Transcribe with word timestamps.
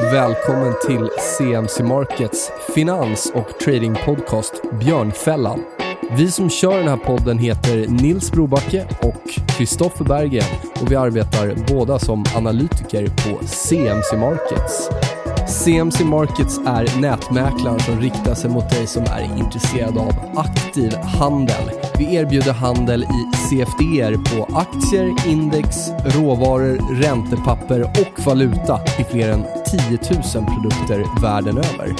Välkommen 0.00 0.74
till 0.86 1.10
CMC 1.38 1.82
Markets 1.82 2.50
finans 2.74 3.32
och 3.34 3.58
tradingpodcast 3.64 4.52
Björnfällan. 4.80 5.64
Vi 6.10 6.30
som 6.30 6.50
kör 6.50 6.78
den 6.78 6.88
här 6.88 6.96
podden 6.96 7.38
heter 7.38 7.86
Nils 7.88 8.32
Brobacke 8.32 8.86
och 9.02 9.48
Kristoffer 9.48 10.04
Berggren. 10.04 10.44
och 10.80 10.92
vi 10.92 10.96
arbetar 10.96 11.54
båda 11.68 11.98
som 11.98 12.24
analytiker 12.36 13.06
på 13.06 13.46
CMC 13.46 14.16
Markets. 14.16 14.90
CMC 15.48 16.04
Markets 16.04 16.58
är 16.66 17.00
nätmäklaren 17.00 17.80
som 17.80 18.00
riktar 18.00 18.34
sig 18.34 18.50
mot 18.50 18.70
dig 18.70 18.86
som 18.86 19.02
är 19.02 19.38
intresserad 19.38 19.98
av 19.98 20.12
aktiv 20.36 20.94
handel. 20.96 21.70
Vi 21.98 22.14
erbjuder 22.14 22.52
handel 22.52 23.02
i 23.02 23.36
CFDer 23.36 24.14
på 24.14 24.58
aktier, 24.58 25.14
index, 25.26 25.76
råvaror, 26.04 27.02
räntepapper 27.02 27.82
och 27.82 28.26
valuta 28.26 28.80
i 28.98 29.04
fler 29.04 29.28
än 29.28 29.57
10 29.70 29.98
000 30.34 30.46
produkter 30.46 31.22
världen 31.22 31.58
över. 31.58 31.94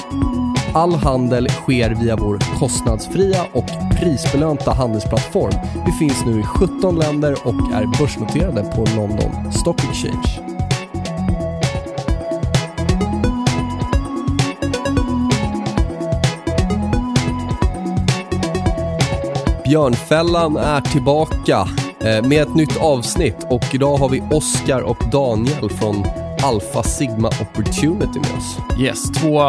All 0.73 0.93
handel 0.93 1.49
sker 1.49 1.89
via 1.89 2.15
vår 2.15 2.59
kostnadsfria 2.59 3.45
och 3.53 3.65
prisbelönta 3.99 4.71
handelsplattform. 4.71 5.53
Vi 5.85 5.91
finns 5.91 6.25
nu 6.25 6.39
i 6.39 6.43
17 6.43 6.95
länder 6.95 7.31
och 7.43 7.73
är 7.73 7.99
börsnoterade 7.99 8.63
på 8.63 8.85
London 8.95 9.53
Stock 9.53 9.83
Exchange. 9.83 10.49
Björnfällan 19.63 20.57
är 20.57 20.81
tillbaka 20.81 21.67
eh, 21.99 22.27
med 22.27 22.41
ett 22.41 22.55
nytt 22.55 22.77
avsnitt 22.77 23.45
och 23.49 23.75
idag 23.75 23.97
har 23.97 24.09
vi 24.09 24.21
Oskar 24.31 24.81
och 24.81 25.03
Daniel 25.11 25.69
från 25.69 26.05
Alpha 26.43 26.83
Sigma 26.83 27.27
Opportunity 27.27 28.19
med 28.19 28.37
oss. 28.37 28.57
Yes, 28.79 29.11
två 29.11 29.41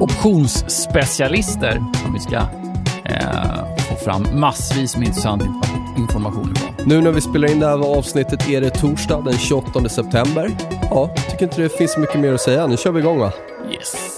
optionsspecialister 0.00 1.82
som 2.02 2.12
vi 2.12 2.20
ska 2.20 2.36
eh, 3.04 3.76
få 3.88 3.94
fram 4.04 4.26
massvis 4.40 4.96
med 4.96 5.06
intressant 5.06 5.42
information 5.98 6.52
ifrån. 6.56 6.74
Nu 6.86 7.00
när 7.00 7.12
vi 7.12 7.20
spelar 7.20 7.50
in 7.50 7.60
det 7.60 7.66
här 7.66 7.98
avsnittet 7.98 8.48
är 8.48 8.60
det 8.60 8.70
torsdag 8.70 9.22
den 9.24 9.38
28 9.38 9.88
september. 9.88 10.50
Ja, 10.90 11.14
tycker 11.30 11.44
inte 11.44 11.62
det 11.62 11.68
finns 11.68 11.92
så 11.92 12.00
mycket 12.00 12.20
mer 12.20 12.32
att 12.32 12.40
säga. 12.40 12.66
Nu 12.66 12.76
kör 12.76 12.92
vi 12.92 13.00
igång 13.00 13.18
va? 13.18 13.32
Yes. 13.72 14.16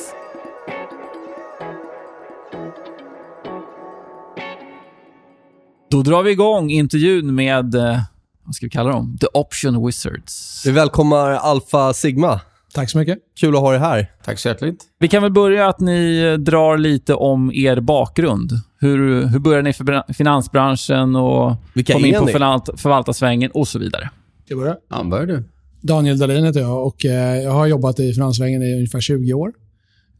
Då 5.90 6.02
drar 6.02 6.22
vi 6.22 6.30
igång 6.30 6.70
intervjun 6.70 7.34
med, 7.34 7.74
eh, 7.74 7.98
vad 8.44 8.54
ska 8.54 8.66
vi 8.66 8.70
kalla 8.70 8.90
dem? 8.90 9.18
The 9.20 9.26
Option 9.34 9.86
Wizards. 9.86 10.62
Vi 10.66 10.70
välkomnar 10.70 11.30
Alpha 11.30 11.92
Sigma. 11.94 12.40
Tack 12.74 12.90
så 12.90 12.98
mycket. 12.98 13.18
Kul 13.40 13.54
att 13.54 13.60
ha 13.60 13.74
er 13.74 13.78
här. 13.78 14.10
Tack 14.24 14.38
så 14.38 14.48
hjärtligt. 14.48 14.84
Vi 14.98 15.08
kan 15.08 15.22
väl 15.22 15.32
börja 15.32 15.68
att 15.68 15.80
ni 15.80 16.20
drar 16.36 16.78
lite 16.78 17.14
om 17.14 17.52
er 17.54 17.80
bakgrund. 17.80 18.50
Hur, 18.78 19.26
hur 19.26 19.38
började 19.38 19.62
ni 19.62 19.72
för 19.72 20.12
finansbranschen 20.12 21.16
och 21.16 21.56
Vilka 21.74 21.92
kom 21.92 22.04
in 22.04 22.14
på 22.14 22.24
ni? 22.24 22.32
förvalt, 22.32 22.68
förvaltarsvängen 22.76 23.50
och 23.50 23.68
så 23.68 23.78
vidare? 23.78 24.10
Ska 24.44 24.54
jag 24.54 24.58
börja? 24.58 24.76
Ja, 24.90 25.04
börjar 25.04 25.26
du. 25.26 25.44
Daniel 25.80 26.18
Dahlin 26.18 26.44
heter 26.44 26.60
jag 26.60 26.86
och 26.86 27.04
eh, 27.04 27.42
jag 27.42 27.50
har 27.52 27.66
jobbat 27.66 28.00
i 28.00 28.12
finansvängen 28.12 28.62
i 28.62 28.74
ungefär 28.74 29.00
20 29.00 29.32
år. 29.32 29.52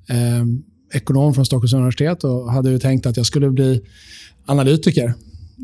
Eh, 0.09 0.97
ekonom 0.99 1.35
från 1.35 1.47
Stockholms 1.47 1.73
universitet 1.73 2.25
och 2.25 2.53
hade 2.53 2.71
ju 2.71 2.79
tänkt 2.79 3.07
att 3.07 3.17
jag 3.17 3.27
skulle 3.27 3.51
bli 3.51 3.81
analytiker. 4.47 5.15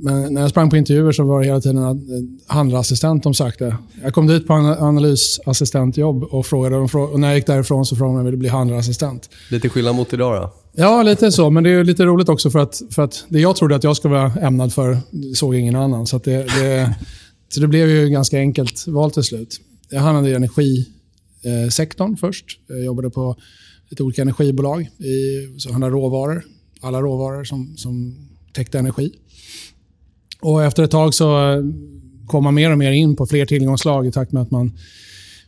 Men 0.03 0.35
när 0.35 0.41
jag 0.41 0.51
sprang 0.51 0.71
på 0.71 0.77
intervjuer 0.77 1.13
så 1.13 1.25
var 1.25 1.41
det 1.41 1.47
hela 1.47 1.61
tiden 1.61 1.77
en 1.79 2.41
handelassistent 2.47 3.23
de 3.23 3.35
sökte. 3.35 3.77
Jag 4.03 4.15
kom 4.15 4.27
dit 4.27 4.47
på 4.47 4.53
en 4.53 4.65
analysassistentjobb 4.65 6.23
och, 6.23 6.47
frågade, 6.47 6.77
frå- 6.77 7.09
och 7.13 7.21
när 7.21 7.29
jag 7.29 7.37
gick 7.37 7.47
därifrån 7.47 7.87
så 7.87 7.97
frågade 7.97 8.15
de 8.15 8.19
om 8.19 8.19
jag 8.19 8.25
ville 8.25 8.37
bli 8.37 8.49
handelassistent. 8.49 9.31
Lite 9.51 9.69
skillnad 9.69 9.95
mot 9.95 10.13
idag 10.13 10.43
då. 10.43 10.53
Ja, 10.73 11.03
lite 11.03 11.33
så. 11.33 11.51
Men 11.51 11.65
det 11.65 11.71
är 11.71 11.85
lite 11.85 12.05
roligt 12.05 12.29
också 12.29 12.51
för 12.51 12.59
att, 12.59 12.83
för 12.91 13.03
att 13.03 13.25
det 13.29 13.41
jag 13.41 13.57
trodde 13.57 13.77
att 13.77 13.85
jag 13.85 13.97
skulle 13.97 14.15
vara 14.15 14.33
ämnad 14.33 14.73
för 14.73 14.99
såg 15.35 15.55
ingen 15.55 15.77
annan. 15.77 16.07
Så, 16.07 16.19
det, 16.19 16.37
det, 16.37 16.95
så 17.49 17.61
det 17.61 17.69
blev 17.69 17.89
ju 17.89 18.09
ganska 18.09 18.39
enkelt 18.39 18.87
val 18.87 19.11
till 19.11 19.23
slut. 19.23 19.61
Jag 19.91 20.01
hamnade 20.01 20.31
i 20.31 20.35
energisektorn 20.35 22.17
först. 22.17 22.45
Jag 22.67 22.85
jobbade 22.85 23.11
på 23.11 23.37
lite 23.89 24.03
olika 24.03 24.23
energibolag 24.23 24.83
i, 24.83 25.59
som 25.59 25.73
handlar 25.73 25.91
råvaror. 25.91 26.45
Alla 26.81 27.01
råvaror 27.01 27.45
som, 27.45 27.77
som 27.77 28.15
täckte 28.53 28.79
energi. 28.79 29.13
Och 30.41 30.65
efter 30.65 30.83
ett 30.83 30.91
tag 30.91 31.15
så 31.15 31.53
eh, 31.53 31.63
kom 32.27 32.45
man 32.45 32.55
mer 32.55 32.73
och 32.73 32.79
mer 32.79 32.93
in 32.93 33.17
på 33.17 33.27
fler 33.27 33.47
tillgångslag 33.47 34.07
i 34.07 34.13
takt 34.13 34.33
med 34.33 34.43
att 34.43 34.51
man 34.51 34.73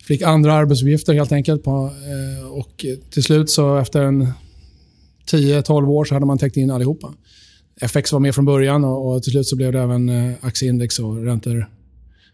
fick 0.06 0.22
andra 0.22 0.52
arbetsuppgifter 0.52 1.14
helt 1.14 1.32
enkelt. 1.32 1.64
På, 1.64 1.70
eh, 1.80 2.52
och 2.52 2.86
till 3.10 3.22
slut 3.22 3.50
så 3.50 3.76
efter 3.76 4.02
en 4.02 4.28
10-12 5.32 5.88
år 5.88 6.04
så 6.04 6.14
hade 6.14 6.26
man 6.26 6.38
täckt 6.38 6.56
in 6.56 6.70
allihopa. 6.70 7.14
FX 7.80 8.12
var 8.12 8.20
med 8.20 8.34
från 8.34 8.44
början 8.44 8.84
och, 8.84 9.14
och 9.14 9.22
till 9.22 9.32
slut 9.32 9.46
så 9.46 9.56
blev 9.56 9.72
det 9.72 9.80
även 9.80 10.08
eh, 10.08 10.32
aktieindex 10.40 10.98
och 10.98 11.24
räntor 11.24 11.66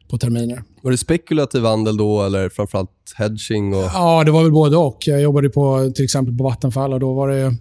på 0.08 0.18
terminer. 0.18 0.62
Var 0.82 0.90
det 0.90 0.96
spekulativ 0.96 1.62
handel 1.64 1.96
då 1.96 2.22
eller 2.22 2.48
framförallt 2.48 2.90
hedging? 3.16 3.74
Och... 3.74 3.82
Ja, 3.82 4.24
det 4.24 4.30
var 4.30 4.42
väl 4.42 4.52
både 4.52 4.76
och. 4.76 5.06
Jag 5.06 5.22
jobbade 5.22 5.48
på, 5.48 5.92
till 5.94 6.04
exempel 6.04 6.36
på 6.36 6.44
Vattenfall 6.44 6.92
och 6.92 7.00
då, 7.00 7.14
var 7.14 7.28
det, 7.28 7.54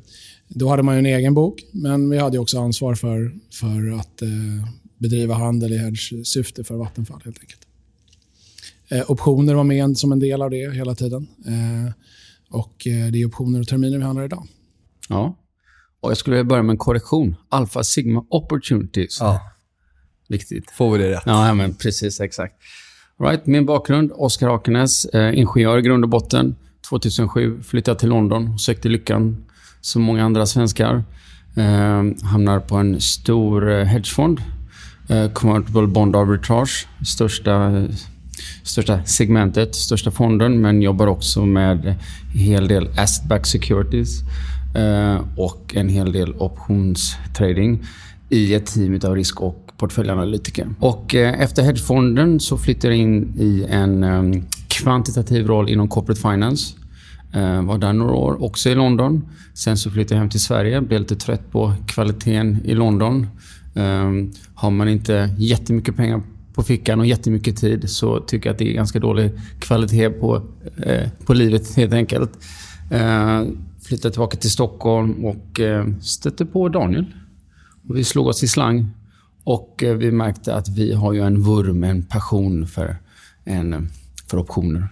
då 0.47 0.69
hade 0.69 0.83
man 0.83 0.95
ju 0.95 0.99
en 0.99 1.05
egen 1.05 1.33
bok. 1.33 1.63
Men 1.71 2.09
vi 2.09 2.17
hade 2.17 2.39
också 2.39 2.59
ansvar 2.59 2.95
för, 2.95 3.31
för 3.59 3.99
att 3.99 4.21
eh, 4.21 4.29
bedriva 4.97 5.33
handel 5.35 5.73
i 5.73 5.77
hedge-syfte 5.77 6.63
för 6.63 6.75
Vattenfall 6.75 7.21
helt 7.25 7.39
enkelt. 7.39 7.61
Eh, 8.89 9.11
optioner 9.11 9.53
var 9.53 9.63
med 9.63 9.97
som 9.97 10.11
en 10.11 10.19
del 10.19 10.41
av 10.41 10.49
det 10.49 10.73
hela 10.75 10.95
tiden. 10.95 11.27
Eh, 11.45 11.93
och 12.49 12.87
eh, 12.87 13.11
det 13.11 13.21
är 13.21 13.25
optioner 13.25 13.59
och 13.59 13.67
terminer 13.67 13.97
vi 13.97 14.03
handlar 14.03 14.25
idag. 14.25 14.47
Ja. 15.09 15.37
Och 15.99 16.11
jag 16.11 16.17
skulle 16.17 16.35
vilja 16.35 16.49
börja 16.49 16.63
med 16.63 16.73
en 16.73 16.77
korrektion. 16.77 17.35
Alpha 17.49 17.83
Sigma 17.83 18.25
Opportunities. 18.29 19.17
Ja, 19.19 19.41
Viktigt. 20.29 20.71
får 20.71 20.97
vi 20.97 21.03
det 21.03 21.09
rätt. 21.11 21.23
Ja, 21.25 21.53
men 21.53 21.73
precis. 21.75 22.19
Exakt. 22.19 22.55
All 23.17 23.27
right, 23.27 23.45
min 23.45 23.65
bakgrund, 23.65 24.11
Oskar 24.15 24.55
Akenäs, 24.55 25.05
eh, 25.05 25.39
ingenjör 25.39 25.77
i 25.77 25.81
grund 25.81 26.03
och 26.03 26.09
botten. 26.09 26.55
2007 26.89 27.63
flyttade 27.63 27.99
till 27.99 28.09
London 28.09 28.53
och 28.53 28.61
sökte 28.61 28.89
lyckan 28.89 29.45
som 29.81 30.01
många 30.01 30.25
andra 30.25 30.45
svenskar. 30.45 31.03
Eh, 31.57 32.03
hamnar 32.23 32.59
på 32.59 32.75
en 32.75 33.01
stor 33.01 33.71
eh, 33.71 33.85
hedgefond. 33.85 34.41
Eh, 35.07 35.31
convertible 35.31 35.87
Bond 35.87 36.15
Arbitrage. 36.15 36.87
Största, 37.05 37.87
största 38.63 39.03
segmentet, 39.03 39.75
största 39.75 40.11
fonden. 40.11 40.61
Men 40.61 40.81
jobbar 40.81 41.07
också 41.07 41.45
med 41.45 41.85
en 41.85 42.39
hel 42.39 42.67
del 42.67 42.87
asset-backed 42.97 43.45
securities. 43.45 44.21
Eh, 44.75 45.21
och 45.37 45.75
en 45.75 45.89
hel 45.89 46.11
del 46.11 46.35
optionstrading 46.35 47.83
i 48.29 48.53
ett 48.53 48.65
team 48.65 48.99
av 49.03 49.15
risk 49.15 49.41
och 49.41 49.71
portföljanalytiker. 49.77 50.67
Och 50.79 51.15
eh, 51.15 51.41
efter 51.41 51.63
hedgefonden 51.63 52.39
så 52.39 52.57
flyttade 52.57 52.95
jag 52.95 53.03
in 53.03 53.33
i 53.37 53.65
en 53.69 54.03
ehm, 54.03 54.43
kvantitativ 54.67 55.47
roll 55.47 55.69
inom 55.69 55.87
corporate 55.87 56.21
finance. 56.21 56.75
Var 57.63 57.77
där 57.77 57.93
några 57.93 58.13
år, 58.13 58.43
också 58.43 58.69
i 58.69 58.75
London. 58.75 59.25
Sen 59.53 59.77
så 59.77 59.91
flyttade 59.91 60.15
jag 60.15 60.19
hem 60.19 60.29
till 60.29 60.39
Sverige. 60.39 60.81
Blev 60.81 60.99
lite 60.99 61.15
trött 61.15 61.51
på 61.51 61.73
kvaliteten 61.87 62.61
i 62.65 62.73
London. 62.73 63.27
Ehm, 63.75 64.31
har 64.55 64.71
man 64.71 64.89
inte 64.89 65.35
jättemycket 65.37 65.95
pengar 65.95 66.21
på 66.53 66.63
fickan 66.63 66.99
och 66.99 67.05
jättemycket 67.05 67.57
tid 67.57 67.89
så 67.89 68.19
tycker 68.19 68.49
jag 68.49 68.53
att 68.53 68.59
det 68.59 68.69
är 68.69 68.73
ganska 68.73 68.99
dålig 68.99 69.31
kvalitet 69.59 70.09
på, 70.09 70.41
eh, 70.85 71.09
på 71.25 71.33
livet 71.33 71.75
helt 71.75 71.93
enkelt. 71.93 72.31
Ehm, 72.91 73.57
Flyttade 73.81 74.11
tillbaka 74.11 74.37
till 74.37 74.51
Stockholm 74.51 75.25
och 75.25 75.59
eh, 75.59 75.85
stötte 76.01 76.45
på 76.45 76.69
Daniel. 76.69 77.05
Och 77.87 77.97
vi 77.97 78.03
slog 78.03 78.27
oss 78.27 78.43
i 78.43 78.47
slang 78.47 78.89
och 79.43 79.83
eh, 79.83 79.95
vi 79.95 80.11
märkte 80.11 80.55
att 80.55 80.69
vi 80.69 80.93
har 80.93 81.13
ju 81.13 81.21
en 81.21 81.43
vurm, 81.43 81.83
en 81.83 82.03
passion 82.03 82.67
för, 82.67 82.97
en, 83.43 83.89
för 84.29 84.37
optioner. 84.37 84.87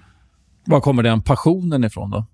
Var 0.65 0.81
kommer 0.81 1.03
den 1.03 1.21
passionen 1.21 1.83
ifrån 1.83 2.09
då? 2.09 2.25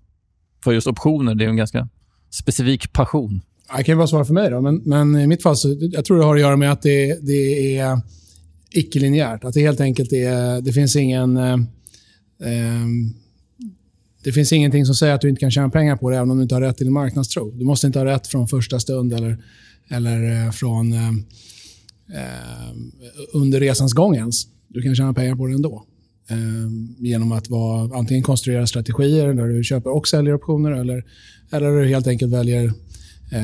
För 0.64 0.72
just 0.72 0.86
optioner, 0.86 1.34
det 1.34 1.44
är 1.44 1.46
ju 1.46 1.50
en 1.50 1.56
ganska 1.56 1.88
specifik 2.30 2.92
passion. 2.92 3.40
Jag 3.76 3.86
kan 3.86 3.92
ju 3.92 3.96
bara 3.96 4.06
svara 4.06 4.24
för 4.24 4.34
mig, 4.34 4.50
då, 4.50 4.60
men, 4.60 4.82
men 4.84 5.20
i 5.20 5.26
mitt 5.26 5.42
fall 5.42 5.56
så 5.56 5.76
jag 5.80 6.04
tror 6.04 6.18
det 6.18 6.24
har 6.24 6.34
att 6.34 6.40
göra 6.40 6.56
med 6.56 6.72
att 6.72 6.82
det, 6.82 7.26
det 7.26 7.76
är 7.78 8.00
icke-linjärt. 8.70 9.44
Att 9.44 9.54
det 9.54 9.60
helt 9.60 9.80
enkelt 9.80 10.12
är, 10.12 10.60
det 10.60 10.72
finns 10.72 10.96
ingen... 10.96 11.36
Eh, 11.36 11.56
ehm, 12.44 13.14
det 14.22 14.32
finns 14.32 14.52
ingenting 14.52 14.86
som 14.86 14.94
säger 14.94 15.14
att 15.14 15.20
du 15.20 15.28
inte 15.28 15.40
kan 15.40 15.50
tjäna 15.50 15.70
pengar 15.70 15.96
på 15.96 16.10
det 16.10 16.16
även 16.16 16.30
om 16.30 16.36
du 16.36 16.42
inte 16.42 16.54
har 16.54 16.62
rätt 16.62 16.76
till 16.76 16.90
marknadstro. 16.90 17.50
Du 17.50 17.64
måste 17.64 17.86
inte 17.86 17.98
ha 17.98 18.06
rätt 18.06 18.26
från 18.26 18.48
första 18.48 18.80
stund 18.80 19.12
eller, 19.12 19.38
eller 19.88 20.46
eh, 20.46 20.50
från 20.50 20.92
eh, 20.92 21.08
eh, 22.12 22.74
under 23.32 23.60
resans 23.60 23.92
gång 23.92 24.16
ens. 24.16 24.46
Du 24.68 24.82
kan 24.82 24.96
tjäna 24.96 25.14
pengar 25.14 25.36
på 25.36 25.46
det 25.46 25.54
ändå. 25.54 25.84
Eh, 26.30 26.36
genom 26.98 27.32
att 27.32 27.48
vara, 27.48 27.98
antingen 27.98 28.22
konstruera 28.22 28.66
strategier 28.66 29.34
där 29.34 29.46
du 29.46 29.64
köper 29.64 29.96
och 29.96 30.08
säljer 30.08 30.34
optioner 30.34 30.70
eller, 30.70 31.04
eller 31.50 31.70
du 31.70 31.88
helt 31.88 32.06
enkelt 32.06 32.32
väljer 32.32 32.64
eh, 32.64 32.72
Eh, 33.30 33.40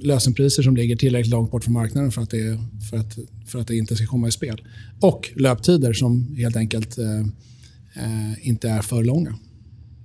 lösenpriser 0.00 0.62
som 0.62 0.76
ligger 0.76 0.96
tillräckligt 0.96 1.32
långt 1.32 1.50
bort 1.50 1.64
från 1.64 1.74
marknaden 1.74 2.10
för 2.12 2.22
att, 2.22 2.30
det, 2.30 2.58
för, 2.90 2.96
att, 2.96 3.18
för 3.46 3.58
att 3.58 3.66
det 3.66 3.76
inte 3.76 3.96
ska 3.96 4.06
komma 4.06 4.28
i 4.28 4.32
spel. 4.32 4.62
Och 5.00 5.32
löptider 5.36 5.92
som 5.92 6.36
helt 6.36 6.56
enkelt 6.56 6.98
eh, 6.98 7.20
eh, 7.94 8.48
inte 8.48 8.68
är 8.68 8.82
för 8.82 9.04
långa. 9.04 9.38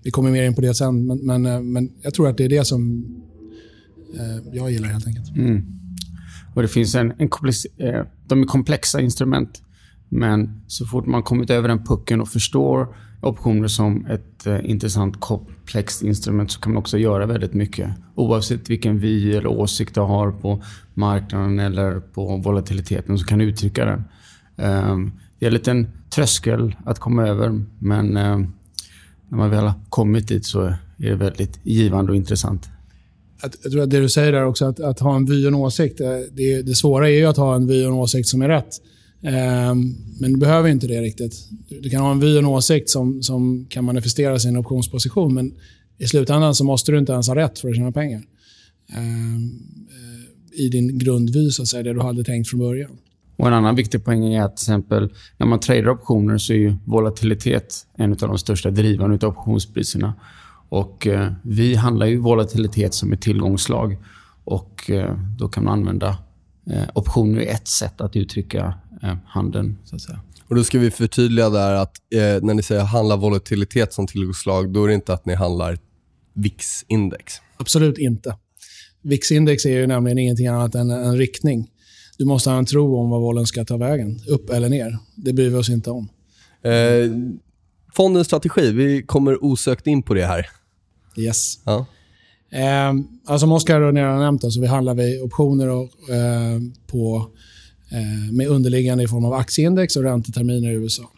vi 0.03 0.11
kommer 0.11 0.31
mer 0.31 0.43
in 0.43 0.55
på 0.55 0.61
det 0.61 0.73
sen, 0.73 1.05
men, 1.05 1.17
men, 1.17 1.45
eh, 1.45 1.61
men 1.61 1.91
jag 2.01 2.13
tror 2.13 2.29
att 2.29 2.37
det 2.37 2.45
är 2.45 2.49
det 2.49 2.65
som 2.65 3.05
eh, 4.15 4.53
jag 4.53 4.71
gillar 4.71 4.87
helt 4.87 5.07
enkelt. 5.07 5.29
Mm. 5.35 5.65
Och 6.55 6.61
det 6.61 6.67
finns 6.67 6.95
en, 6.95 7.11
en 7.11 7.29
eh, 7.77 8.05
de 8.27 8.41
är 8.41 8.45
komplexa 8.45 9.01
instrument. 9.01 9.61
Men 10.09 10.61
så 10.67 10.85
fort 10.85 11.05
man 11.05 11.23
kommit 11.23 11.49
över 11.49 11.67
den 11.67 11.83
pucken 11.85 12.21
och 12.21 12.29
förstår 12.29 12.95
optioner 13.21 13.67
som 13.67 14.05
ett 14.05 14.47
eh, 14.47 14.69
intressant 14.69 15.19
komplext 15.19 16.03
instrument 16.03 16.51
så 16.51 16.59
kan 16.59 16.73
man 16.73 16.79
också 16.79 16.97
göra 16.97 17.25
väldigt 17.25 17.53
mycket. 17.53 17.89
Oavsett 18.15 18.69
vilken 18.69 18.99
vy 18.99 19.31
eller 19.35 19.47
åsikt 19.47 19.95
du 19.95 20.01
har 20.01 20.31
på 20.31 20.63
marknaden 20.93 21.59
eller 21.59 21.99
på 21.99 22.37
volatiliteten 22.37 23.17
så 23.17 23.25
kan 23.25 23.39
du 23.39 23.45
uttrycka 23.45 23.85
den. 23.85 24.03
Eh, 24.57 24.97
det 25.39 25.45
är 25.45 25.47
en 25.47 25.53
liten 25.53 25.87
tröskel 26.09 26.75
att 26.85 26.99
komma 26.99 27.27
över 27.27 27.65
men 27.79 28.17
eh, 28.17 28.37
när 29.29 29.37
man 29.37 29.49
väl 29.49 29.63
har 29.63 29.73
kommit 29.89 30.27
dit 30.27 30.45
så 30.45 30.61
är 30.61 30.75
det 30.97 31.15
väldigt 31.15 31.59
givande 31.63 32.11
och 32.11 32.15
intressant. 32.15 32.69
Jag 33.41 33.71
tror 33.71 33.81
att 33.81 33.89
det 33.89 33.99
du 33.99 34.09
säger 34.09 34.31
där 34.31 34.45
också, 34.45 34.65
att, 34.65 34.79
att 34.79 34.99
ha 34.99 35.15
en 35.15 35.25
vy 35.25 35.43
och 35.43 35.47
en 35.47 35.55
åsikt. 35.55 36.01
Eh, 36.01 36.07
det, 36.31 36.61
det 36.61 36.75
svåra 36.75 37.09
är 37.09 37.13
ju 37.13 37.25
att 37.25 37.37
ha 37.37 37.55
en 37.55 37.67
vy 37.67 37.85
och 37.85 37.91
en 37.91 37.97
åsikt 37.97 38.27
som 38.27 38.41
är 38.41 38.47
rätt. 38.47 38.81
Ehm, 39.21 39.95
men 40.19 40.33
du 40.33 40.39
behöver 40.39 40.69
inte 40.69 40.87
det 40.87 41.01
riktigt. 41.01 41.49
Du 41.81 41.89
kan 41.89 42.01
ha 42.01 42.11
en 42.11 42.19
vy 42.19 42.33
och 42.33 42.39
en 42.39 42.45
åsikt 42.45 42.89
som, 42.89 43.23
som 43.23 43.65
kan 43.69 43.85
manifestera 43.85 44.39
sin 44.39 44.57
optionsposition, 44.57 45.33
men 45.33 45.53
i 45.97 46.07
slutändan 46.07 46.55
så 46.55 46.63
måste 46.63 46.91
du 46.91 46.97
inte 46.97 47.11
ens 47.11 47.27
ha 47.27 47.35
rätt 47.35 47.59
för 47.59 47.69
att 47.69 47.75
tjäna 47.75 47.91
pengar. 47.91 48.21
Ehm, 48.93 49.51
eh, 49.89 50.65
I 50.65 50.69
din 50.69 50.97
grundvy, 50.97 51.49
så 51.51 51.61
att 51.61 51.67
säga, 51.67 51.83
det 51.83 51.93
du 51.93 52.01
hade 52.01 52.23
tänkt 52.23 52.49
från 52.49 52.59
början. 52.59 52.91
Och 53.37 53.47
En 53.47 53.53
annan 53.53 53.75
viktig 53.75 54.05
poäng 54.05 54.33
är 54.33 54.41
att 54.41 54.57
till 54.57 54.63
exempel 54.63 55.13
när 55.37 55.47
man 55.47 55.59
tradar 55.59 55.89
optioner 55.89 56.37
så 56.37 56.53
är 56.53 56.57
ju 56.57 56.75
volatilitet 56.85 57.87
en 57.97 58.11
av 58.11 58.17
de 58.17 58.37
största 58.37 58.69
drivarna 58.69 59.13
av 59.13 59.29
optionspriserna. 59.29 60.13
Och 60.69 61.07
eh, 61.07 61.31
vi 61.43 61.75
handlar 61.75 62.05
ju 62.05 62.17
volatilitet 62.17 62.93
som 62.93 63.13
ett 63.13 63.21
tillgångslag. 63.21 63.97
Och 64.43 64.91
eh, 64.91 65.15
då 65.37 65.47
kan 65.47 65.63
man 65.63 65.73
använda 65.73 66.17
eh, 66.69 66.83
optioner 66.93 67.41
är 67.41 67.51
ett 67.51 67.67
sätt 67.67 68.01
att 68.01 68.15
uttrycka 68.15 68.73
handeln. 69.25 69.77
Så 69.83 69.95
att 69.95 70.01
säga. 70.01 70.19
Och 70.47 70.55
Då 70.55 70.63
ska 70.63 70.79
vi 70.79 70.91
förtydliga 70.91 71.49
där 71.49 71.73
att 71.73 71.97
eh, 72.13 72.19
när 72.19 72.53
ni 72.53 72.63
säger 72.63 72.81
handla 72.81 73.15
volatilitet 73.15 73.93
som 73.93 74.07
tillgångslag, 74.07 74.73
då 74.73 74.83
är 74.83 74.87
det 74.87 74.93
inte 74.93 75.13
att 75.13 75.25
ni 75.25 75.33
handlar 75.33 75.77
VIX-index. 76.33 77.33
Absolut 77.57 77.97
inte. 77.97 78.35
VIX-index 79.01 79.65
är 79.65 79.69
ju 79.69 79.87
nämligen 79.87 80.17
ingenting 80.17 80.47
annat 80.47 80.75
än 80.75 80.89
en 80.89 81.17
riktning. 81.17 81.67
Du 82.17 82.25
måste 82.25 82.49
ha 82.49 82.57
en 82.57 82.65
tro 82.65 82.97
om 82.99 83.09
vad 83.09 83.21
volen 83.21 83.45
ska 83.45 83.65
ta 83.65 83.77
vägen, 83.77 84.19
upp 84.27 84.49
eller 84.49 84.69
ner. 84.69 84.97
Det 85.15 85.33
bryr 85.33 85.49
vi 85.49 85.55
oss 85.55 85.69
inte 85.69 85.91
om. 85.91 86.09
Eh, 86.63 87.11
fondens 87.95 88.27
strategi, 88.27 88.71
vi 88.71 89.03
kommer 89.03 89.43
osökt 89.43 89.87
in 89.87 90.03
på 90.03 90.13
det 90.13 90.25
här. 90.25 90.45
Yes. 91.17 91.59
Ja. 91.65 91.85
Eh, 92.51 92.89
alltså 93.25 93.39
som 93.39 93.51
Oskar 93.51 93.81
redan 93.81 94.13
har 94.13 94.19
nämnt, 94.19 94.53
så 94.53 94.61
vi 94.61 94.67
handlar 94.67 94.93
vi 94.93 95.21
optioner 95.21 95.67
och, 95.69 96.09
eh, 96.09 96.59
på, 96.87 97.17
eh, 97.17 97.23
Eh, 97.89 98.31
med 98.31 98.47
underliggande 98.47 99.03
i 99.03 99.07
form 99.07 99.25
av 99.25 99.33
aktieindex 99.33 99.95
och 99.95 100.03
ränteterminer 100.03 100.71
i 100.71 100.73
USA. 100.73 101.11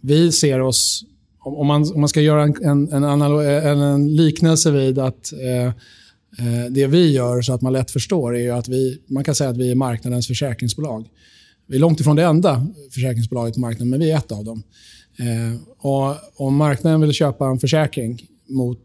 Vi 0.00 0.32
ser 0.32 0.60
oss, 0.60 1.04
om, 1.38 1.66
man, 1.66 1.92
om 1.92 2.00
man 2.00 2.08
ska 2.08 2.20
göra 2.20 2.42
en, 2.42 2.92
en, 2.92 3.04
en, 3.04 3.22
en, 3.80 4.16
liknelse 4.16 4.70
vid 4.70 4.98
att 4.98 5.32
eh, 5.32 5.66
eh, 5.66 6.70
det 6.70 6.86
vi 6.86 7.12
gör 7.12 7.42
så 7.42 7.52
att 7.52 7.62
man 7.62 7.72
lätt 7.72 7.90
förstår 7.90 8.36
är 8.36 8.40
ju 8.40 8.50
att 8.50 8.68
vi, 8.68 8.98
man 9.06 9.24
kan 9.24 9.34
säga 9.34 9.50
att 9.50 9.56
vi 9.56 9.70
är 9.70 9.74
marknadens 9.74 10.26
försäkringsbolag. 10.26 11.08
Vi 11.66 11.76
är 11.76 11.80
långt 11.80 12.00
ifrån 12.00 12.16
det 12.16 12.24
enda 12.24 12.66
försäkringsbolaget 12.90 13.54
på 13.54 13.60
marknaden, 13.60 13.90
men 13.90 14.00
vi 14.00 14.10
är 14.10 14.18
ett 14.18 14.32
av 14.32 14.44
dem. 14.44 14.62
Eh, 15.18 15.60
och 15.78 16.16
om 16.36 16.56
marknaden 16.56 17.00
vill 17.00 17.12
köpa 17.12 17.46
en 17.46 17.58
försäkring 17.58 18.26
mot 18.48 18.80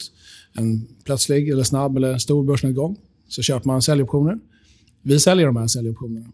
en 0.54 0.88
plötslig, 1.04 1.50
eller 1.50 1.64
snabb 1.64 1.98
eller 1.98 2.18
stor 2.18 2.44
börsnedgång 2.44 2.98
så 3.28 3.42
köper 3.42 3.68
man 3.68 3.82
säljoptioner. 3.82 4.40
Vi 5.02 5.20
säljer 5.20 5.46
de 5.46 5.58
här 5.58 5.68
säljoptionerna. 5.68 6.28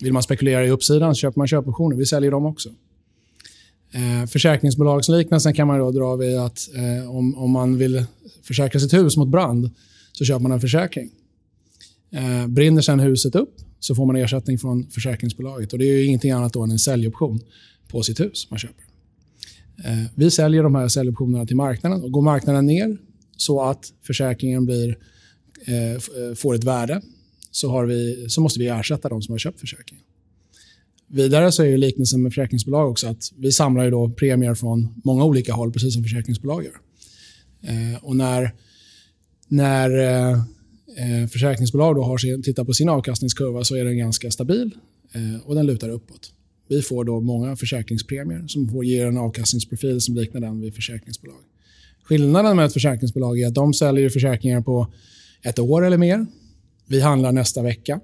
Vill 0.00 0.12
man 0.12 0.22
spekulera 0.22 0.66
i 0.66 0.70
uppsidan 0.70 1.14
så 1.14 1.18
köper 1.18 1.38
man 1.38 1.46
köpoptioner. 1.46 1.96
Vi 1.96 2.06
säljer 2.06 2.30
dem 2.30 2.46
också. 2.46 2.68
Eh, 3.92 4.26
försäkringsbolagsliknelsen 4.26 5.54
kan 5.54 5.66
man 5.66 5.78
då 5.78 5.90
dra 5.90 6.16
vid 6.16 6.38
att 6.38 6.68
eh, 6.74 7.10
om, 7.10 7.34
om 7.38 7.50
man 7.50 7.78
vill 7.78 8.04
försäkra 8.42 8.80
sitt 8.80 8.94
hus 8.94 9.16
mot 9.16 9.28
brand 9.28 9.70
så 10.12 10.24
köper 10.24 10.42
man 10.42 10.52
en 10.52 10.60
försäkring. 10.60 11.10
Eh, 12.10 12.46
brinner 12.46 12.82
sen 12.82 13.00
huset 13.00 13.34
upp 13.34 13.54
så 13.80 13.94
får 13.94 14.06
man 14.06 14.16
ersättning 14.16 14.58
från 14.58 14.90
försäkringsbolaget. 14.90 15.72
Och 15.72 15.78
Det 15.78 15.84
är 15.84 15.92
ju 15.92 16.04
ingenting 16.04 16.30
annat 16.30 16.52
då 16.52 16.62
än 16.62 16.70
en 16.70 16.78
säljoption 16.78 17.40
på 17.88 18.02
sitt 18.02 18.20
hus 18.20 18.50
man 18.50 18.58
köper. 18.58 18.84
Eh, 19.84 20.06
vi 20.14 20.30
säljer 20.30 20.62
de 20.62 20.74
här 20.74 20.88
säljoptionerna 20.88 21.46
till 21.46 21.56
marknaden. 21.56 22.02
och 22.02 22.12
Går 22.12 22.22
marknaden 22.22 22.66
ner 22.66 22.96
så 23.36 23.62
att 23.62 23.92
försäkringen 24.06 24.66
blir, 24.66 24.98
eh, 25.66 25.92
eh, 25.92 25.98
får 26.36 26.54
ett 26.54 26.64
värde 26.64 27.02
så, 27.56 27.70
har 27.70 27.86
vi, 27.86 28.26
så 28.28 28.40
måste 28.40 28.60
vi 28.60 28.68
ersätta 28.68 29.08
de 29.08 29.22
som 29.22 29.32
har 29.32 29.38
köpt 29.38 29.60
försäkringen. 29.60 30.04
Vidare 31.08 31.52
så 31.52 31.62
är 31.62 31.66
ju 31.66 31.76
liknelsen 31.76 32.22
med 32.22 32.32
försäkringsbolag 32.32 32.90
också 32.90 33.08
att 33.08 33.32
vi 33.38 33.52
samlar 33.52 33.84
ju 33.84 33.90
då 33.90 34.10
premier 34.10 34.54
från 34.54 34.88
många 35.04 35.24
olika 35.24 35.52
håll, 35.52 35.72
precis 35.72 35.94
som 35.94 36.02
försäkringsbolag 36.02 36.64
gör. 36.64 36.76
Eh, 37.62 38.04
och 38.04 38.16
när, 38.16 38.54
när 39.48 39.90
eh, 39.98 40.32
eh, 40.96 41.28
försäkringsbolag 41.28 41.94
då 41.94 42.02
har 42.02 42.18
sin, 42.18 42.42
tittar 42.42 42.64
på 42.64 42.72
sin 42.72 42.88
avkastningskurva 42.88 43.64
så 43.64 43.76
är 43.76 43.84
den 43.84 43.98
ganska 43.98 44.30
stabil 44.30 44.70
eh, 45.12 45.46
och 45.46 45.54
den 45.54 45.66
lutar 45.66 45.88
uppåt. 45.88 46.32
Vi 46.68 46.82
får 46.82 47.04
då 47.04 47.20
många 47.20 47.56
försäkringspremier 47.56 48.44
som 48.46 48.68
får, 48.68 48.84
ger 48.84 49.06
en 49.06 49.18
avkastningsprofil 49.18 50.00
som 50.00 50.14
liknar 50.14 50.40
den 50.40 50.60
vid 50.60 50.74
försäkringsbolag. 50.74 51.40
Skillnaden 52.02 52.56
med 52.56 52.66
ett 52.66 52.72
försäkringsbolag 52.72 53.40
är 53.40 53.46
att 53.46 53.54
de 53.54 53.74
säljer 53.74 54.10
försäkringar 54.10 54.60
på 54.60 54.86
ett 55.42 55.58
år 55.58 55.86
eller 55.86 55.98
mer. 55.98 56.26
Vi 56.88 57.00
handlar 57.00 57.32
nästa 57.32 57.62
vecka 57.62 58.00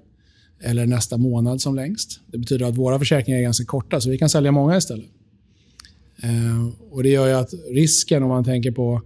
eller 0.63 0.85
nästa 0.85 1.17
månad 1.17 1.61
som 1.61 1.75
längst. 1.75 2.19
Det 2.27 2.37
betyder 2.37 2.65
att 2.65 2.77
våra 2.77 2.99
försäkringar 2.99 3.39
är 3.39 3.43
ganska 3.43 3.65
korta, 3.65 4.01
så 4.01 4.09
vi 4.09 4.17
kan 4.17 4.29
sälja 4.29 4.51
många 4.51 4.77
istället. 4.77 5.05
Eh, 6.23 6.91
och 6.91 7.03
Det 7.03 7.09
gör 7.09 7.27
ju 7.27 7.33
att 7.33 7.53
risken, 7.71 8.23
om 8.23 8.29
man 8.29 8.43
tänker 8.43 8.71
på 8.71 9.01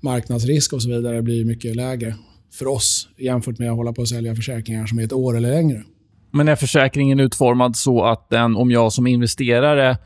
marknadsrisk 0.00 0.72
och 0.72 0.82
så 0.82 0.88
vidare, 0.88 1.22
blir 1.22 1.44
mycket 1.44 1.76
lägre 1.76 2.14
för 2.52 2.66
oss 2.66 3.08
jämfört 3.18 3.58
med 3.58 3.70
att 3.70 3.76
hålla 3.76 3.92
på 3.92 4.02
och 4.02 4.08
sälja 4.08 4.34
försäkringar 4.34 4.86
som 4.86 4.98
är 4.98 5.04
ett 5.04 5.12
år 5.12 5.36
eller 5.36 5.50
längre. 5.50 5.82
Men 6.30 6.48
är 6.48 6.56
försäkringen 6.56 7.20
utformad 7.20 7.76
så 7.76 8.04
att 8.04 8.30
den, 8.30 8.56
om 8.56 8.70
jag 8.70 8.92
som 8.92 9.06
investerare 9.06 9.98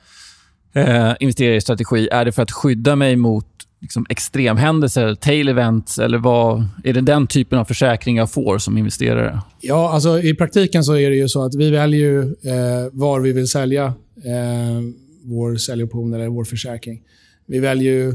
eh, 0.75 1.13
investerar 1.21 1.55
i 1.55 1.61
strategi, 1.61 2.09
är 2.13 2.25
det 2.25 2.33
för 2.33 2.43
att 2.43 2.51
skydda 2.51 2.97
mig 2.97 3.17
mot 3.17 3.47
liksom, 3.81 4.07
extremhändelser, 4.09 5.15
tail 5.15 5.49
events, 5.49 5.99
eller 5.99 6.19
vad, 6.19 6.65
är 6.85 6.93
det 6.93 7.01
den 7.01 7.27
typen 7.27 7.59
av 7.59 7.65
försäkring 7.65 8.17
jag 8.17 8.31
får 8.31 8.59
som 8.59 8.79
investerare? 8.79 9.43
Ja, 9.61 9.91
alltså 9.93 10.21
i 10.21 10.35
praktiken 10.35 10.85
så 10.85 10.97
är 10.97 11.11
det 11.11 11.17
ju 11.17 11.29
så 11.29 11.45
att 11.45 11.55
vi 11.55 11.71
väljer 11.71 12.01
ju, 12.01 12.21
eh, 12.23 12.89
var 12.93 13.21
vi 13.21 13.33
vill 13.33 13.49
sälja 13.49 13.85
eh, 14.25 14.83
vår 15.23 15.57
säljoption 15.57 16.15
eller 16.15 16.29
vår 16.29 16.45
försäkring. 16.45 17.03
Vi 17.47 17.59
väljer 17.59 17.93
ju 17.93 18.15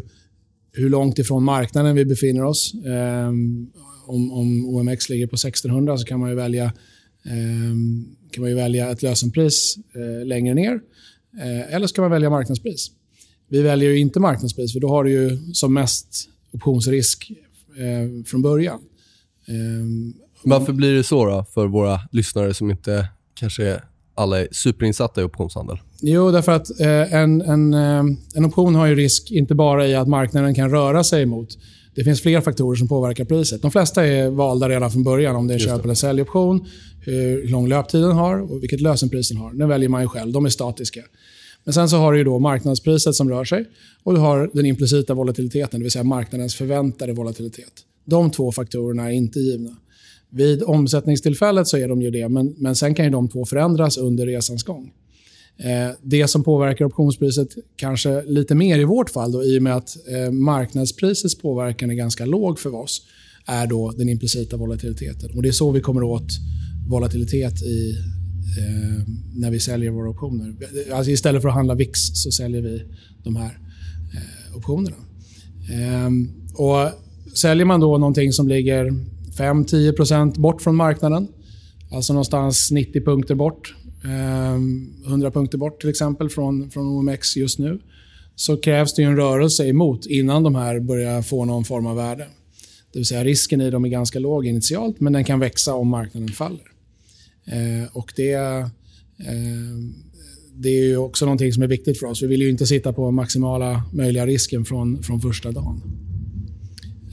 hur 0.72 0.90
långt 0.90 1.20
ifrån 1.20 1.44
marknaden 1.44 1.96
vi 1.96 2.06
befinner 2.06 2.44
oss. 2.44 2.74
Eh, 2.86 3.28
om, 4.06 4.32
om 4.32 4.66
OMX 4.66 5.10
ligger 5.10 5.28
på 5.28 5.36
1600 5.36 5.98
så 5.98 6.06
kan 6.06 6.20
man 6.20 6.30
ju 6.30 6.36
välja, 6.36 6.66
eh, 7.26 7.74
kan 8.32 8.42
man 8.42 8.50
ju 8.50 8.56
välja 8.56 8.90
ett 8.90 9.02
lösenpris 9.02 9.78
eh, 9.96 10.26
längre 10.26 10.54
ner. 10.54 10.80
Eh, 11.42 11.74
eller 11.76 11.88
kan 11.88 12.02
man 12.02 12.12
välja 12.12 12.30
marknadspris. 12.30 12.92
Vi 13.54 13.62
väljer 13.62 13.90
ju 13.90 14.00
inte 14.00 14.20
marknadspris, 14.20 14.74
för 14.74 14.80
då 14.80 14.90
har 14.90 15.04
du 15.04 15.12
ju 15.12 15.38
som 15.54 15.74
mest 15.74 16.30
optionsrisk 16.54 17.32
eh, 17.78 18.26
från 18.26 18.42
början. 18.42 18.80
Eh, 19.48 20.16
Varför 20.44 20.74
blir 20.74 20.94
det 20.94 21.04
så 21.04 21.26
då 21.26 21.46
för 21.54 21.68
våra 21.68 22.00
lyssnare 22.12 22.54
som 22.54 22.72
inte 22.72 23.08
kanske 23.34 23.82
alla 24.16 24.40
är 24.42 24.48
superinsatta 24.52 25.22
i 25.22 25.24
optionshandel? 25.24 25.78
Jo, 26.02 26.32
därför 26.32 26.52
att 26.52 26.80
eh, 26.80 27.14
en, 27.14 27.42
en, 27.42 27.74
eh, 27.74 28.04
en 28.36 28.46
option 28.46 28.76
har 28.76 28.86
ju 28.86 28.96
risk 28.96 29.32
inte 29.32 29.56
bara 29.56 29.88
i 29.88 29.96
att 29.96 30.08
marknaden 30.08 30.56
kan 30.56 30.70
röra 30.70 31.04
sig 31.04 31.24
emot. 31.24 31.58
Det 31.96 32.04
finns 32.04 32.22
fler 32.22 32.42
faktorer 32.42 32.76
som 32.76 32.88
påverkar 32.88 33.26
priset. 33.26 33.62
De 33.62 33.72
flesta 33.72 34.06
är 34.06 34.30
valda 34.30 34.70
redan 34.70 34.92
från 34.92 35.04
början. 35.04 35.36
Om 35.36 35.48
det 35.48 35.54
är 35.54 35.60
köp 35.60 35.84
eller 35.84 35.94
säljoption, 35.94 36.66
hur 37.02 37.48
lång 37.48 37.68
löptiden 37.68 38.12
har 38.12 38.52
och 38.52 38.64
vilket 38.64 38.82
lösenpris 38.82 39.30
den 39.30 39.38
har. 39.38 39.54
Den 39.54 39.70
väljer 39.70 39.90
man 39.90 40.02
ju 40.02 40.08
själv. 40.08 40.32
De 40.32 40.46
är 40.46 40.50
statiska. 40.50 41.02
Men 41.64 41.74
sen 41.74 41.90
så 41.90 41.98
har 41.98 42.12
du 42.12 42.18
ju 42.18 42.24
då 42.24 42.40
marknadspriset 42.40 43.16
som 43.16 43.30
rör 43.30 43.46
sig 43.46 43.66
och 44.04 44.14
du 44.14 44.20
har 44.20 44.50
den 44.54 44.66
implicita 44.66 45.14
volatiliteten, 45.14 45.80
det 45.80 45.84
vill 45.84 45.92
säga 45.92 46.04
marknadens 46.04 46.56
förväntade 46.56 47.14
volatilitet. 47.14 47.74
De 48.06 48.32
två 48.32 48.52
faktorerna 48.52 49.12
är 49.12 49.12
inte 49.12 49.40
givna. 49.40 49.78
Vid 50.30 50.64
omsättningstillfället 50.64 51.68
så 51.68 51.78
är 51.78 51.88
de 51.88 52.02
ju 52.02 52.12
det, 52.12 52.30
men, 52.30 52.56
men 52.58 52.76
sen 52.76 52.96
kan 52.96 53.06
ju 53.06 53.12
de 53.12 53.30
två 53.30 53.46
förändras 53.46 53.98
under 53.98 54.26
resans 54.26 54.64
gång. 54.64 54.92
Eh, 55.58 55.96
det 56.02 56.28
som 56.28 56.44
påverkar 56.44 56.86
optionspriset 56.86 57.50
kanske 57.76 58.24
lite 58.24 58.56
mer 58.56 58.80
i 58.80 58.84
vårt 58.84 59.10
fall, 59.10 59.32
då, 59.32 59.44
i 59.44 59.60
och 59.60 59.64
med 59.64 59.76
att 59.76 59.98
eh, 60.08 60.32
marknadsprisets 60.32 61.38
påverkan 61.38 61.92
är 61.92 61.96
ganska 61.96 62.26
låg 62.26 62.60
för 62.60 62.76
oss, 62.76 63.02
är 63.46 63.68
då 63.68 63.92
den 63.92 64.10
implicita 64.10 64.58
volatiliteten. 64.58 65.32
Och 65.36 65.42
Det 65.42 65.48
är 65.48 65.52
så 65.52 65.72
vi 65.72 65.82
kommer 65.82 66.04
åt 66.04 66.28
volatilitet 66.90 67.62
i, 67.62 67.96
eh, 68.58 69.04
när 69.36 69.52
vi 69.52 69.60
säljer 69.60 69.92
våra 69.92 70.10
optioner. 70.10 70.56
Alltså 70.94 71.12
istället 71.12 71.42
för 71.42 71.50
att 71.50 71.56
handla 71.56 71.76
VIX 71.76 72.00
så 72.14 72.32
säljer 72.32 72.62
vi 72.62 72.84
de 73.24 73.36
här 73.36 73.60
eh, 74.14 74.58
optionerna. 74.58 74.98
Ehm, 75.72 76.30
och 76.54 76.92
Säljer 77.34 77.66
man 77.66 77.80
då 77.80 77.98
någonting 77.98 78.34
som 78.34 78.48
ligger 78.48 78.92
5-10% 79.38 80.40
bort 80.40 80.62
från 80.62 80.76
marknaden, 80.76 81.28
alltså 81.92 82.14
någonstans 82.14 82.72
90 82.72 83.06
punkter 83.06 83.36
bort, 83.36 83.76
ehm, 84.04 84.94
100 85.06 85.32
punkter 85.32 85.58
bort 85.58 85.82
till 85.82 85.90
exempel 85.90 86.30
från, 86.30 86.70
från 86.70 86.88
OMX 86.88 87.38
just 87.38 87.60
nu, 87.60 87.80
så 88.36 88.58
krävs 88.58 88.94
det 88.94 89.04
en 89.04 89.16
rörelse 89.16 89.68
emot 89.68 90.06
innan 90.06 90.44
de 90.44 90.56
här 90.56 90.80
börjar 90.80 91.22
få 91.22 91.46
någon 91.46 91.66
form 91.66 91.86
av 91.86 91.96
värde. 91.96 92.28
Det 92.94 93.00
vill 93.00 93.06
säga 93.06 93.24
risken 93.24 93.62
i 93.62 93.70
dem 93.70 93.86
är 93.86 93.90
ganska 93.90 94.20
låg 94.20 94.46
initialt, 94.46 95.00
men 95.00 95.14
den 95.14 95.24
kan 95.24 95.40
växa 95.40 95.74
om 95.74 95.88
marknaden 95.88 96.30
faller. 96.30 96.73
Eh, 97.46 97.98
och 97.98 98.14
det, 98.16 98.34
eh, 98.34 98.70
det 100.54 100.70
är 100.70 100.84
ju 100.84 100.98
också 100.98 101.26
någonting 101.26 101.54
som 101.54 101.64
är 101.64 101.68
viktigt 101.68 102.00
för 102.00 102.08
oss. 102.08 102.24
Vi 102.24 102.28
vill 102.28 102.42
ju 102.42 102.50
inte 102.50 102.66
sitta 102.66 102.94
på 102.94 103.12
maximala 103.12 103.84
möjliga 103.94 104.26
risken 104.26 104.66
från, 104.66 105.04
från 105.04 105.22
första 105.22 105.52
dagen. 105.52 105.82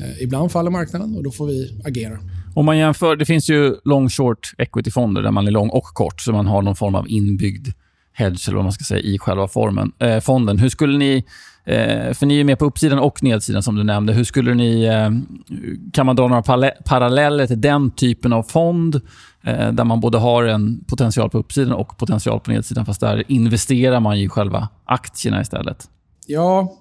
Eh, 0.00 0.22
ibland 0.22 0.52
faller 0.52 0.70
marknaden 0.70 1.16
och 1.16 1.22
då 1.22 1.30
får 1.30 1.46
vi 1.46 1.80
agera. 1.84 2.18
Om 2.54 2.66
man 2.66 2.78
jämför, 2.78 3.16
det 3.16 3.26
finns 3.26 3.50
ju 3.50 3.74
long 3.84 4.08
short 4.08 4.52
equity-fonder 4.58 5.22
där 5.22 5.30
man 5.30 5.46
är 5.46 5.50
lång 5.50 5.68
och 5.68 5.84
kort, 5.84 6.20
så 6.20 6.32
man 6.32 6.46
har 6.46 6.62
någon 6.62 6.76
form 6.76 6.94
av 6.94 7.08
inbyggd 7.08 7.68
hedge 8.12 8.48
eller 8.48 8.56
vad 8.56 8.64
man 8.64 8.72
ska 8.72 8.84
säga, 8.84 9.00
i 9.00 9.18
själva 9.18 9.48
formen, 9.48 9.92
eh, 9.98 10.20
fonden. 10.20 10.58
Hur 10.58 10.68
skulle 10.68 10.98
ni 10.98 11.24
Eh, 11.64 12.12
för 12.12 12.26
ni 12.26 12.40
är 12.40 12.44
med 12.44 12.58
på 12.58 12.64
uppsidan 12.64 12.98
och 12.98 13.22
nedsidan 13.22 13.62
som 13.62 13.76
du 13.76 13.84
nämnde. 13.84 14.12
Hur 14.12 14.24
skulle 14.24 14.54
ni... 14.54 14.84
Eh, 14.84 15.10
kan 15.92 16.06
man 16.06 16.16
dra 16.16 16.28
några 16.28 16.72
paralleller 16.84 17.46
till 17.46 17.60
den 17.60 17.90
typen 17.90 18.32
av 18.32 18.42
fond 18.42 18.94
eh, 19.44 19.72
där 19.72 19.84
man 19.84 20.00
både 20.00 20.18
har 20.18 20.44
en 20.44 20.84
potential 20.84 21.30
på 21.30 21.38
uppsidan 21.38 21.72
och 21.72 21.98
potential 21.98 22.40
på 22.40 22.50
nedsidan, 22.50 22.86
fast 22.86 23.00
där 23.00 23.24
investerar 23.28 24.00
man 24.00 24.16
i 24.16 24.28
själva 24.28 24.68
aktierna 24.84 25.40
istället? 25.40 25.88
Ja, 26.26 26.76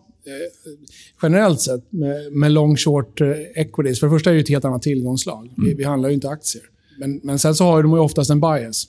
generellt 1.22 1.62
sett 1.62 1.92
med, 1.92 2.34
med 2.34 2.52
long 2.52 2.78
short 2.78 3.22
equities. 3.56 4.00
För 4.00 4.08
det 4.08 4.12
första 4.12 4.30
är 4.30 4.34
det 4.34 4.40
ett 4.40 4.50
helt 4.50 4.66
annat 4.66 4.82
tillgångslag. 4.82 5.46
Mm. 5.46 5.70
Vi, 5.70 5.74
vi, 5.74 5.84
handlar 5.84 6.10
ju 6.10 6.16
inte 6.16 6.30
aktier. 6.30 6.64
Men, 7.00 7.20
men 7.24 7.40
sen 7.40 7.56
så 7.56 7.64
har 7.64 7.84
de 7.84 7.92
ju 7.92 8.00
oftast 8.00 8.30
en 8.30 8.42
bias. 8.42 8.88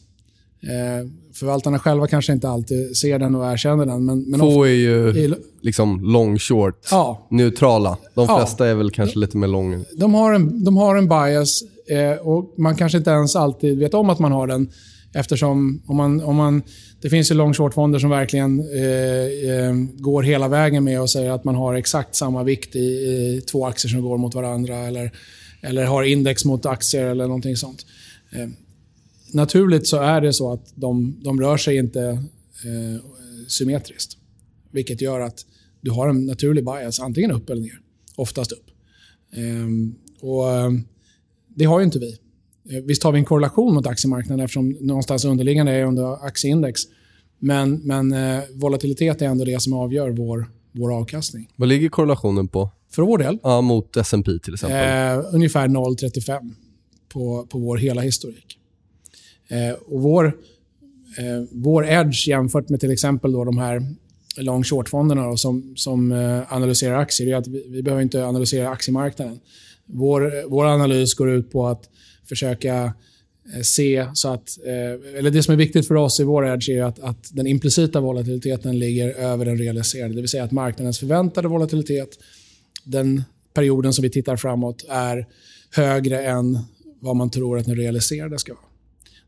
Eh, 0.63 1.09
förvaltarna 1.35 1.79
själva 1.79 2.07
kanske 2.07 2.33
inte 2.33 2.49
alltid 2.49 2.97
ser 2.97 3.19
den 3.19 3.35
och 3.35 3.53
erkänner 3.53 3.87
den. 3.87 4.05
Men, 4.05 4.21
men 4.31 4.41
Få 4.41 4.65
är 4.65 4.71
ju 4.71 5.35
liksom 5.61 6.01
long 6.05 6.39
short, 6.39 6.87
ja. 6.91 7.27
neutrala. 7.31 7.97
De 8.15 8.27
flesta 8.27 8.67
ja. 8.67 8.71
är 8.71 8.75
väl 8.75 8.91
kanske 8.91 9.19
lite 9.19 9.37
mer 9.37 9.49
long. 9.49 9.85
De 9.97 10.15
har 10.15 10.33
en, 10.33 10.65
de 10.65 10.77
har 10.77 10.97
en 10.97 11.09
bias 11.09 11.63
eh, 11.89 12.27
och 12.27 12.55
man 12.59 12.77
kanske 12.77 12.99
inte 12.99 13.11
ens 13.11 13.37
alltid 13.37 13.79
vet 13.79 13.95
om 13.95 14.11
att 14.11 14.19
man 14.19 14.33
har 14.33 14.47
den. 14.47 14.71
Eftersom 15.13 15.83
om 15.87 15.97
man, 15.97 16.23
om 16.23 16.37
man, 16.37 16.63
det 17.03 17.11
finns 17.11 17.31
ju 17.31 17.35
long 17.35 17.55
short-fonder 17.55 17.99
som 17.99 18.11
verkligen 18.11 18.61
eh, 18.61 19.51
eh, 19.51 19.75
går 19.99 20.23
hela 20.23 20.49
vägen 20.49 20.85
med 20.85 21.01
och 21.01 21.11
säger 21.11 21.31
att 21.31 21.45
man 21.45 21.55
har 21.55 21.75
exakt 21.75 22.15
samma 22.15 22.43
vikt 22.43 22.77
i, 22.77 22.79
i, 22.79 23.43
två 23.51 23.67
aktier 23.67 23.91
som 23.91 24.03
går 24.03 24.19
mot 24.19 24.35
varandra. 24.35 24.77
Eller, 24.77 25.13
eller 25.63 25.85
har 25.85 26.03
index 26.03 26.45
mot 26.45 26.67
aktier 26.67 27.07
eller 27.07 27.27
någonting 27.27 27.57
sånt. 27.57 27.87
Naturligt 29.33 29.87
så 29.87 29.97
är 29.97 30.21
det 30.21 30.33
så 30.33 30.53
att 30.53 30.73
de, 30.75 31.21
de 31.25 31.41
rör 31.41 31.57
sig 31.57 31.77
inte 31.77 32.03
eh, 32.65 33.05
symmetriskt. 33.49 34.17
Vilket 34.71 35.01
gör 35.01 35.21
att 35.21 35.47
du 35.81 35.91
har 35.91 36.09
en 36.09 36.27
naturlig 36.27 36.65
bias, 36.65 37.01
antingen 37.01 37.31
upp 37.31 37.51
eller 37.51 37.63
ner. 37.63 37.81
Oftast 38.17 38.53
upp. 38.53 38.67
Ehm, 39.37 39.95
och 40.21 40.51
eh, 40.51 40.71
Det 41.49 41.65
har 41.65 41.81
ju 41.81 41.85
inte 41.85 41.99
vi. 41.99 42.19
Eh, 42.71 42.83
visst 42.85 43.03
har 43.03 43.13
vi 43.13 43.19
en 43.19 43.25
korrelation 43.25 43.75
mot 43.75 43.87
aktiemarknaden 43.87 44.45
eftersom 44.45 44.77
någonstans 44.81 45.25
underliggande 45.25 45.73
är 45.73 45.85
under 45.85 46.25
aktieindex. 46.27 46.81
Men, 47.39 47.81
men 47.85 48.13
eh, 48.13 48.41
volatilitet 48.55 49.23
är 49.23 49.27
ändå 49.27 49.45
det 49.45 49.63
som 49.63 49.73
avgör 49.73 50.11
vår, 50.11 50.51
vår 50.73 50.95
avkastning. 50.95 51.49
Vad 51.57 51.69
ligger 51.69 51.89
korrelationen 51.89 52.49
på? 52.49 52.71
För 52.91 53.03
vår 53.03 53.19
del? 53.19 53.39
Ja, 53.43 53.61
mot 53.61 53.97
S&P 53.97 54.39
till 54.43 54.55
exempel? 54.55 55.19
Eh, 55.19 55.35
ungefär 55.35 55.69
0,35 55.69 56.55
på, 57.09 57.47
på 57.51 57.59
vår 57.59 57.77
hela 57.77 58.01
historik. 58.01 58.60
Eh, 59.51 59.73
och 59.73 60.03
vår, 60.03 60.27
eh, 61.19 61.45
vår 61.51 61.87
edge 61.87 62.29
jämfört 62.29 62.69
med 62.69 62.81
till 62.81 62.91
exempel 62.91 63.33
då 63.33 63.45
de 63.45 63.59
här 63.59 63.83
long 64.37 64.65
short-fonderna 64.65 65.37
som, 65.37 65.73
som 65.77 66.13
eh, 66.13 66.53
analyserar 66.53 66.99
aktier, 66.99 67.29
är 67.29 67.37
att 67.37 67.47
vi, 67.47 67.67
vi 67.69 67.83
behöver 67.83 68.03
inte 68.03 68.25
analysera 68.25 68.69
aktiemarknaden. 68.69 69.41
Vår, 69.87 70.49
vår 70.49 70.67
analys 70.67 71.15
går 71.15 71.31
ut 71.31 71.53
på 71.53 71.67
att 71.67 71.89
försöka 72.29 72.93
eh, 73.55 73.61
se 73.63 74.07
så 74.15 74.29
att... 74.29 74.59
Eh, 74.67 75.19
eller 75.19 75.31
det 75.31 75.43
som 75.43 75.53
är 75.53 75.59
viktigt 75.59 75.89
för 75.89 75.95
oss 75.95 76.21
i 76.21 76.25
vår 76.25 76.47
edge 76.47 76.69
är 76.69 76.83
att, 76.83 76.99
att 77.01 77.31
den 77.33 77.47
implicita 77.47 78.01
volatiliteten 78.01 78.79
ligger 78.79 79.09
över 79.09 79.45
den 79.45 79.59
realiserade. 79.59 80.15
Det 80.15 80.21
vill 80.21 80.29
säga 80.29 80.45
att 80.45 80.53
marknadens 80.53 80.99
förväntade 80.99 81.49
volatilitet, 81.49 82.19
den 82.85 83.23
perioden 83.55 83.93
som 83.93 84.03
vi 84.03 84.11
tittar 84.11 84.37
framåt, 84.37 84.85
är 84.89 85.27
högre 85.71 86.23
än 86.25 86.59
vad 87.01 87.17
man 87.17 87.31
tror 87.31 87.59
att 87.59 87.67
den 87.67 87.77
realiserade 87.77 88.39
ska 88.39 88.55
vara. 88.55 88.70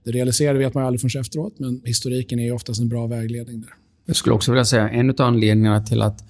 Det 0.05 0.11
realiserade 0.11 0.59
vet 0.59 0.75
man 0.75 0.85
aldrig 0.85 1.01
förrän 1.01 1.21
efteråt, 1.21 1.59
men 1.59 1.81
historiken 1.85 2.39
är 2.39 2.53
oftast 2.53 2.81
en 2.81 2.89
bra 2.89 3.07
vägledning 3.07 3.61
där. 3.61 3.71
Jag 4.07 4.17
skulle 4.17 4.35
också 4.35 4.53
vilja 4.53 4.65
säga 4.65 4.89
en 4.89 5.11
av 5.11 5.21
anledningarna 5.21 5.81
till 5.81 6.03
att 6.03 6.25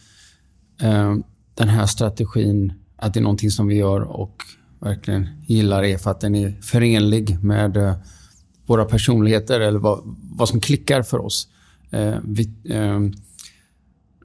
eh, 0.82 1.16
den 1.54 1.68
här 1.68 1.86
strategin, 1.86 2.72
att 2.96 3.14
det 3.14 3.20
är 3.20 3.22
någonting 3.22 3.50
som 3.50 3.66
vi 3.66 3.74
gör 3.74 4.00
och 4.00 4.42
verkligen 4.80 5.28
gillar 5.46 5.82
är 5.82 5.98
för 5.98 6.10
att 6.10 6.20
den 6.20 6.34
är 6.34 6.54
förenlig 6.62 7.44
med 7.44 7.76
eh, 7.76 7.94
våra 8.66 8.84
personligheter 8.84 9.60
eller 9.60 9.78
vad, 9.78 10.00
vad 10.22 10.48
som 10.48 10.60
klickar 10.60 11.02
för 11.02 11.18
oss. 11.18 11.48
Eh, 11.90 12.14
vi, 12.24 12.50
eh, 12.68 13.00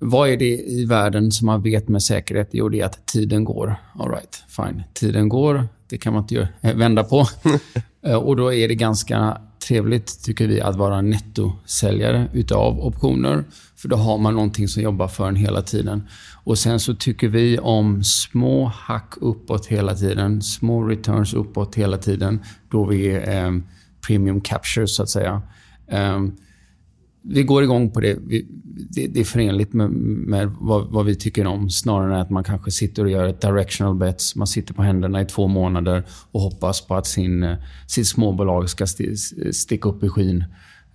vad 0.01 0.29
är 0.29 0.37
det 0.37 0.57
i 0.57 0.85
världen 0.85 1.31
som 1.31 1.45
man 1.45 1.61
vet 1.61 1.87
med 1.87 2.03
säkerhet? 2.03 2.49
Jo, 2.51 2.69
det 2.69 2.79
är 2.79 2.85
att 2.85 3.05
tiden 3.05 3.43
går. 3.43 3.75
All 3.99 4.09
right, 4.09 4.43
fine. 4.47 4.83
Tiden 4.93 5.29
går. 5.29 5.67
Det 5.87 5.97
kan 5.97 6.13
man 6.13 6.23
inte 6.23 6.49
vända 6.61 7.03
på. 7.03 7.27
Eh, 8.07 8.15
och 8.15 8.35
då 8.35 8.53
är 8.53 8.67
det 8.67 8.75
ganska 8.75 9.37
trevligt, 9.67 10.23
tycker 10.23 10.47
vi, 10.47 10.61
att 10.61 10.75
vara 10.75 11.01
nettosäljare 11.01 12.29
utav 12.33 12.79
optioner. 12.79 13.43
För 13.75 13.87
då 13.87 13.95
har 13.95 14.17
man 14.17 14.33
någonting 14.33 14.67
som 14.67 14.83
jobbar 14.83 15.07
för 15.07 15.27
en 15.27 15.35
hela 15.35 15.61
tiden. 15.61 16.07
Och 16.43 16.57
Sen 16.57 16.79
så 16.79 16.95
tycker 16.95 17.27
vi 17.27 17.59
om 17.59 18.03
små 18.03 18.65
hack 18.65 19.13
uppåt 19.21 19.65
hela 19.65 19.95
tiden. 19.95 20.41
Små 20.41 20.83
returns 20.83 21.33
uppåt 21.33 21.75
hela 21.75 21.97
tiden. 21.97 22.39
Då 22.71 22.85
vi 22.85 23.07
är 23.07 23.45
eh, 23.45 23.51
premium 24.07 24.41
capture, 24.41 24.87
så 24.87 25.03
att 25.03 25.09
säga. 25.09 25.41
Um, 25.91 26.37
vi 27.29 27.43
går 27.43 27.63
igång 27.63 27.91
på 27.91 27.99
det. 27.99 28.17
Vi, 28.27 28.47
det, 28.89 29.07
det, 29.07 29.19
är 29.19 29.23
förenligt 29.23 29.73
med, 29.73 29.89
med 29.89 30.51
vad, 30.59 30.87
vad, 30.87 31.05
vi 31.05 31.15
tycker 31.15 31.47
om 31.47 31.69
snarare 31.69 32.15
än 32.15 32.21
att 32.21 32.29
man 32.29 32.43
kanske 32.43 32.71
sitter 32.71 33.03
och 33.03 33.09
gör 33.09 33.27
ett 33.27 33.41
directional 33.41 33.95
bets. 33.95 34.35
Man 34.35 34.47
sitter 34.47 34.73
på 34.73 34.83
händerna 34.83 35.21
i 35.21 35.25
två 35.25 35.47
månader 35.47 36.03
och 36.31 36.41
hoppas 36.41 36.81
på 36.81 36.95
att 36.95 37.07
sin, 37.07 37.55
sitt 37.87 38.07
småbolag 38.07 38.69
ska 38.69 38.87
sti, 38.87 39.17
sticka 39.51 39.89
upp 39.89 40.03
i 40.03 40.09
skyn. 40.09 40.45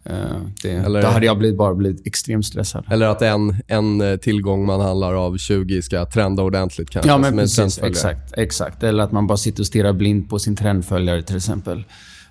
Eh, 0.05 0.15
det, 0.62 0.71
eller, 0.71 1.03
då 1.03 1.09
hade 1.09 1.27
jag 1.27 1.39
blivit, 1.39 1.59
bara 1.59 1.75
blivit 1.75 2.07
extremt 2.07 2.47
stressad. 2.47 2.85
Eller 2.91 3.07
att 3.07 3.23
en, 3.23 3.57
en 3.67 4.19
tillgång 4.19 4.67
man 4.67 4.81
handlar 4.81 5.15
av 5.15 5.37
20 5.39 5.83
ska 5.83 6.07
trenda 6.07 6.43
ordentligt 6.43 6.91
kanske. 6.91 7.11
Ja, 7.11 7.19
men 7.19 7.37
precis. 7.37 7.79
Exakt, 7.79 8.33
exakt. 8.37 8.83
Eller 8.83 9.05
att 9.05 9.12
man 9.12 9.27
bara 9.27 9.39
sitter 9.39 9.62
och 9.62 9.67
stirrar 9.67 9.93
blind 9.93 10.31
på 10.31 10.39
sin 10.39 10.57
trendföljare 10.57 11.23
till 11.23 11.37
exempel. 11.37 11.85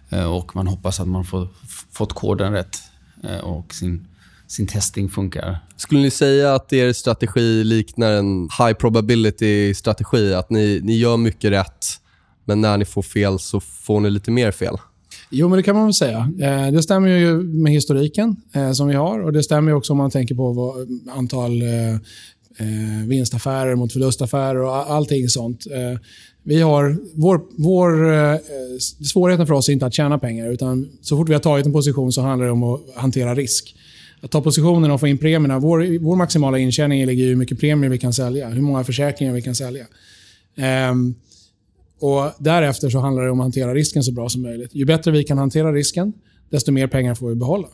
Eh, 0.09 0.35
och 0.35 0.55
man 0.55 0.67
hoppas 0.67 0.99
att 0.99 1.07
man 1.07 1.25
får, 1.25 1.47
fått 1.91 2.13
koden 2.13 2.53
rätt. 2.53 2.90
Eh, 3.23 3.37
och 3.37 3.73
sin, 3.73 4.07
sin 4.47 4.67
testing 4.67 5.09
funkar. 5.09 5.59
Skulle 5.75 6.01
ni 6.01 6.11
säga 6.11 6.55
att 6.55 6.73
er 6.73 6.93
strategi 6.93 7.63
liknar 7.63 8.11
en 8.11 8.49
high 8.59 8.73
probability-strategi? 8.73 10.33
Att 10.33 10.49
ni, 10.49 10.79
ni 10.83 10.97
gör 10.97 11.17
mycket 11.17 11.51
rätt, 11.51 11.85
men 12.45 12.61
när 12.61 12.77
ni 12.77 12.85
får 12.85 13.01
fel 13.01 13.39
så 13.39 13.59
får 13.59 13.99
ni 13.99 14.09
lite 14.09 14.31
mer 14.31 14.51
fel? 14.51 14.77
Jo, 15.29 15.49
men 15.49 15.57
det 15.57 15.63
kan 15.63 15.75
man 15.75 15.85
väl 15.85 15.93
säga. 15.93 16.31
Eh, 16.41 16.71
det 16.71 16.83
stämmer 16.83 17.07
ju 17.07 17.43
med 17.43 17.73
historiken 17.73 18.35
eh, 18.53 18.71
som 18.71 18.87
vi 18.87 18.95
har 18.95 19.19
och 19.19 19.33
det 19.33 19.43
stämmer 19.43 19.73
också 19.73 19.93
om 19.93 19.97
man 19.97 20.11
tänker 20.11 20.35
på 20.35 20.75
antal 21.15 21.51
vinstaffärer 23.07 23.75
mot 23.75 23.93
förlustaffärer 23.93 24.61
och 24.61 24.91
allting 24.91 25.29
sånt. 25.29 25.65
Vi 26.43 26.61
har, 26.61 26.97
vår, 27.15 27.41
vår, 27.57 28.13
eh, 28.13 28.37
svårigheten 29.11 29.47
för 29.47 29.53
oss 29.53 29.69
är 29.69 29.73
inte 29.73 29.85
att 29.85 29.93
tjäna 29.93 30.19
pengar. 30.19 30.51
utan 30.51 30.89
Så 31.01 31.17
fort 31.17 31.29
vi 31.29 31.33
har 31.33 31.39
tagit 31.39 31.65
en 31.65 31.73
position 31.73 32.11
så 32.11 32.21
handlar 32.21 32.45
det 32.45 32.51
om 32.51 32.63
att 32.63 32.81
hantera 32.95 33.35
risk. 33.35 33.75
Att 34.21 34.31
ta 34.31 34.41
positionerna 34.41 34.93
och 34.93 34.99
få 34.99 35.07
in 35.07 35.17
premierna. 35.17 35.59
Vår, 35.59 35.99
vår 35.99 36.15
maximala 36.15 36.57
intjäning 36.57 37.05
ligger 37.05 37.23
i 37.23 37.27
hur 37.27 37.35
mycket 37.35 37.59
premier 37.59 37.89
vi 37.89 37.97
kan 37.97 38.13
sälja. 38.13 38.49
Hur 38.49 38.61
många 38.61 38.83
försäkringar 38.83 39.33
vi 39.33 39.41
kan 39.41 39.55
sälja. 39.55 39.85
Ehm, 40.55 41.15
och 41.99 42.31
Därefter 42.39 42.89
så 42.89 42.99
handlar 42.99 43.23
det 43.23 43.31
om 43.31 43.39
att 43.39 43.43
hantera 43.43 43.73
risken 43.73 44.03
så 44.03 44.11
bra 44.11 44.29
som 44.29 44.41
möjligt. 44.41 44.75
Ju 44.75 44.85
bättre 44.85 45.11
vi 45.11 45.23
kan 45.23 45.37
hantera 45.37 45.73
risken, 45.73 46.13
desto 46.49 46.71
mer 46.71 46.87
pengar 46.87 47.15
får 47.15 47.29
vi 47.29 47.35
behålla. 47.35 47.67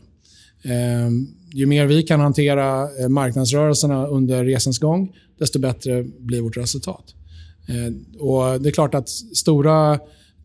Ehm, 0.64 1.28
ju 1.54 1.66
mer 1.66 1.86
vi 1.86 2.04
kan 2.04 2.20
hantera 2.20 2.82
eh, 3.02 3.10
marknadsrörelserna 3.10 4.08
under 4.08 4.46
resans 4.46 4.80
gång, 4.80 5.16
desto 5.40 5.60
bättre 5.60 6.04
blir 6.04 6.42
vårt 6.42 6.58
resultat. 6.58 7.17
Eh, 7.68 8.22
och 8.22 8.62
Det 8.62 8.70
är 8.70 8.72
klart 8.72 8.96
att 8.96 9.10
stora 9.10 10.00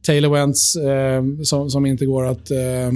Taylor 0.07 0.31
Wentz 0.31 0.77
eh, 0.77 1.23
som, 1.43 1.71
som, 1.71 1.87
inte 1.87 2.07
går 2.07 2.27
att, 2.27 2.51
eh, 2.51 2.91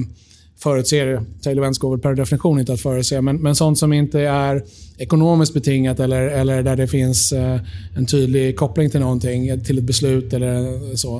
förutse, 0.58 1.20
Tail 1.42 1.56
går 1.56 1.90
väl 1.90 2.00
per 2.00 2.14
definition 2.14 2.60
inte 2.60 2.72
att 2.72 2.80
förutse, 2.80 3.20
men, 3.20 3.36
men 3.36 3.54
sånt 3.54 3.78
som 3.78 3.92
inte 3.92 4.20
är 4.20 4.62
ekonomiskt 4.98 5.54
betingat 5.54 6.00
eller, 6.00 6.22
eller 6.22 6.62
där 6.62 6.76
det 6.76 6.86
finns 6.86 7.32
eh, 7.32 7.60
en 7.96 8.06
tydlig 8.06 8.56
koppling 8.56 8.90
till 8.90 9.00
någonting, 9.00 9.48
eh, 9.48 9.58
till 9.58 9.78
ett 9.78 9.84
beslut 9.84 10.32
eller 10.32 10.64
eh, 10.64 10.94
så. 10.94 11.16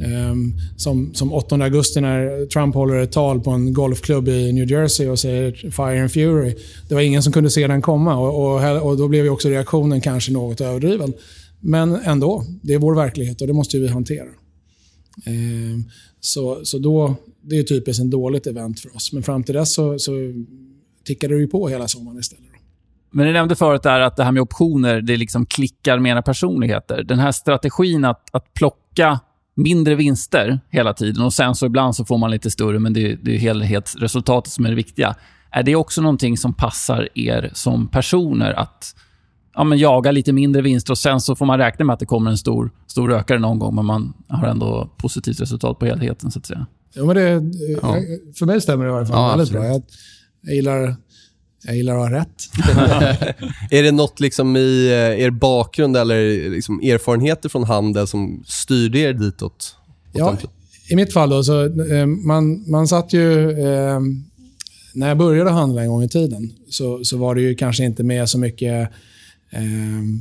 Eh, 0.00 0.34
som, 0.76 1.14
som 1.14 1.32
8 1.32 1.54
augusti 1.56 2.00
när 2.00 2.46
Trump 2.46 2.74
håller 2.74 2.96
ett 2.96 3.12
tal 3.12 3.40
på 3.40 3.50
en 3.50 3.74
golfklubb 3.74 4.28
i 4.28 4.52
New 4.52 4.70
Jersey 4.70 5.08
och 5.08 5.18
säger 5.18 5.52
“Fire 5.52 6.00
and 6.00 6.12
Fury”. 6.12 6.54
Det 6.88 6.94
var 6.94 7.02
ingen 7.02 7.22
som 7.22 7.32
kunde 7.32 7.50
se 7.50 7.66
den 7.66 7.82
komma 7.82 8.16
och, 8.16 8.54
och, 8.54 8.82
och 8.82 8.96
då 8.96 9.08
blev 9.08 9.24
ju 9.24 9.30
också 9.30 9.48
reaktionen 9.48 10.00
kanske 10.00 10.32
något 10.32 10.60
överdriven. 10.60 11.12
Men 11.60 11.94
ändå, 11.94 12.44
det 12.62 12.74
är 12.74 12.78
vår 12.78 12.94
verklighet 12.94 13.40
och 13.40 13.46
det 13.46 13.52
måste 13.52 13.78
vi 13.78 13.88
hantera. 13.88 14.28
Ehm, 15.26 15.84
så, 16.20 16.64
så 16.64 16.78
då, 16.78 17.14
det 17.42 17.58
är 17.58 17.62
typiskt 17.62 18.00
en 18.00 18.10
dåligt 18.10 18.46
event 18.46 18.80
för 18.80 18.96
oss. 18.96 19.12
Men 19.12 19.22
fram 19.22 19.42
till 19.42 19.54
dess 19.54 19.74
så, 19.74 19.98
så 19.98 20.12
tickade 21.04 21.34
det 21.34 21.40
ju 21.40 21.46
på 21.46 21.68
hela 21.68 21.88
sommaren 21.88 22.18
istället. 22.18 22.44
Men 23.10 23.26
ni 23.26 23.32
nämnde 23.32 23.56
förut 23.56 23.82
där 23.82 24.00
att 24.00 24.16
det 24.16 24.24
här 24.24 24.32
med 24.32 24.42
optioner, 24.42 25.00
det 25.00 25.16
liksom 25.16 25.46
klickar 25.46 25.98
med 25.98 26.10
era 26.10 26.22
personligheter. 26.22 27.02
Den 27.02 27.18
här 27.18 27.32
strategin 27.32 28.04
att, 28.04 28.28
att 28.32 28.54
plocka 28.54 29.20
mindre 29.54 29.94
vinster 29.94 30.60
hela 30.68 30.94
tiden 30.94 31.24
och 31.24 31.32
sen 31.32 31.54
så 31.54 31.66
ibland 31.66 31.96
så 31.96 32.04
får 32.04 32.18
man 32.18 32.30
lite 32.30 32.50
större, 32.50 32.78
men 32.78 32.92
det, 32.92 33.14
det 33.14 33.34
är 33.34 33.38
helhetsresultatet 33.38 34.52
som 34.52 34.64
är 34.64 34.68
det 34.68 34.76
viktiga. 34.76 35.16
Är 35.50 35.62
det 35.62 35.76
också 35.76 36.02
någonting 36.02 36.36
som 36.36 36.54
passar 36.54 37.08
er 37.14 37.50
som 37.54 37.88
personer 37.88 38.52
att 38.52 38.94
ja, 39.60 39.64
men 39.64 39.78
jaga 39.78 40.10
lite 40.10 40.32
mindre 40.32 40.62
vinster 40.62 40.92
och 40.92 40.98
sen 40.98 41.20
så 41.20 41.36
får 41.36 41.46
man 41.46 41.58
räkna 41.58 41.84
med 41.84 41.94
att 41.94 42.00
det 42.00 42.06
kommer 42.06 42.30
en 42.30 42.38
stor, 42.38 42.70
stor 42.86 43.12
ökare 43.12 43.38
någon 43.38 43.58
gång, 43.58 43.74
men 43.74 43.84
man 43.84 44.12
har 44.28 44.48
ändå 44.48 44.90
positivt 44.96 45.40
resultat 45.40 45.78
på 45.78 45.86
helheten, 45.86 46.30
så 46.30 46.38
att 46.38 46.46
säga. 46.46 46.66
Ja, 46.94 47.04
men 47.04 47.16
det, 47.16 47.30
ja. 47.82 47.96
För 48.38 48.46
mig 48.46 48.60
stämmer 48.60 48.84
det 48.84 48.90
i 48.90 48.94
alla 48.94 49.06
fall 49.06 49.16
ja, 49.16 49.36
väldigt 49.36 49.52
bra. 49.52 49.66
Jag, 49.66 49.82
jag, 50.42 50.54
gillar, 50.54 50.96
jag 51.64 51.76
gillar 51.76 51.94
att 51.96 52.10
ha 52.10 52.18
rätt. 52.18 52.28
är 53.70 53.82
det 53.82 53.92
något 53.92 54.20
liksom 54.20 54.56
i 54.56 54.86
eh, 54.86 55.24
er 55.24 55.30
bakgrund 55.30 55.96
eller 55.96 56.50
liksom 56.50 56.80
erfarenheter 56.80 57.48
från 57.48 57.64
handel 57.64 58.06
som 58.06 58.42
styrde 58.46 58.98
er 58.98 59.12
ditåt? 59.12 59.76
Ja, 60.12 60.36
I 60.90 60.96
mitt 60.96 61.12
fall 61.12 61.30
då, 61.30 61.44
så 61.44 61.64
eh, 61.64 62.06
man, 62.06 62.70
man 62.70 62.88
satt 62.88 63.12
ju... 63.12 63.50
Eh, 63.50 64.00
när 64.94 65.08
jag 65.08 65.18
började 65.18 65.50
handla 65.50 65.82
en 65.82 65.88
gång 65.88 66.02
i 66.02 66.08
tiden 66.08 66.52
så, 66.70 67.04
så 67.04 67.16
var 67.16 67.34
det 67.34 67.40
ju 67.40 67.54
kanske 67.54 67.84
inte 67.84 68.02
med 68.02 68.28
så 68.28 68.38
mycket 68.38 68.82
eh, 68.82 68.96
Ehm, 69.50 70.20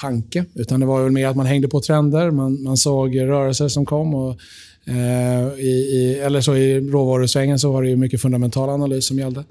tanke. 0.00 0.44
Utan 0.54 0.80
det 0.80 0.86
var 0.86 1.02
väl 1.02 1.12
mer 1.12 1.26
att 1.26 1.36
man 1.36 1.46
hängde 1.46 1.68
på 1.68 1.80
trender, 1.80 2.30
man, 2.30 2.62
man 2.62 2.76
såg 2.76 3.20
rörelser 3.20 3.68
som 3.68 3.86
kom. 3.86 4.14
Och, 4.14 4.36
eh, 4.84 5.58
i, 5.58 5.68
i, 5.68 6.20
eller 6.24 6.40
så 6.40 6.56
I 6.56 6.80
råvarusvängen 6.80 7.58
så 7.58 7.72
var 7.72 7.82
det 7.82 7.88
ju 7.88 7.96
mycket 7.96 8.22
fundamental 8.22 8.68
analys 8.68 9.06
som 9.06 9.18
gällde. 9.18 9.44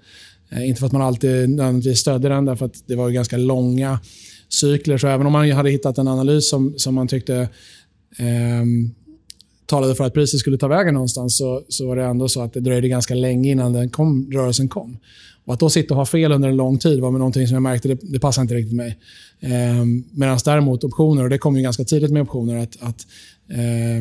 Eh, 0.50 0.68
inte 0.68 0.80
för 0.80 0.86
att 0.86 0.94
man 0.94 1.01
alltid 1.01 1.50
nödvändigtvis 1.50 2.00
stödde 2.00 2.30
den, 2.30 2.46
därför 2.46 2.66
att 2.66 2.84
det 2.88 2.96
var 2.96 3.10
ganska 3.10 3.38
långa 3.38 4.00
cykler. 4.50 4.98
Så 4.98 5.08
även 5.08 5.27
om 5.27 5.34
man 5.34 5.51
hade 5.51 5.70
hittat 5.70 5.98
en 5.98 6.08
analys 6.08 6.50
som, 6.50 6.74
som 6.77 6.96
man 6.96 7.08
tyckte 7.08 7.36
eh, 8.18 8.66
talade 9.66 9.96
för 9.96 10.04
att 10.04 10.13
priset 10.13 10.39
skulle 10.39 10.58
ta 10.58 10.68
vägen 10.68 10.94
någonstans 10.94 11.38
så, 11.38 11.63
så 11.70 11.88
var 11.88 11.96
det 11.96 12.04
ändå 12.04 12.27
så 12.27 12.42
att 12.42 12.54
det 12.54 12.60
dröjde 12.60 12.88
ganska 12.88 13.16
länge 13.16 13.51
innan 13.51 13.74
den 13.74 13.89
kom, 13.89 14.32
rörelsen 14.32 14.68
kom. 14.68 14.98
Och 15.48 15.54
att 15.54 15.60
då 15.60 15.70
sitta 15.70 15.94
och 15.94 15.98
ha 15.98 16.06
fel 16.06 16.32
under 16.32 16.50
en 16.50 16.56
lång 16.56 16.80
tid 16.80 17.00
var 17.00 17.12
med 17.12 17.20
någonting 17.20 17.48
som 17.48 17.54
jag 17.54 17.63
märkte, 17.63 17.88
det, 17.88 18.00
det 18.01 18.20
passade 18.20 18.44
inte 18.44 18.56
riktigt 18.56 18.75
mig. 18.75 18.98
Eh, 19.39 19.86
Medan 20.12 20.39
däremot 20.46 20.84
optioner, 20.84 21.24
och 21.24 21.30
det 21.30 21.38
kom 21.38 21.58
ju 21.58 21.63
ganska 21.63 21.84
tidigt 21.84 22.12
med 22.12 22.22
optioner, 22.22 22.58
att, 22.58 22.77
att 22.80 23.08
eh, 23.50 24.00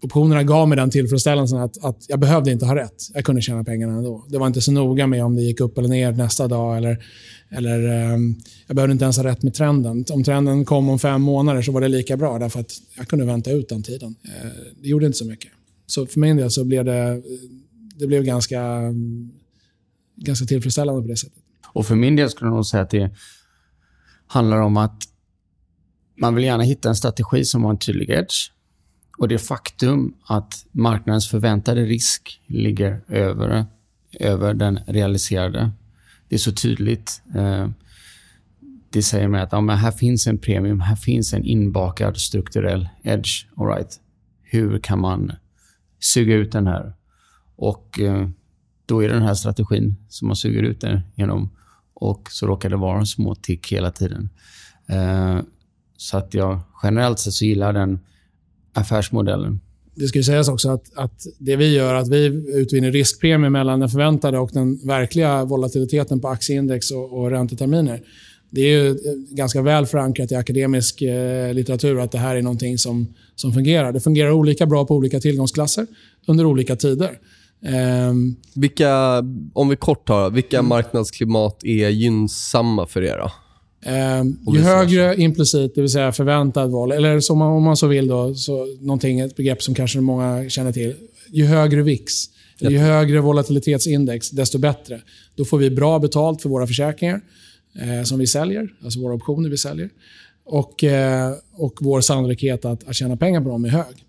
optionerna 0.00 0.42
gav 0.42 0.68
mig 0.68 0.76
den 0.76 0.90
tillfredsställelsen 0.90 1.58
att, 1.58 1.84
att 1.84 2.04
jag 2.08 2.20
behövde 2.20 2.52
inte 2.52 2.66
ha 2.66 2.74
rätt. 2.74 3.02
Jag 3.14 3.24
kunde 3.24 3.42
tjäna 3.42 3.64
pengarna 3.64 3.92
ändå. 3.92 4.26
Det 4.28 4.38
var 4.38 4.46
inte 4.46 4.60
så 4.60 4.72
noga 4.72 5.06
med 5.06 5.24
om 5.24 5.36
det 5.36 5.42
gick 5.42 5.60
upp 5.60 5.78
eller 5.78 5.88
ner 5.88 6.12
nästa 6.12 6.48
dag. 6.48 6.76
Eller, 6.76 7.04
eller, 7.50 8.12
um, 8.14 8.40
jag 8.66 8.76
behövde 8.76 8.92
inte 8.92 9.04
ens 9.04 9.16
ha 9.16 9.24
rätt 9.24 9.42
med 9.42 9.54
trenden. 9.54 10.04
Om 10.10 10.24
trenden 10.24 10.64
kom 10.64 10.88
om 10.88 10.98
fem 10.98 11.22
månader 11.22 11.62
så 11.62 11.72
var 11.72 11.80
det 11.80 11.88
lika 11.88 12.16
bra 12.16 12.38
därför 12.38 12.60
att 12.60 12.72
jag 12.96 13.08
kunde 13.08 13.24
vänta 13.24 13.50
ut 13.50 13.68
den 13.68 13.82
tiden. 13.82 14.08
Uh, 14.08 14.50
det 14.82 14.88
gjorde 14.88 15.06
inte 15.06 15.18
så 15.18 15.24
mycket. 15.24 15.50
Så 15.86 16.06
för 16.06 16.20
min 16.20 16.36
del 16.36 16.50
så 16.50 16.64
blev 16.64 16.84
det, 16.84 17.22
det 17.98 18.06
blev 18.06 18.22
ganska, 18.22 18.80
ganska 20.16 20.46
tillfredsställande 20.46 21.02
på 21.02 21.08
det 21.08 21.16
sättet. 21.16 21.38
Och 21.72 21.86
för 21.86 21.94
min 21.94 22.16
del 22.16 22.30
skulle 22.30 22.48
jag 22.48 22.54
nog 22.54 22.66
säga 22.66 22.82
att 22.82 22.90
det 22.90 23.10
handlar 24.26 24.60
om 24.60 24.76
att 24.76 25.02
man 26.20 26.34
vill 26.34 26.44
gärna 26.44 26.62
hitta 26.62 26.88
en 26.88 26.96
strategi 26.96 27.44
som 27.44 27.64
har 27.64 27.70
en 27.70 27.78
tydlig 27.78 28.10
edge 28.10 28.52
och 29.18 29.28
det 29.28 29.38
faktum 29.38 30.14
att 30.26 30.66
marknadens 30.72 31.28
förväntade 31.28 31.84
risk 31.84 32.40
ligger 32.46 33.00
över, 33.08 33.66
över 34.20 34.54
den 34.54 34.80
realiserade, 34.86 35.70
det 36.28 36.34
är 36.34 36.38
så 36.38 36.52
tydligt. 36.52 37.22
Eh, 37.34 37.68
det 38.90 39.02
säger 39.02 39.28
mig 39.28 39.40
att 39.42 39.52
ja, 39.52 39.60
men 39.60 39.76
här 39.76 39.90
finns 39.90 40.26
en 40.26 40.38
premium, 40.38 40.80
här 40.80 40.96
finns 40.96 41.34
en 41.34 41.44
inbakad 41.44 42.16
strukturell 42.16 42.88
edge. 43.02 43.46
All 43.56 43.66
right. 43.66 44.00
Hur 44.42 44.78
kan 44.78 45.00
man 45.00 45.32
suga 46.00 46.34
ut 46.34 46.52
den 46.52 46.66
här? 46.66 46.92
Och 47.56 48.00
eh, 48.00 48.28
då 48.86 49.04
är 49.04 49.08
det 49.08 49.14
den 49.14 49.22
här 49.22 49.34
strategin 49.34 49.96
som 50.08 50.28
man 50.28 50.36
suger 50.36 50.62
ut 50.62 50.80
den 50.80 51.00
genom. 51.14 51.50
Och 51.94 52.28
så 52.30 52.46
råkar 52.46 52.70
det 52.70 52.76
vara 52.76 53.04
små 53.04 53.34
tick 53.34 53.72
hela 53.72 53.90
tiden. 53.90 54.28
Eh, 54.86 55.38
så 55.96 56.16
att 56.16 56.34
jag 56.34 56.60
generellt 56.82 57.18
sett 57.18 57.32
så 57.32 57.44
gillar 57.44 57.72
den 57.72 58.00
affärsmodellen. 58.78 59.60
Det 59.94 60.06
ska 60.06 60.18
ju 60.18 60.22
sägas 60.22 60.48
också 60.48 60.70
att, 60.70 60.98
att 60.98 61.26
det 61.38 61.56
vi 61.56 61.74
gör, 61.74 61.94
att 61.94 62.08
vi 62.08 62.24
utvinner 62.54 62.92
riskpremie 62.92 63.50
mellan 63.50 63.80
den 63.80 63.88
förväntade 63.88 64.38
och 64.38 64.50
den 64.52 64.86
verkliga 64.86 65.44
volatiliteten 65.44 66.20
på 66.20 66.28
aktieindex 66.28 66.90
och, 66.90 67.18
och 67.18 67.30
ränteterminer. 67.30 68.02
Det 68.50 68.60
är 68.60 68.82
ju 68.82 68.96
ganska 69.30 69.62
väl 69.62 69.86
förankrat 69.86 70.32
i 70.32 70.34
akademisk 70.34 71.02
eh, 71.02 71.54
litteratur 71.54 72.00
att 72.00 72.12
det 72.12 72.18
här 72.18 72.36
är 72.36 72.42
någonting 72.42 72.78
som, 72.78 73.14
som 73.34 73.52
fungerar. 73.52 73.92
Det 73.92 74.00
fungerar 74.00 74.30
olika 74.30 74.66
bra 74.66 74.84
på 74.84 74.94
olika 74.94 75.20
tillgångsklasser 75.20 75.86
under 76.26 76.44
olika 76.44 76.76
tider. 76.76 77.18
Um, 78.10 78.36
vilka, 78.54 79.24
om 79.52 79.68
vi 79.68 79.76
kort 79.76 80.06
tar, 80.06 80.30
vilka 80.30 80.58
mm. 80.58 80.68
marknadsklimat 80.68 81.64
är 81.64 81.88
gynnsamma 81.88 82.86
för 82.86 83.04
er? 83.04 83.30
Eh, 83.80 84.24
ju 84.54 84.60
högre 84.60 85.16
implicit, 85.16 85.74
det 85.74 85.80
vill 85.80 85.90
säga 85.90 86.12
förväntad 86.12 86.70
val, 86.70 86.92
eller 86.92 87.20
som 87.20 87.38
man, 87.38 87.52
om 87.52 87.62
man 87.62 87.76
så 87.76 87.86
vill, 87.86 88.08
då, 88.08 88.34
så 88.34 88.76
någonting, 88.80 89.20
ett 89.20 89.36
begrepp 89.36 89.62
som 89.62 89.74
kanske 89.74 90.00
många 90.00 90.48
känner 90.48 90.72
till. 90.72 90.94
Ju 91.30 91.44
högre 91.44 91.82
VIX, 91.82 92.12
ju 92.58 92.78
högre 92.78 93.20
volatilitetsindex, 93.20 94.30
desto 94.30 94.58
bättre. 94.58 95.00
Då 95.34 95.44
får 95.44 95.58
vi 95.58 95.70
bra 95.70 95.98
betalt 95.98 96.42
för 96.42 96.48
våra 96.48 96.66
försäkringar 96.66 97.20
eh, 97.78 98.04
som 98.04 98.18
vi 98.18 98.26
säljer, 98.26 98.68
alltså 98.84 99.00
våra 99.00 99.14
optioner 99.14 99.50
vi 99.50 99.56
säljer. 99.56 99.90
Och, 100.44 100.84
eh, 100.84 101.32
och 101.52 101.78
vår 101.80 102.00
sannolikhet 102.00 102.64
att, 102.64 102.88
att 102.88 102.94
tjäna 102.94 103.16
pengar 103.16 103.40
på 103.40 103.48
dem 103.48 103.64
är 103.64 103.68
hög. 103.68 104.04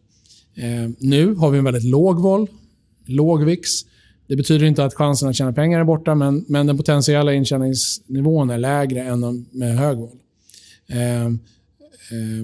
Eh, 0.55 0.89
nu 0.99 1.33
har 1.33 1.51
vi 1.51 1.57
en 1.57 1.63
väldigt 1.63 1.83
låg 1.83 2.19
vol, 2.19 2.47
låg 3.05 3.43
VIX. 3.43 3.69
Det 4.29 4.35
betyder 4.35 4.65
inte 4.65 4.83
att 4.83 4.93
chansen 4.93 5.29
att 5.29 5.35
tjäna 5.35 5.53
pengar 5.53 5.79
är 5.79 5.83
borta, 5.83 6.15
men, 6.15 6.45
men 6.47 6.67
den 6.67 6.77
potentiella 6.77 7.33
intjäningsnivån 7.33 8.49
är 8.49 8.57
lägre 8.57 9.03
än 9.03 9.45
med 9.51 9.77
hög 9.77 9.97
vol. 9.97 10.17
Eh, 10.87 11.25
eh, 11.25 11.31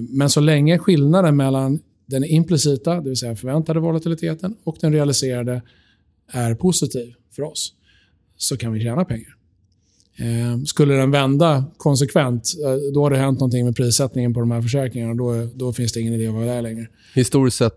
men 0.08 0.30
så 0.30 0.40
länge 0.40 0.78
skillnaden 0.78 1.36
mellan 1.36 1.80
den 2.06 2.24
implicita, 2.24 2.94
det 2.94 3.08
vill 3.08 3.16
säga 3.16 3.36
förväntade 3.36 3.80
volatiliteten, 3.80 4.56
och 4.64 4.76
den 4.80 4.92
realiserade 4.92 5.62
är 6.32 6.54
positiv 6.54 7.14
för 7.32 7.42
oss, 7.42 7.74
så 8.36 8.56
kan 8.56 8.72
vi 8.72 8.80
tjäna 8.80 9.04
pengar. 9.04 9.35
Eh, 10.18 10.62
skulle 10.64 10.94
den 10.94 11.10
vända 11.10 11.64
konsekvent, 11.76 12.52
eh, 12.64 12.92
då 12.94 13.02
har 13.02 13.10
det 13.10 13.16
hänt 13.16 13.40
någonting 13.40 13.64
med 13.64 13.76
prissättningen 13.76 14.34
på 14.34 14.40
de 14.40 14.50
här 14.50 14.62
försäkringarna. 14.62 15.14
Då, 15.14 15.48
då 15.54 15.72
finns 15.72 15.92
det 15.92 16.00
ingen 16.00 16.14
idé 16.14 16.26
att 16.26 16.34
vara 16.34 16.44
där 16.44 16.62
längre. 16.62 16.86
Historiskt 17.14 17.56
sett 17.56 17.74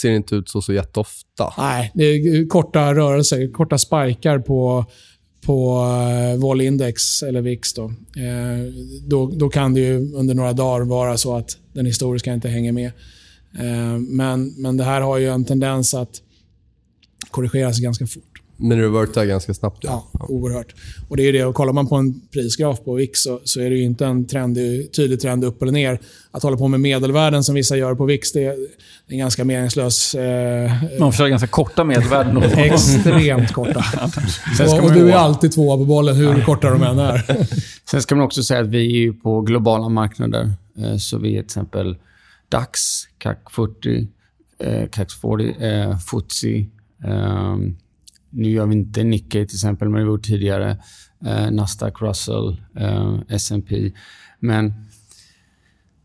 ser 0.00 0.10
det 0.10 0.16
inte 0.16 0.34
ut 0.34 0.48
så, 0.48 0.62
så 0.62 0.72
jätteofta. 0.72 1.54
Nej, 1.58 1.90
det 1.94 2.04
är 2.04 2.48
korta 2.48 2.94
rörelser, 2.94 3.52
korta 3.52 3.78
spikar 3.78 4.38
på, 4.38 4.84
på 5.46 5.84
uh, 6.34 6.40
volindex 6.40 7.22
eller 7.22 7.40
VIX. 7.40 7.74
Då. 7.74 7.84
Eh, 7.84 8.72
då, 9.06 9.26
då 9.26 9.48
kan 9.48 9.74
det 9.74 9.80
ju 9.80 10.14
under 10.14 10.34
några 10.34 10.52
dagar 10.52 10.84
vara 10.84 11.16
så 11.16 11.36
att 11.36 11.56
den 11.72 11.86
historiska 11.86 12.32
inte 12.32 12.48
hänger 12.48 12.72
med. 12.72 12.92
Eh, 13.58 13.98
men, 13.98 14.54
men 14.56 14.76
det 14.76 14.84
här 14.84 15.00
har 15.00 15.18
ju 15.18 15.28
en 15.28 15.44
tendens 15.44 15.94
att 15.94 16.22
korrigeras 17.30 17.78
ganska 17.78 18.06
fort. 18.06 18.29
Men 18.60 18.78
det 18.78 18.84
revertar 18.84 19.24
ganska 19.24 19.54
snabbt. 19.54 19.78
Ja. 19.84 20.10
ja, 20.12 20.26
oerhört. 20.28 20.74
Och 21.08 21.16
det 21.16 21.22
är 21.22 21.32
det, 21.32 21.44
och 21.44 21.54
kollar 21.54 21.72
man 21.72 21.86
på 21.86 21.96
en 21.96 22.20
prisgraf 22.32 22.84
på 22.84 22.94
VIX 22.94 23.20
så, 23.20 23.40
så 23.44 23.60
är 23.60 23.70
det 23.70 23.78
inte 23.78 24.06
en 24.06 24.26
trend, 24.26 24.56
tydlig 24.96 25.20
trend 25.20 25.44
upp 25.44 25.62
eller 25.62 25.72
ner. 25.72 26.00
Att 26.30 26.42
hålla 26.42 26.56
på 26.56 26.68
med 26.68 26.80
medelvärden 26.80 27.44
som 27.44 27.54
vissa 27.54 27.76
gör 27.76 27.94
på 27.94 28.04
VIX, 28.04 28.32
det 28.32 28.44
är, 28.44 28.56
en 29.06 29.18
ganska 29.18 29.44
meningslös... 29.44 30.14
Eh, 30.14 30.72
man 30.98 31.12
försöker 31.12 31.30
ganska 31.30 31.48
korta 31.48 31.84
medelvärden. 31.84 32.42
extremt 32.56 33.52
korta. 33.52 33.84
och, 34.68 34.84
och 34.84 34.92
du 34.92 35.10
är 35.10 35.16
alltid 35.16 35.52
tvåa 35.52 35.76
på 35.76 35.84
bollen, 35.84 36.16
hur 36.16 36.44
korta 36.44 36.70
de 36.70 36.82
än 36.82 36.98
är. 36.98 37.46
Sen 37.90 38.02
ska 38.02 38.14
man 38.14 38.24
också 38.24 38.42
säga 38.42 38.60
att 38.60 38.68
vi 38.68 39.06
är 39.06 39.12
på 39.12 39.40
globala 39.40 39.88
marknader. 39.88 40.52
Eh, 40.78 40.96
så 40.96 41.18
vi 41.18 41.28
är 41.28 41.32
till 41.32 41.44
exempel 41.44 41.96
DAX, 42.48 42.80
CAC 43.18 43.36
40, 43.50 44.08
eh, 44.58 44.88
CAC 44.88 45.14
40, 45.14 45.64
eh, 45.64 45.98
FTSE. 45.98 46.66
Eh, 47.04 47.56
nu 48.30 48.50
gör 48.50 48.66
vi 48.66 48.74
inte 48.74 49.04
Nikkei 49.04 49.46
till 49.46 49.56
exempel, 49.56 49.88
men 49.88 49.94
det 49.94 50.00
har 50.00 50.06
vi 50.06 50.12
gjort 50.12 50.24
tidigare. 50.24 50.82
Eh, 51.26 51.50
Nasdaq, 51.50 52.02
Russell, 52.02 52.62
eh, 52.76 53.18
S&P. 53.28 53.92
Men, 54.38 54.72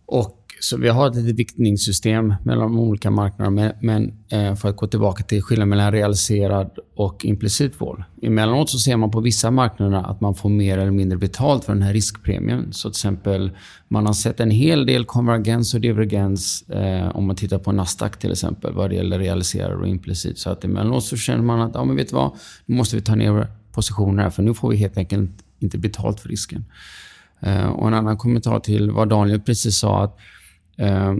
och 0.05 0.44
så 0.65 0.77
vi 0.77 0.89
har 0.89 1.07
ett 1.07 1.15
litet 1.15 1.39
viktningssystem 1.39 2.33
mellan 2.43 2.71
de 2.71 2.79
olika 2.79 3.11
marknaderna. 3.11 3.73
Men, 3.81 4.13
eh, 4.29 4.55
för 4.55 4.69
att 4.69 4.75
gå 4.75 4.87
tillbaka 4.87 5.23
till 5.23 5.41
skillnaden 5.41 5.69
mellan 5.69 5.91
realiserad 5.91 6.69
och 6.95 7.25
implicit 7.25 7.81
vol. 7.81 8.03
Emellanåt 8.21 8.69
så 8.69 8.79
ser 8.79 8.97
man 8.97 9.11
på 9.11 9.19
vissa 9.19 9.51
marknader 9.51 9.97
att 9.97 10.21
man 10.21 10.35
får 10.35 10.49
mer 10.49 10.77
eller 10.77 10.91
mindre 10.91 11.17
betalt 11.17 11.65
för 11.65 11.73
den 11.73 11.81
här 11.81 11.93
riskpremien. 11.93 12.73
Så 12.73 12.89
till 12.89 12.97
exempel, 12.97 13.51
man 13.87 14.05
har 14.05 14.13
sett 14.13 14.39
en 14.39 14.51
hel 14.51 14.85
del 14.85 15.05
konvergens 15.05 15.73
och 15.73 15.81
divergens 15.81 16.69
eh, 16.69 17.15
om 17.15 17.25
man 17.27 17.35
tittar 17.35 17.59
på 17.59 17.71
Nasdaq 17.71 18.19
till 18.19 18.31
exempel 18.31 18.73
vad 18.73 18.89
det 18.89 18.95
gäller 18.95 19.19
realiserad 19.19 19.79
och 19.79 19.87
implicit. 19.87 20.37
Så 20.37 20.49
att 20.49 20.63
emellanåt 20.63 21.03
så 21.03 21.17
känner 21.17 21.43
man 21.43 21.61
att 21.61 21.71
ja, 21.73 21.85
men 21.85 21.95
vet 21.95 22.09
du 22.09 22.15
vad, 22.15 22.31
nu 22.65 22.75
måste 22.75 22.95
vi 22.95 23.01
ta 23.01 23.15
ner 23.15 23.47
positioner 23.71 24.23
här 24.23 24.29
för 24.29 24.43
nu 24.43 24.53
får 24.53 24.69
vi 24.69 24.77
helt 24.77 24.97
enkelt 24.97 25.31
inte 25.59 25.77
betalt 25.77 26.19
för 26.19 26.29
risken. 26.29 26.65
Eh, 27.39 27.67
och 27.67 27.87
en 27.87 27.93
annan 27.93 28.17
kommentar 28.17 28.59
till 28.59 28.91
vad 28.91 29.09
Daniel 29.09 29.41
precis 29.41 29.77
sa 29.77 30.03
att 30.03 30.17
eh, 30.77 31.13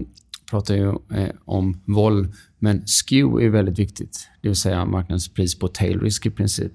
pratar 0.50 0.74
ju 0.74 0.88
eh, 0.88 1.30
om 1.44 1.80
vol, 1.84 2.28
men 2.58 2.84
skew 2.86 3.46
är 3.46 3.50
väldigt 3.50 3.78
viktigt. 3.78 4.28
Det 4.42 4.48
vill 4.48 4.56
säga 4.56 4.84
marknadens 4.84 5.28
pris 5.28 5.58
på 5.58 5.68
tail 5.68 6.00
risk 6.00 6.26
i 6.26 6.30
princip. 6.30 6.72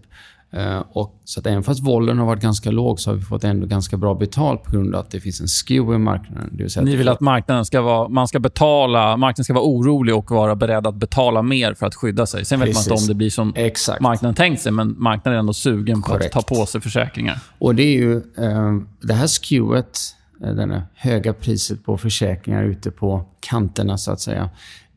Eh, 0.53 0.83
och, 0.89 1.21
så 1.25 1.39
att 1.39 1.47
även 1.47 1.63
fast 1.63 1.83
volen 1.83 2.17
har 2.17 2.25
varit 2.25 2.41
ganska 2.41 2.71
låg 2.71 2.99
så 2.99 3.09
har 3.09 3.15
vi 3.15 3.21
fått 3.21 3.43
ändå 3.43 3.67
ganska 3.67 3.97
bra 3.97 4.15
betalt 4.15 4.63
på 4.63 4.71
grund 4.71 4.95
av 4.95 5.01
att 5.01 5.11
det 5.11 5.19
finns 5.19 5.41
en 5.41 5.47
skew 5.47 5.95
i 5.95 5.97
marknaden. 5.97 6.49
Det 6.51 6.63
vill 6.63 6.83
Ni 6.83 6.95
vill 6.95 7.09
att 7.09 7.19
marknaden 7.19 7.65
ska 7.65 7.81
vara, 7.81 8.07
man 8.07 8.27
ska 8.27 8.39
betala, 8.39 9.17
marknaden 9.17 9.43
ska 9.43 9.53
vara 9.53 9.63
orolig 9.63 10.15
och 10.15 10.31
vara 10.31 10.55
beredd 10.55 10.87
att 10.87 10.95
betala 10.95 11.41
mer 11.41 11.73
för 11.73 11.85
att 11.85 11.95
skydda 11.95 12.25
sig. 12.25 12.45
Sen 12.45 12.59
vet 12.59 12.67
man 12.67 12.73
Precis. 12.73 12.87
inte 12.91 13.01
om 13.03 13.07
det 13.07 13.13
blir 13.13 13.29
som 13.29 13.53
Exakt. 13.55 14.01
marknaden 14.01 14.35
tänkt 14.35 14.61
sig, 14.61 14.71
men 14.71 14.95
marknaden 14.97 15.35
är 15.35 15.39
ändå 15.39 15.53
sugen 15.53 16.01
på 16.01 16.07
Korrekt. 16.07 16.35
att 16.35 16.47
ta 16.47 16.55
på 16.55 16.65
sig 16.65 16.81
försäkringar. 16.81 17.39
Och 17.59 17.75
det 17.75 17.83
är 17.83 17.97
ju 17.97 18.15
eh, 18.17 18.77
det 19.01 19.13
här 19.13 19.27
skewet, 19.27 19.99
det 20.41 20.61
här 20.61 20.83
höga 20.95 21.33
priset 21.33 21.83
på 21.83 21.97
försäkringar 21.97 22.63
ute 22.63 22.91
på 22.91 23.25
kanterna 23.39 23.97
så 23.97 24.11
att 24.11 24.19
säga. 24.21 24.49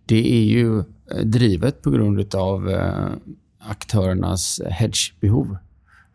Det 0.07 0.33
är 0.33 0.45
ju 0.45 0.79
eh, 0.79 0.85
drivet 1.25 1.83
på 1.83 1.91
grund 1.91 2.35
av 2.35 2.71
eh, 2.71 3.11
aktörernas 3.59 4.61
hedgebehov. 4.71 5.57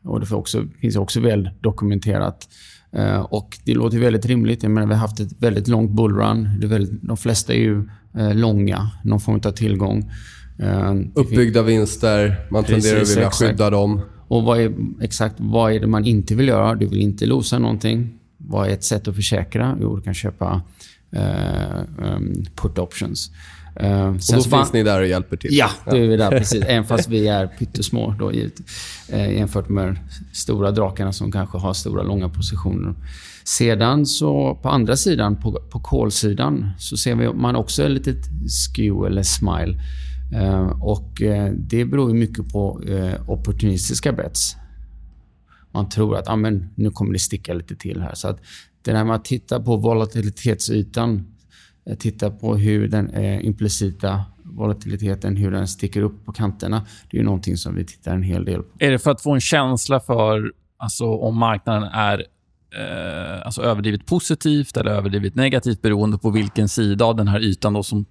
Och 0.03 0.19
det 0.19 0.35
också, 0.35 0.65
finns 0.81 0.95
också 0.95 1.19
väl 1.19 1.49
dokumenterat. 1.61 2.49
Eh, 2.91 3.19
och 3.19 3.57
det 3.65 3.73
låter 3.73 3.99
väldigt 3.99 4.25
rimligt. 4.25 4.63
Jag 4.63 4.71
menar, 4.71 4.87
vi 4.87 4.93
har 4.93 4.99
haft 5.01 5.19
ett 5.19 5.41
väldigt 5.41 5.67
långt 5.67 5.91
bullrun. 5.91 6.59
Det 6.59 6.67
väldigt, 6.67 7.01
de 7.01 7.17
flesta 7.17 7.53
är 7.53 7.57
ju 7.57 7.89
eh, 8.17 8.35
långa, 8.35 8.91
någon 9.03 9.19
form 9.19 9.41
av 9.45 9.51
tillgång. 9.51 10.11
Eh, 10.59 10.93
det 10.93 11.09
Uppbyggda 11.13 11.61
vinster, 11.61 12.47
man 12.51 12.63
Precis, 12.63 12.83
tenderar 12.83 13.01
att 13.01 13.09
vilja 13.09 13.27
exakt. 13.27 13.49
skydda 13.49 13.69
dem. 13.69 14.01
Och 14.27 14.43
vad 14.43 14.59
är, 14.59 14.73
exakt 15.01 15.35
vad 15.37 15.73
är 15.73 15.79
det 15.79 15.87
man 15.87 16.05
inte 16.05 16.35
vill 16.35 16.47
göra? 16.47 16.75
Du 16.75 16.85
vill 16.85 17.01
inte 17.01 17.25
losa 17.25 17.59
någonting. 17.59 18.18
Vad 18.47 18.67
är 18.67 18.73
ett 18.73 18.83
sätt 18.83 19.07
att 19.07 19.15
försäkra? 19.15 19.77
Jo, 19.81 19.95
du 19.95 20.01
kan 20.01 20.13
köpa 20.13 20.61
eh, 21.11 21.79
um, 21.97 22.45
put 22.55 22.77
options. 22.77 23.31
Eh, 23.75 24.07
Och 24.07 24.13
då 24.35 24.41
finns 24.41 24.73
ni 24.73 24.83
där 24.83 25.01
och 25.01 25.07
hjälper 25.07 25.37
till. 25.37 25.49
Ja, 25.53 25.69
då 25.85 25.97
är 25.97 26.07
vi 26.07 26.17
där 26.17 26.29
precis. 26.29 26.63
Även 26.63 26.85
fast 26.85 27.09
vi 27.09 27.27
är 27.27 27.47
pyttesmå 27.47 28.15
då, 28.19 28.33
givet, 28.33 28.61
eh, 29.09 29.31
jämfört 29.31 29.69
med 29.69 29.97
stora 30.33 30.71
drakarna 30.71 31.13
som 31.13 31.31
kanske 31.31 31.57
har 31.57 31.73
stora, 31.73 32.03
långa 32.03 32.29
positioner. 32.29 32.93
Sedan 33.43 34.05
så 34.05 34.59
på 34.61 34.69
andra 34.69 34.95
sidan, 34.95 35.41
på, 35.41 35.51
på 35.71 35.79
kolsidan, 35.79 36.69
så 36.77 36.97
ser 36.97 37.15
vi 37.15 37.33
man 37.33 37.55
också 37.55 37.83
ett 37.83 37.91
litet 37.91 38.25
skew 38.75 39.07
eller 39.07 39.23
smile. 39.23 39.79
Eh, 40.33 40.67
och 40.81 41.21
eh, 41.21 41.51
det 41.53 41.85
beror 41.85 42.13
mycket 42.13 42.49
på 42.49 42.81
eh, 42.87 43.29
opportunistiska 43.29 44.11
bets. 44.13 44.55
Man 45.71 45.89
tror 45.89 46.17
att 46.17 46.29
ah, 46.29 46.35
men, 46.35 46.69
nu 46.75 46.91
kommer 46.91 47.13
det 47.13 47.19
sticka 47.19 47.53
lite 47.53 47.75
till 47.75 48.01
här. 48.01 48.13
Så 48.13 48.27
att 48.27 48.39
det 48.81 48.91
där 48.91 49.03
med 49.03 49.15
att 49.15 49.25
titta 49.25 49.59
på 49.59 49.75
volatilitetsytan, 49.75 51.27
eh, 51.85 51.97
titta 51.97 52.31
på 52.31 52.55
hur 52.55 52.87
den 52.87 53.09
eh, 53.09 53.45
implicita 53.45 54.25
volatiliteten, 54.43 55.35
hur 55.35 55.51
den 55.51 55.67
sticker 55.67 56.01
upp 56.01 56.25
på 56.25 56.31
kanterna. 56.31 56.85
Det 57.09 57.17
är 57.17 57.19
ju 57.19 57.25
någonting 57.25 57.57
som 57.57 57.75
vi 57.75 57.85
tittar 57.85 58.13
en 58.13 58.23
hel 58.23 58.45
del 58.45 58.63
på. 58.63 58.69
Är 58.79 58.91
det 58.91 58.99
för 58.99 59.11
att 59.11 59.21
få 59.21 59.33
en 59.33 59.41
känsla 59.41 59.99
för 59.99 60.53
alltså, 60.77 61.05
om 61.05 61.37
marknaden 61.37 61.83
är 61.83 62.25
eh, 62.79 63.45
alltså, 63.45 63.61
överdrivet 63.61 64.05
positivt 64.05 64.77
eller 64.77 64.91
överdrivet 64.91 65.35
negativt 65.35 65.81
beroende 65.81 66.17
på 66.17 66.29
vilken 66.29 66.69
sida 66.69 67.05
av 67.05 67.15
den 67.15 67.27
här 67.27 67.39
ytan 67.39 67.73
då 67.73 67.83
som 67.83 68.05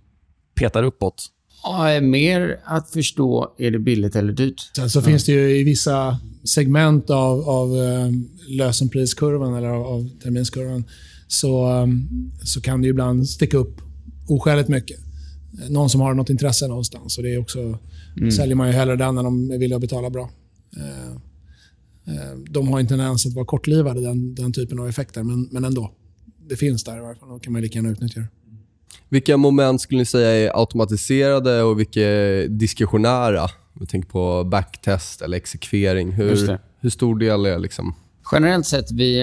petar 0.55 0.83
uppåt? 0.83 1.29
Ja, 1.62 2.01
mer 2.01 2.61
att 2.64 2.90
förstå, 2.90 3.55
är 3.59 3.71
det 3.71 3.79
billigt 3.79 4.16
eller 4.16 4.33
dyrt? 4.33 4.71
Sen 4.77 4.90
så 4.90 5.03
finns 5.03 5.25
det 5.25 5.33
ju 5.33 5.57
i 5.61 5.64
vissa 5.64 6.18
segment 6.44 7.11
av, 7.11 7.49
av 7.49 7.77
eh, 7.77 8.11
lösenpriskurvan 8.49 9.55
eller 9.55 9.68
av, 9.68 9.87
av 9.87 10.09
terminskurvan 10.23 10.85
så, 11.29 11.71
eh, 11.71 11.87
så 12.44 12.61
kan 12.61 12.83
det 12.83 12.88
ibland 12.88 13.29
sticka 13.29 13.57
upp 13.57 13.81
oskäligt 14.29 14.68
mycket. 14.68 15.01
Eh, 15.62 15.71
Någon 15.71 15.90
som 15.90 16.01
har 16.01 16.14
något 16.14 16.31
intresse 16.31 16.68
någonstans. 16.68 17.18
Och 17.18 17.25
det 17.25 17.35
är 17.35 17.38
också, 17.38 17.79
säljer 18.33 18.55
man 18.55 18.66
ju 18.66 18.73
hellre 18.73 18.97
den 18.97 19.18
än 19.18 19.25
de 19.25 19.51
är 19.51 19.59
villiga 19.59 19.77
att 19.77 19.81
betala 19.83 20.11
bra. 20.11 20.31
Eh, 20.77 21.11
eh, 22.14 22.37
De 22.51 22.68
har 22.68 22.81
inte 22.81 22.94
en 22.94 22.99
tendens 22.99 23.27
att 23.27 23.33
vara 23.35 23.47
kortlivade, 23.47 24.01
den, 24.01 24.35
den 24.35 24.53
typen 24.53 24.79
av 24.79 24.88
effekter, 24.88 25.23
men, 25.23 25.49
men 25.53 25.64
ändå. 25.64 25.92
Det 26.49 26.57
finns 26.57 26.85
där 26.85 26.97
i 26.97 27.01
varje 27.01 27.14
fall. 27.18 27.29
Då 27.29 27.38
kan 27.38 27.53
man 27.53 27.62
lika 27.62 27.79
gärna 27.79 27.90
utnyttja 27.90 28.21
det. 28.21 28.27
Vilka 29.09 29.37
moment 29.37 29.81
skulle 29.81 29.99
ni 29.99 30.05
säga 30.05 30.31
är 30.31 30.61
automatiserade 30.61 31.62
och 31.62 31.79
vilka 31.79 32.01
är 32.01 32.49
diskretionära? 32.49 33.42
Om 33.42 33.81
vi 33.81 33.87
tänker 33.87 34.09
på 34.09 34.44
backtest 34.44 35.23
eller 35.23 35.37
exekvering. 35.37 36.12
Hur, 36.12 36.59
hur 36.81 36.90
stor 36.90 37.18
del 37.18 37.47
är 37.47 37.59
liksom... 37.59 37.94
Generellt 38.33 38.66
sett, 38.66 38.90
vi, 38.92 39.21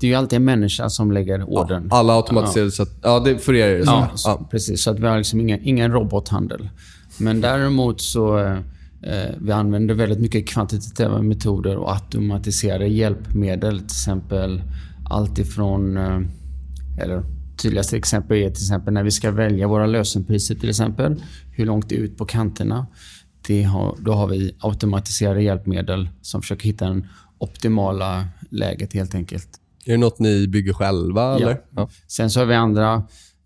det 0.00 0.06
är 0.06 0.08
ju 0.10 0.14
alltid 0.14 0.36
en 0.36 0.44
människa 0.44 0.90
som 0.90 1.12
lägger 1.12 1.42
ordern. 1.50 1.88
Alla 1.90 2.16
automatiserade 2.16 2.70
så 2.70 2.82
att, 2.82 2.98
Ja, 3.02 3.20
det, 3.20 3.38
för 3.38 3.54
er 3.54 3.68
är 3.68 3.78
det 3.78 3.84
så. 3.86 3.90
Ja, 3.90 4.08
Ja. 4.10 4.16
så, 4.16 4.46
precis. 4.50 4.82
Så 4.82 4.90
att 4.90 4.98
vi 4.98 5.06
har 5.06 5.18
liksom 5.18 5.40
ingen, 5.40 5.60
ingen 5.62 5.92
robothandel. 5.92 6.68
Men 7.18 7.40
däremot 7.40 8.00
så 8.00 8.38
eh, 8.38 9.30
vi 9.40 9.52
använder 9.52 9.94
väldigt 9.94 10.20
mycket 10.20 10.48
kvantitativa 10.48 11.22
metoder 11.22 11.76
och 11.76 11.92
automatiserade 11.92 12.86
hjälpmedel. 12.86 13.78
Till 13.78 13.84
exempel 13.86 14.62
allt 15.10 15.38
ifrån... 15.38 15.96
Eh, 15.96 16.20
eller 17.02 17.22
tydligaste 17.58 17.96
exempel 17.96 18.36
är 18.36 18.50
till 18.50 18.64
exempel 18.64 18.94
när 18.94 19.02
vi 19.02 19.10
ska 19.10 19.30
välja 19.30 19.68
våra 19.68 19.86
lösenpriser 19.86 20.54
till 20.54 20.68
exempel. 20.68 21.22
Hur 21.52 21.66
långt 21.66 21.88
det 21.88 21.96
är 21.96 21.98
ut 21.98 22.16
på 22.16 22.24
kanterna. 22.24 22.86
Det 23.46 23.62
har, 23.62 23.96
då 24.00 24.12
har 24.12 24.26
vi 24.28 24.56
automatiserade 24.60 25.42
hjälpmedel 25.42 26.08
som 26.22 26.42
försöker 26.42 26.64
hitta 26.64 26.88
den 26.88 27.06
optimala 27.38 28.28
läget 28.50 28.92
helt 28.92 29.14
enkelt. 29.14 29.48
Är 29.84 29.92
det 29.92 29.98
något 29.98 30.18
ni 30.18 30.48
bygger 30.48 30.72
själva? 30.72 31.36
Eller? 31.36 31.60
Ja. 31.76 31.88
Sen 32.06 32.30
så 32.30 32.40
har 32.40 32.46
vi 32.46 32.54
andra... 32.54 33.02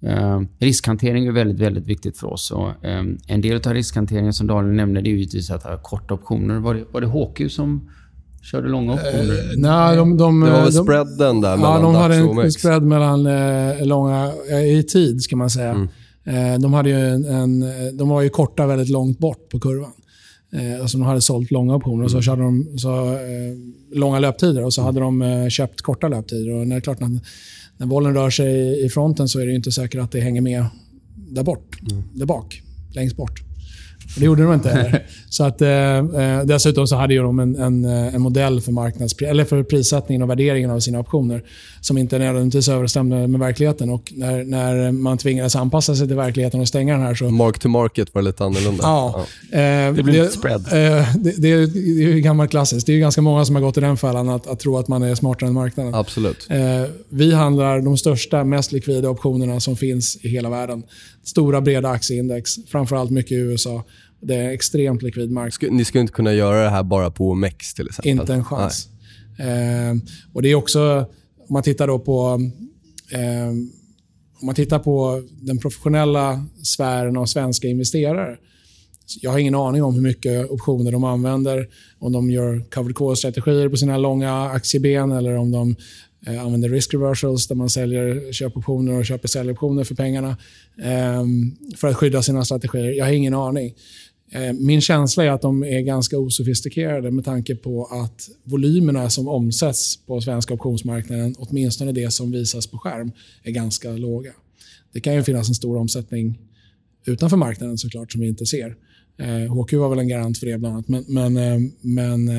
Eh, 0.07 0.40
riskhantering 0.59 1.27
är 1.27 1.33
väldigt, 1.33 1.59
väldigt 1.59 1.87
viktigt 1.87 2.18
för 2.18 2.27
oss. 2.27 2.51
Och, 2.51 2.85
eh, 2.85 3.05
en 3.27 3.40
del 3.40 3.66
av 3.66 3.75
riskhanteringen 3.75 4.33
som 4.33 4.46
Daniel 4.46 4.75
nämnde 4.75 5.01
det 5.01 5.09
är 5.09 5.12
givetvis 5.12 5.51
att 5.51 5.62
ha 5.62 5.79
korta 5.83 6.14
optioner. 6.14 6.59
Var 6.59 6.75
det, 6.75 6.85
var 6.92 7.01
det 7.01 7.07
HQ 7.07 7.53
som 7.53 7.90
körde 8.42 8.68
långa 8.68 8.92
optioner? 8.94 9.57
Nej, 9.57 9.96
de, 9.96 10.16
de, 10.16 10.40
Det 10.40 10.50
var 10.50 10.62
väl 10.62 10.72
de, 10.72 10.83
spreaden 10.85 11.40
där 11.40 11.50
Ja, 11.50 11.57
mellan 11.57 11.83
de 11.83 11.94
hade 11.94 12.14
en 12.14 12.28
OMX? 12.28 12.55
spread 12.55 12.83
mellan 12.83 13.26
eh, 13.26 13.87
långa, 13.87 14.33
eh, 14.50 14.78
i 14.78 14.83
tid, 14.83 15.22
ska 15.22 15.37
man 15.37 15.50
säga. 15.50 15.88
Eh, 16.24 16.59
de, 16.61 16.72
hade 16.72 16.88
ju 16.88 16.96
en, 16.96 17.24
en, 17.24 17.62
eh, 17.62 17.68
de 17.92 18.09
var 18.09 18.22
ju 18.22 18.28
korta 18.28 18.66
väldigt 18.66 18.88
långt 18.88 19.18
bort 19.18 19.48
på 19.48 19.61
kurvan. 19.61 19.92
Eh, 20.52 20.81
alltså 20.83 20.98
de 20.98 21.05
hade 21.07 21.20
sålt 21.20 21.50
långa 21.50 21.74
optioner 21.74 22.05
och 22.05 22.11
så 22.11 22.20
körde 22.20 22.42
de 22.42 22.78
så, 22.78 23.12
eh, 23.12 23.98
långa 23.98 24.18
löptider 24.18 24.64
och 24.64 24.74
så 24.74 24.83
hade 24.83 25.00
de 25.00 25.22
eh, 25.22 25.48
köpt 25.48 25.81
korta 25.83 26.09
löptider. 26.09 26.52
Och 26.52 26.66
när, 26.66 26.74
det 26.76 26.78
är 26.78 26.81
klart, 26.81 27.00
när, 27.00 27.20
när 27.76 27.87
bollen 27.87 28.14
rör 28.14 28.31
sig 28.31 28.85
i 28.85 28.88
fronten 28.88 29.28
så 29.28 29.40
är 29.40 29.46
det 29.46 29.55
inte 29.55 29.72
säkert 29.72 30.00
att 30.00 30.12
det 30.12 30.20
hänger 30.20 30.40
med 30.40 30.64
där 31.14 31.42
bort, 31.42 31.76
där 32.14 32.26
bak, 32.26 32.62
längst 32.94 33.16
bort. 33.16 33.42
Det 34.16 34.25
gjorde 34.25 34.42
de 34.42 34.53
inte 34.53 34.68
heller. 34.68 35.07
så 35.29 35.44
att, 35.44 35.62
eh, 35.62 35.70
eh, 35.70 36.44
dessutom 36.44 36.87
så 36.87 36.96
hade 36.96 37.14
ju 37.14 37.22
de 37.22 37.38
en, 37.38 37.57
en, 37.57 37.85
eh, 37.85 38.14
en 38.14 38.20
modell 38.20 38.61
för, 38.61 38.72
marknadspri- 38.72 39.27
eller 39.27 39.44
för 39.44 39.62
prissättningen 39.62 40.22
och 40.22 40.31
värderingen 40.31 40.70
av 40.70 40.81
sina 40.81 40.98
optioner 41.01 41.42
som 41.81 41.98
inte 41.98 42.18
nödvändigtvis 42.18 42.68
överensstämde 42.68 43.29
med 43.29 43.40
verkligheten. 43.40 43.90
Och 43.90 44.12
när, 44.16 44.44
när 44.44 44.92
man 44.92 45.18
tvingades 45.18 45.57
anpassa 45.57 45.96
sig 45.96 46.07
till 46.07 46.16
verkligheten 46.16 46.61
och 46.61 46.68
stänga 46.68 46.92
den 46.92 47.03
här 47.03 47.14
så... 47.14 47.31
Mark 47.31 47.59
to 47.59 47.68
market 47.68 48.14
var 48.14 48.22
lite 48.22 48.44
annorlunda. 48.44 48.83
Ja. 48.83 49.27
Eh, 49.53 49.59
Det 49.94 50.03
blir 50.03 50.22
lite 50.22 50.38
spread. 50.38 50.61
Eh, 50.61 51.16
det, 51.16 51.35
det, 51.38 51.53
är, 51.53 51.66
det 51.66 52.12
är 52.12 52.18
gammalt 52.18 52.51
klassiskt. 52.51 52.87
Det 52.87 52.92
är 52.92 52.94
ju 52.94 53.01
ganska 53.01 53.22
många 53.22 53.44
som 53.44 53.55
har 53.55 53.62
gått 53.62 53.77
i 53.77 53.81
den 53.81 53.96
fällan 53.96 54.29
att, 54.29 54.46
att 54.46 54.61
tro 54.61 54.79
att 54.79 54.88
man 54.88 55.03
är 55.03 55.14
smartare 55.14 55.48
än 55.48 55.55
marknaden. 55.55 55.94
Absolut. 55.94 56.46
Eh, 56.51 56.59
vi 57.09 57.35
handlar 57.35 57.81
de 57.81 57.96
största, 57.96 58.44
mest 58.44 58.72
likvida 58.72 59.11
optionerna 59.11 59.61
som 59.61 59.77
finns 59.77 60.16
i 60.16 60.29
hela 60.29 60.51
världen. 60.51 60.83
Stora, 61.25 61.61
breda 61.61 61.88
aktieindex, 61.88 62.51
framförallt 62.68 63.11
mycket 63.11 63.33
i 63.33 63.35
USA. 63.35 63.85
Det 64.22 64.35
är 64.35 64.50
extremt 64.50 65.02
likvid 65.02 65.30
marknad. 65.30 65.70
Sku- 65.70 65.74
Ni 65.76 65.85
skulle 65.85 66.00
inte 66.00 66.12
kunna 66.12 66.32
göra 66.35 66.62
det 66.64 66.70
här 66.70 66.82
bara 66.82 67.11
på 67.11 67.30
OMX 67.30 67.74
till 67.74 67.87
exempel? 67.87 68.11
Inte 68.11 68.35
en 68.35 68.44
chans. 68.44 68.88
Eh, 69.38 69.94
och 70.32 70.42
det 70.42 70.48
är 70.50 70.54
också, 70.54 70.98
om 71.48 71.52
man 71.54 71.62
tittar 71.62 71.87
då 71.87 71.98
på... 71.98 72.40
Eh, 73.12 73.48
om 74.40 74.46
man 74.46 74.54
tittar 74.54 74.78
på 74.78 75.22
den 75.40 75.58
professionella 75.58 76.46
sfären 76.62 77.16
av 77.16 77.26
svenska 77.26 77.68
investerare. 77.68 78.37
Jag 79.20 79.30
har 79.30 79.38
ingen 79.38 79.54
aning 79.54 79.82
om 79.82 79.94
hur 79.94 80.02
mycket 80.02 80.50
optioner 80.50 80.92
de 80.92 81.04
använder. 81.04 81.68
Om 81.98 82.12
de 82.12 82.30
gör 82.30 82.64
covered 82.74 82.96
call-strategier 82.96 83.68
på 83.68 83.76
sina 83.76 83.98
långa 83.98 84.42
aktieben 84.44 85.12
eller 85.12 85.37
om 85.37 85.50
de 85.50 85.76
eh, 86.26 86.44
använder 86.44 86.68
risk 86.68 86.94
reversals 86.94 87.48
där 87.48 87.54
man 87.54 87.70
säljer 87.70 88.32
köpoptioner 88.32 88.98
och 88.98 89.06
köper 89.06 89.28
säljoptioner 89.28 89.85
för 89.85 89.94
pengarna 89.94 90.37
eh, 90.85 91.24
för 91.76 91.88
att 91.88 91.96
skydda 91.96 92.22
sina 92.22 92.44
strategier. 92.44 92.92
Jag 92.98 93.04
har 93.04 93.12
ingen 93.12 93.35
aning. 93.35 93.74
Eh, 94.34 94.52
min 94.52 94.80
känsla 94.80 95.24
är 95.24 95.30
att 95.30 95.42
de 95.42 95.64
är 95.64 95.80
ganska 95.80 96.18
osofistikerade 96.18 97.10
med 97.10 97.24
tanke 97.24 97.56
på 97.56 97.84
att 97.84 98.28
volymerna 98.44 99.10
som 99.10 99.28
omsätts 99.28 99.96
på 100.06 100.20
svenska 100.20 100.54
optionsmarknaden, 100.54 101.34
åtminstone 101.38 101.92
det 101.92 102.10
som 102.10 102.30
visas 102.30 102.66
på 102.66 102.78
skärm, 102.78 103.12
är 103.42 103.50
ganska 103.50 103.90
låga. 103.90 104.32
Det 104.92 105.00
kan 105.00 105.14
ju 105.14 105.22
finnas 105.22 105.48
en 105.48 105.54
stor 105.54 105.76
omsättning 105.76 106.38
utanför 107.06 107.36
marknaden 107.36 107.78
såklart 107.78 108.12
som 108.12 108.20
vi 108.20 108.28
inte 108.28 108.46
ser. 108.46 108.76
HQ 109.48 109.72
var 109.72 109.88
väl 109.88 109.98
en 109.98 110.08
garant 110.08 110.38
för 110.38 110.46
det 110.46 110.58
bland 110.58 110.74
annat. 110.74 110.88
Men, 110.88 111.04
men, 111.08 111.72
men 111.80 112.30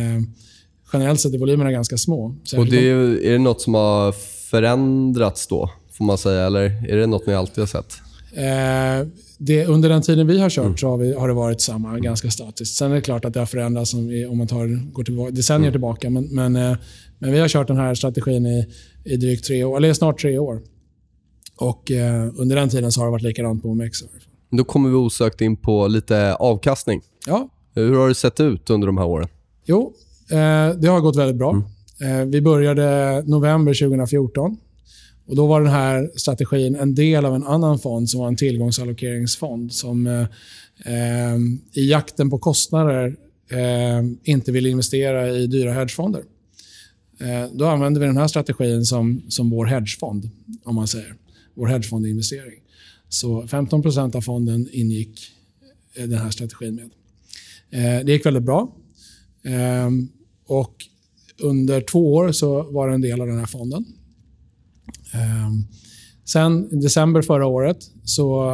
generellt 0.93 1.19
sett 1.19 1.33
är 1.33 1.37
volymerna 1.37 1.71
ganska 1.71 1.97
små. 1.97 2.35
Och 2.57 2.65
det 2.65 2.89
är, 2.89 2.95
är 3.25 3.31
det 3.31 3.37
något 3.37 3.61
som 3.61 3.73
har 3.73 4.11
förändrats 4.49 5.47
då, 5.47 5.71
får 5.91 6.05
man 6.05 6.17
säga? 6.17 6.45
Eller 6.45 6.89
är 6.89 6.97
det 6.97 7.07
något 7.07 7.27
ni 7.27 7.33
alltid 7.33 7.61
har 7.61 7.67
sett? 7.67 7.93
Eh, 8.35 9.07
det, 9.37 9.65
under 9.65 9.89
den 9.89 10.01
tiden 10.01 10.27
vi 10.27 10.39
har 10.39 10.49
kört 10.49 10.65
mm. 10.65 10.77
så 10.77 10.89
har, 10.89 10.97
vi, 10.97 11.13
har, 11.13 11.27
det 11.27 11.33
varit 11.33 11.61
samma, 11.61 11.99
ganska 11.99 12.29
statiskt. 12.29 12.75
Sen 12.75 12.91
är 12.91 12.95
det 12.95 13.01
klart 13.01 13.25
att 13.25 13.33
det 13.33 13.39
har 13.39 13.45
förändrats 13.45 13.93
om, 13.93 14.07
vi, 14.07 14.25
om 14.25 14.37
man 14.37 14.47
tar, 14.47 14.91
går 14.93 15.03
tillbaka, 15.03 15.31
decennier 15.31 15.67
mm. 15.67 15.71
tillbaka. 15.71 16.09
Men, 16.09 16.23
men, 16.23 16.55
eh, 16.55 16.77
men, 17.19 17.31
vi 17.31 17.39
har 17.39 17.47
kört 17.47 17.67
den 17.67 17.77
här 17.77 17.95
strategin 17.95 18.45
i, 18.45 18.67
i 19.03 19.17
drygt 19.17 19.45
tre 19.45 19.63
år, 19.63 19.77
eller 19.77 19.93
snart 19.93 20.21
tre 20.21 20.37
år. 20.37 20.61
Och 21.55 21.91
eh, 21.91 22.31
Under 22.35 22.55
den 22.55 22.69
tiden 22.69 22.91
så 22.91 23.01
har 23.01 23.05
det 23.05 23.11
varit 23.11 23.23
likadant 23.23 23.61
på 23.61 23.69
OMX. 23.69 23.97
Då 24.51 24.63
kommer 24.63 24.89
vi 24.89 24.95
osökt 24.95 25.41
in 25.41 25.57
på 25.57 25.87
lite 25.87 26.35
avkastning. 26.35 27.01
Ja. 27.27 27.49
Hur 27.75 27.95
har 27.95 28.07
det 28.07 28.15
sett 28.15 28.39
ut 28.39 28.69
under 28.69 28.87
de 28.87 28.97
här 28.97 29.05
åren? 29.05 29.27
Jo, 29.65 29.93
Eh, 30.29 30.75
det 30.75 30.87
har 30.87 30.99
gått 30.99 31.15
väldigt 31.15 31.37
bra. 31.37 31.51
Mm. 31.51 32.21
Eh, 32.21 32.25
vi 32.25 32.41
började 32.41 33.23
november 33.25 33.73
2014. 33.73 34.57
Och 35.25 35.35
Då 35.35 35.47
var 35.47 35.61
den 35.61 35.71
här 35.71 36.11
strategin 36.15 36.75
en 36.75 36.95
del 36.95 37.25
av 37.25 37.35
en 37.35 37.43
annan 37.43 37.79
fond 37.79 38.09
som 38.09 38.19
var 38.19 38.27
en 38.27 38.35
tillgångsallokeringsfond 38.35 39.73
som 39.73 40.07
eh, 40.07 40.21
eh 40.93 41.37
i 41.73 41.89
jakten 41.89 42.29
på 42.29 42.39
kostnader 42.39 43.15
eh, 43.51 44.03
inte 44.23 44.51
ville 44.51 44.69
investera 44.69 45.29
i 45.29 45.47
dyra 45.47 45.73
hedgefonder. 45.73 46.23
Eh, 47.19 47.51
då 47.53 47.65
använde 47.65 47.99
vi 47.99 48.05
den 48.05 48.17
här 48.17 48.27
strategin 48.27 48.85
som, 48.85 49.21
som 49.29 49.49
vår 49.49 49.65
hedgefond, 49.65 50.29
om 50.63 50.75
man 50.75 50.87
säger. 50.87 51.15
Vår 51.53 51.67
hedgefondinvestering. 51.67 52.59
Så 53.09 53.43
15% 53.43 54.15
av 54.15 54.21
fonden 54.21 54.67
ingick 54.71 55.31
eh, 55.93 56.07
den 56.07 56.19
här 56.19 56.31
strategin 56.31 56.75
med. 56.75 56.89
Eh, 57.69 58.05
det 58.05 58.11
gick 58.11 58.25
väldigt 58.25 58.43
bra. 58.43 58.75
Och 60.45 60.75
under 61.41 61.81
två 61.81 62.13
år 62.13 62.31
så 62.31 62.63
var 62.63 62.87
det 62.87 62.93
en 62.93 63.01
del 63.01 63.21
av 63.21 63.27
den 63.27 63.39
här 63.39 63.45
fonden. 63.45 63.85
Ehm, 65.13 65.67
sen 66.25 66.69
i 66.71 66.75
december 66.75 67.21
förra 67.21 67.45
året 67.45 67.77
så, 68.03 68.51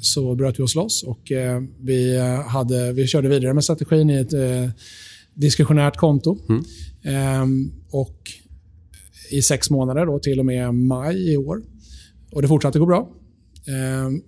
så 0.00 0.34
bröt 0.34 0.58
vi 0.58 0.62
oss 0.62 0.74
loss 0.74 1.02
och 1.02 1.32
eh, 1.32 1.62
vi, 1.80 2.18
hade, 2.46 2.92
vi 2.92 3.06
körde 3.06 3.28
vidare 3.28 3.54
med 3.54 3.64
strategin 3.64 4.10
i 4.10 4.14
ett 4.14 4.32
eh, 4.32 4.70
diskretionärt 5.34 5.96
konto. 5.96 6.38
Mm. 6.48 6.64
Ehm, 7.02 7.72
och 7.90 8.18
i 9.30 9.42
sex 9.42 9.70
månader 9.70 10.06
då, 10.06 10.18
till 10.18 10.38
och 10.38 10.46
med 10.46 10.74
maj 10.74 11.32
i 11.32 11.36
år. 11.36 11.62
Och 12.32 12.42
Det 12.42 12.48
fortsatte 12.48 12.78
gå 12.78 12.86
bra. 12.86 13.08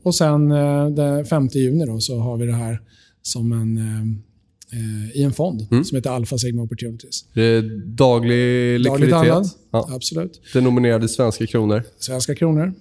och 0.02 0.14
sen 0.14 0.50
eh, 0.52 0.88
den 0.88 1.24
5 1.24 1.48
juni 1.52 1.86
då, 1.86 2.00
så 2.00 2.18
har 2.18 2.36
vi 2.36 2.46
det 2.46 2.54
här 2.54 2.80
som 3.22 3.52
en 3.52 3.78
i 5.14 5.22
en 5.22 5.32
fond 5.32 5.66
mm. 5.70 5.84
som 5.84 5.96
heter 5.96 6.10
Alpha 6.10 6.38
Sigma 6.38 6.62
Opportunities. 6.62 7.24
Daglig 7.84 8.80
likviditet? 8.80 9.56
Ja. 9.70 9.88
Absolut. 9.92 10.40
Det 10.52 10.58
är 10.58 10.62
nominerade 10.62 11.08
svenska 11.08 11.46
kronor? 11.46 11.82
Svenska 11.98 12.34
kronor. 12.34 12.74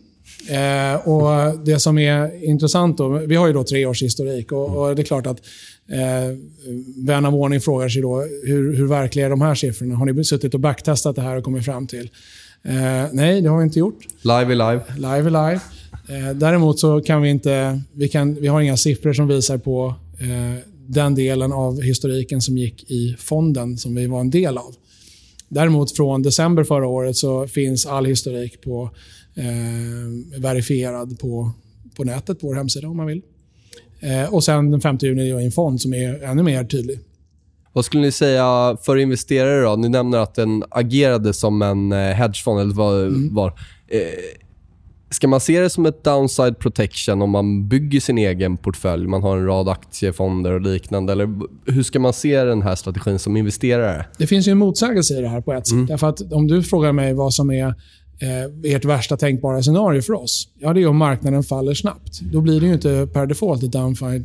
Eh, 0.49 1.07
och 1.07 1.59
Det 1.65 1.79
som 1.79 1.97
är 1.97 2.43
intressant, 2.43 2.97
då, 2.97 3.09
vi 3.09 3.35
har 3.35 3.47
ju 3.47 3.53
då 3.53 3.63
tre 3.63 3.85
års 3.85 4.03
historik 4.03 4.51
och, 4.51 4.77
och 4.77 4.95
det 4.95 5.01
är 5.01 5.03
klart 5.03 5.27
att 5.27 5.39
eh, 5.89 6.37
vän 7.05 7.25
av 7.25 7.35
ordning 7.35 7.61
frågar 7.61 7.89
sig 7.89 8.01
då 8.01 8.21
hur, 8.43 8.75
hur 8.75 8.87
verkliga 8.87 9.25
är 9.25 9.29
de 9.29 9.41
här 9.41 9.55
siffrorna? 9.55 9.95
Har 9.95 10.05
ni 10.05 10.23
suttit 10.23 10.53
och 10.53 10.59
backtestat 10.59 11.15
det 11.15 11.21
här 11.21 11.37
och 11.37 11.43
kommit 11.43 11.65
fram 11.65 11.87
till? 11.87 12.09
Eh, 12.63 13.05
nej, 13.11 13.41
det 13.41 13.49
har 13.49 13.57
vi 13.57 13.63
inte 13.63 13.79
gjort. 13.79 14.07
Live 14.21 14.53
är 14.53 14.71
live. 14.71 14.81
Live 14.95 15.29
är 15.29 15.49
live. 15.49 15.59
Eh, 16.09 16.35
däremot 16.35 16.79
så 16.79 17.01
kan 17.01 17.21
vi 17.21 17.29
inte, 17.29 17.81
vi, 17.93 18.07
kan, 18.09 18.35
vi 18.35 18.47
har 18.47 18.61
inga 18.61 18.77
siffror 18.77 19.13
som 19.13 19.27
visar 19.27 19.57
på 19.57 19.95
eh, 20.19 20.63
den 20.87 21.15
delen 21.15 21.51
av 21.51 21.81
historiken 21.81 22.41
som 22.41 22.57
gick 22.57 22.91
i 22.91 23.15
fonden 23.19 23.77
som 23.77 23.95
vi 23.95 24.07
var 24.07 24.19
en 24.19 24.29
del 24.29 24.57
av. 24.57 24.75
Däremot 25.49 25.91
från 25.91 26.21
december 26.21 26.63
förra 26.63 26.87
året 26.87 27.17
så 27.17 27.47
finns 27.47 27.85
all 27.85 28.05
historik 28.05 28.61
på, 28.61 28.89
eh, 29.35 30.39
verifierad 30.39 31.19
på, 31.19 31.51
på 31.95 32.03
nätet 32.03 32.39
på 32.39 32.47
vår 32.47 32.55
hemsida 32.55 32.87
om 32.87 32.97
man 32.97 33.07
vill. 33.07 33.21
Eh, 33.99 34.33
och 34.33 34.43
sen 34.43 34.71
den 34.71 34.81
5 34.81 34.97
juni 35.01 35.29
är 35.29 35.39
en 35.39 35.51
fond 35.51 35.81
som 35.81 35.93
är 35.93 36.23
ännu 36.23 36.43
mer 36.43 36.63
tydlig. 36.63 36.99
Vad 37.73 37.85
skulle 37.85 38.03
ni 38.03 38.11
säga 38.11 38.77
för 38.81 38.97
investerare? 38.97 39.61
då? 39.61 39.75
Ni 39.75 39.89
nämner 39.89 40.17
att 40.17 40.35
den 40.35 40.63
agerade 40.69 41.33
som 41.33 41.61
en 41.61 41.91
eh, 41.91 41.97
hedgefond. 41.97 42.61
Eller 42.61 42.73
vad, 42.73 43.07
mm. 43.07 43.33
var. 43.33 43.47
Eh, 43.87 44.01
Ska 45.09 45.27
man 45.27 45.39
se 45.39 45.59
det 45.59 45.69
som 45.69 45.85
ett 45.85 46.03
downside 46.03 46.59
protection 46.59 47.21
om 47.21 47.29
man 47.29 47.67
bygger 47.67 47.99
sin 47.99 48.17
egen 48.17 48.57
portfölj? 48.57 49.07
Man 49.07 49.23
har 49.23 49.37
en 49.37 49.45
rad 49.45 49.69
aktiefonder 49.69 50.51
och 50.51 50.61
liknande. 50.61 51.13
Eller 51.13 51.29
hur 51.71 51.83
ska 51.83 51.99
man 51.99 52.13
se 52.13 52.43
den 52.43 52.61
här 52.61 52.75
strategin 52.75 53.19
som 53.19 53.37
investerare? 53.37 54.05
Det 54.17 54.27
finns 54.27 54.47
ju 54.47 54.51
en 54.51 54.57
motsägelse 54.57 55.17
i 55.17 55.21
det 55.21 55.27
här 55.27 55.41
på 55.41 55.53
ett 55.53 55.67
sätt. 55.67 55.73
Mm. 55.73 55.85
Därför 55.85 56.07
att 56.07 56.33
om 56.33 56.47
du 56.47 56.63
frågar 56.63 56.91
mig 56.91 57.13
vad 57.13 57.33
som 57.33 57.51
är 57.51 57.67
eh, 58.19 58.73
ert 58.73 58.85
värsta 58.85 59.17
tänkbara 59.17 59.63
scenario 59.63 60.01
för 60.01 60.13
oss, 60.13 60.49
ja, 60.59 60.73
det 60.73 60.81
är 60.81 60.87
om 60.87 60.97
marknaden 60.97 61.43
faller 61.43 61.73
snabbt. 61.73 62.19
Då 62.21 62.41
blir 62.41 62.59
det 62.59 62.67
ju 62.67 62.73
inte 62.73 63.07
per 63.13 63.25
default 63.25 63.63
ett 63.63 63.75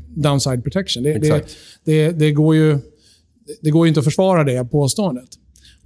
downside 0.09 0.63
protection. 0.63 1.03
Det, 1.03 1.19
det, 1.19 1.45
det, 1.85 2.11
det, 2.11 2.33
går 2.33 2.55
ju, 2.55 2.79
det 3.61 3.71
går 3.71 3.87
ju 3.87 3.89
inte 3.89 4.01
att 4.01 4.05
försvara 4.05 4.45
det 4.45 4.65
påståendet. 4.65 5.29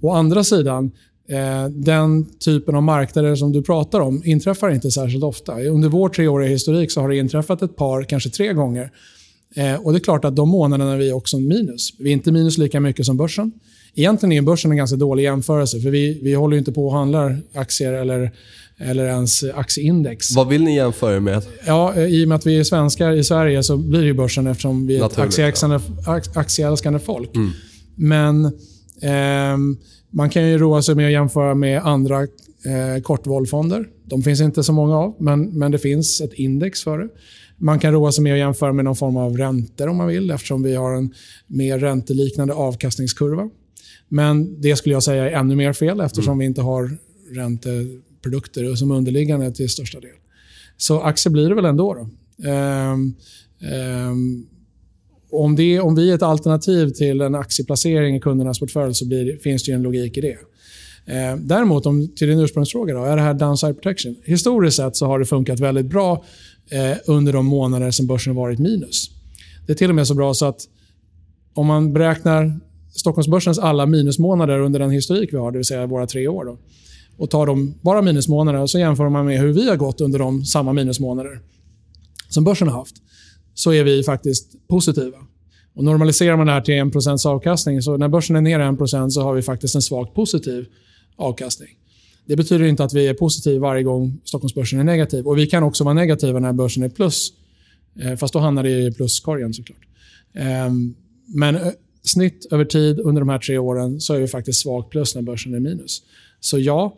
Å 0.01 0.11
andra 0.11 0.43
sidan, 0.43 0.91
Eh, 1.29 1.65
den 1.69 2.25
typen 2.25 2.75
av 2.75 2.83
marknader 2.83 3.35
som 3.35 3.51
du 3.51 3.61
pratar 3.61 3.99
om 3.99 4.21
inträffar 4.25 4.69
inte 4.69 4.91
särskilt 4.91 5.23
ofta. 5.23 5.61
Under 5.61 5.89
vår 5.89 6.09
treåriga 6.09 6.49
historik 6.49 6.91
så 6.91 7.01
har 7.01 7.09
det 7.09 7.17
inträffat 7.17 7.61
ett 7.61 7.75
par, 7.75 8.03
kanske 8.03 8.29
tre 8.29 8.53
gånger. 8.53 8.91
Eh, 9.55 9.75
och 9.75 9.93
Det 9.93 9.97
är 9.97 9.99
klart 9.99 10.25
att 10.25 10.35
de 10.35 10.49
månaderna 10.49 10.93
är 10.93 10.97
vi 10.97 11.11
också 11.11 11.39
minus. 11.39 11.89
Vi 11.99 12.09
är 12.09 12.13
inte 12.13 12.31
minus 12.31 12.57
lika 12.57 12.79
mycket 12.79 13.05
som 13.05 13.17
börsen. 13.17 13.51
Egentligen 13.95 14.33
är 14.33 14.41
börsen 14.41 14.71
en 14.71 14.77
ganska 14.77 14.97
dålig 14.97 15.23
jämförelse, 15.23 15.79
för 15.79 15.89
vi, 15.89 16.19
vi 16.23 16.33
håller 16.33 16.57
inte 16.57 16.71
på 16.71 16.87
och 16.87 16.93
handlar 16.93 17.39
aktier 17.53 17.93
eller, 17.93 18.31
eller 18.77 19.05
ens 19.05 19.43
aktieindex. 19.43 20.35
Vad 20.35 20.47
vill 20.47 20.63
ni 20.63 20.75
jämföra 20.75 21.19
med? 21.19 21.43
Ja, 21.65 21.93
eh, 21.95 22.03
I 22.03 22.23
och 22.25 22.27
med 22.27 22.35
att 22.35 22.45
vi 22.45 22.59
är 22.59 22.63
svenskar 22.63 23.11
i 23.11 23.23
Sverige 23.23 23.63
så 23.63 23.77
blir 23.77 24.03
det 24.03 24.13
börsen 24.13 24.47
eftersom 24.47 24.87
vi 24.87 24.97
är 24.97 25.05
ett 25.05 25.19
aktieälskande, 25.19 25.79
aktieälskande 26.35 26.99
folk. 26.99 27.35
Mm. 27.35 27.51
Men... 27.95 28.51
Ehm, 29.01 29.77
man 30.11 30.29
kan 30.29 30.49
ju 30.49 30.57
roa 30.57 30.81
sig 30.81 30.95
med 30.95 31.05
att 31.05 31.11
jämföra 31.11 31.55
med 31.55 31.81
andra 31.81 32.21
eh, 32.21 33.01
kortvollfonder. 33.03 33.89
De 34.05 34.23
finns 34.23 34.41
inte 34.41 34.63
så 34.63 34.73
många 34.73 34.97
av, 34.97 35.15
men, 35.19 35.59
men 35.59 35.71
det 35.71 35.79
finns 35.79 36.21
ett 36.21 36.33
index 36.33 36.83
för 36.83 36.99
det. 36.99 37.09
Man 37.57 37.79
kan 37.79 37.93
roa 37.93 38.11
sig 38.11 38.23
med 38.23 38.33
att 38.33 38.39
jämföra 38.39 38.73
med 38.73 38.85
någon 38.85 38.95
form 38.95 39.17
av 39.17 39.37
räntor 39.37 39.87
om 39.87 39.97
man 39.97 40.07
vill 40.07 40.31
eftersom 40.31 40.63
vi 40.63 40.75
har 40.75 40.93
en 40.93 41.13
mer 41.47 41.79
ränteliknande 41.79 42.53
avkastningskurva. 42.53 43.49
Men 44.09 44.61
det 44.61 44.75
skulle 44.75 44.95
jag 44.95 45.03
säga 45.03 45.29
är 45.29 45.39
ännu 45.39 45.55
mer 45.55 45.73
fel 45.73 45.99
eftersom 45.99 46.31
mm. 46.31 46.39
vi 46.39 46.45
inte 46.45 46.61
har 46.61 46.97
ränteprodukter 47.31 48.75
som 48.75 48.91
underliggande 48.91 49.51
till 49.51 49.69
största 49.69 49.99
del. 49.99 50.15
Så 50.77 51.01
aktier 51.01 51.31
blir 51.31 51.49
det 51.49 51.55
väl 51.55 51.65
ändå. 51.65 51.93
Då. 51.93 52.09
Um, 52.49 53.15
um, 54.09 54.47
om, 55.31 55.55
det, 55.55 55.79
om 55.79 55.95
vi 55.95 56.11
är 56.11 56.15
ett 56.15 56.21
alternativ 56.21 56.89
till 56.89 57.21
en 57.21 57.35
aktieplacering 57.35 58.15
i 58.15 58.19
kundernas 58.19 58.59
portfölj 58.59 58.93
så 58.93 59.07
blir, 59.07 59.37
finns 59.37 59.63
det 59.63 59.71
en 59.71 59.81
logik 59.81 60.17
i 60.17 60.21
det. 60.21 60.37
Eh, 61.05 61.35
däremot, 61.37 61.85
om, 61.85 62.07
till 62.15 62.27
din 62.27 62.39
ursprungsfråga, 62.39 62.93
då, 62.93 63.03
är 63.03 63.15
det 63.15 63.21
här 63.21 63.33
downside 63.33 63.81
protection? 63.81 64.15
Historiskt 64.23 64.77
sett 64.77 64.95
så 64.95 65.05
har 65.05 65.19
det 65.19 65.25
funkat 65.25 65.59
väldigt 65.59 65.85
bra 65.85 66.23
eh, 66.69 66.97
under 67.05 67.33
de 67.33 67.45
månader 67.45 67.91
som 67.91 68.07
börsen 68.07 68.35
varit 68.35 68.59
minus. 68.59 69.09
Det 69.65 69.71
är 69.71 69.75
till 69.75 69.89
och 69.89 69.95
med 69.95 70.07
så 70.07 70.13
bra 70.13 70.33
så 70.33 70.45
att 70.45 70.61
om 71.53 71.67
man 71.67 71.93
beräknar 71.93 72.59
Stockholmsbörsens 72.95 73.59
alla 73.59 73.85
minusmånader 73.85 74.59
under 74.59 74.79
den 74.79 74.91
historik 74.91 75.33
vi 75.33 75.37
har, 75.37 75.51
det 75.51 75.57
vill 75.57 75.65
säga 75.65 75.85
våra 75.85 76.07
tre 76.07 76.27
år, 76.27 76.45
då, 76.45 76.57
och 77.17 77.29
tar 77.29 77.45
de 77.45 77.73
bara 77.81 78.01
minusmånader 78.01 78.59
och 78.59 78.69
så 78.69 78.79
jämför 78.79 79.09
man 79.09 79.25
med 79.25 79.39
hur 79.39 79.53
vi 79.53 79.69
har 79.69 79.75
gått 79.75 80.01
under 80.01 80.19
de 80.19 80.45
samma 80.45 80.73
minusmånader 80.73 81.39
som 82.29 82.43
börsen 82.43 82.67
har 82.67 82.77
haft 82.77 82.95
så 83.57 83.73
är 83.73 83.83
vi 83.83 84.03
faktiskt 84.03 84.67
positiva. 84.67 85.17
Och 85.73 85.83
normaliserar 85.83 86.37
man 86.37 86.47
det 86.47 86.53
här 86.53 86.61
till 86.61 86.73
1% 86.73 87.27
avkastning, 87.27 87.81
så 87.81 87.97
när 87.97 88.07
börsen 88.07 88.35
är 88.35 88.41
ner 88.41 88.59
1% 88.59 89.09
så 89.09 89.21
har 89.21 89.33
vi 89.33 89.41
faktiskt 89.41 89.75
en 89.75 89.81
svagt 89.81 90.13
positiv 90.13 90.65
avkastning. 91.15 91.69
Det 92.25 92.35
betyder 92.35 92.65
inte 92.65 92.83
att 92.83 92.93
vi 92.93 93.07
är 93.07 93.13
positiva 93.13 93.59
varje 93.59 93.83
gång 93.83 94.21
Stockholmsbörsen 94.23 94.79
är 94.79 94.83
negativ. 94.83 95.27
Och 95.27 95.37
Vi 95.37 95.47
kan 95.47 95.63
också 95.63 95.83
vara 95.83 95.93
negativa 95.93 96.39
när 96.39 96.53
börsen 96.53 96.83
är 96.83 96.89
plus. 96.89 97.33
Eh, 97.99 98.15
fast 98.15 98.33
då 98.33 98.39
hamnar 98.39 98.63
det 98.63 98.81
i 98.81 98.91
pluskorgen 98.91 99.53
såklart. 99.53 99.87
Ehm, 100.33 100.95
men 101.27 101.55
eh, 101.55 101.67
snitt 102.03 102.47
över 102.51 102.65
tid 102.65 102.99
under 102.99 103.21
de 103.21 103.29
här 103.29 103.39
tre 103.39 103.57
åren 103.57 104.01
så 104.01 104.13
är 104.13 104.19
vi 104.19 104.27
faktiskt 104.27 104.59
svagt 104.59 104.89
plus 104.89 105.15
när 105.15 105.21
börsen 105.21 105.53
är 105.53 105.59
minus. 105.59 106.01
Så 106.39 106.59
ja, 106.59 106.97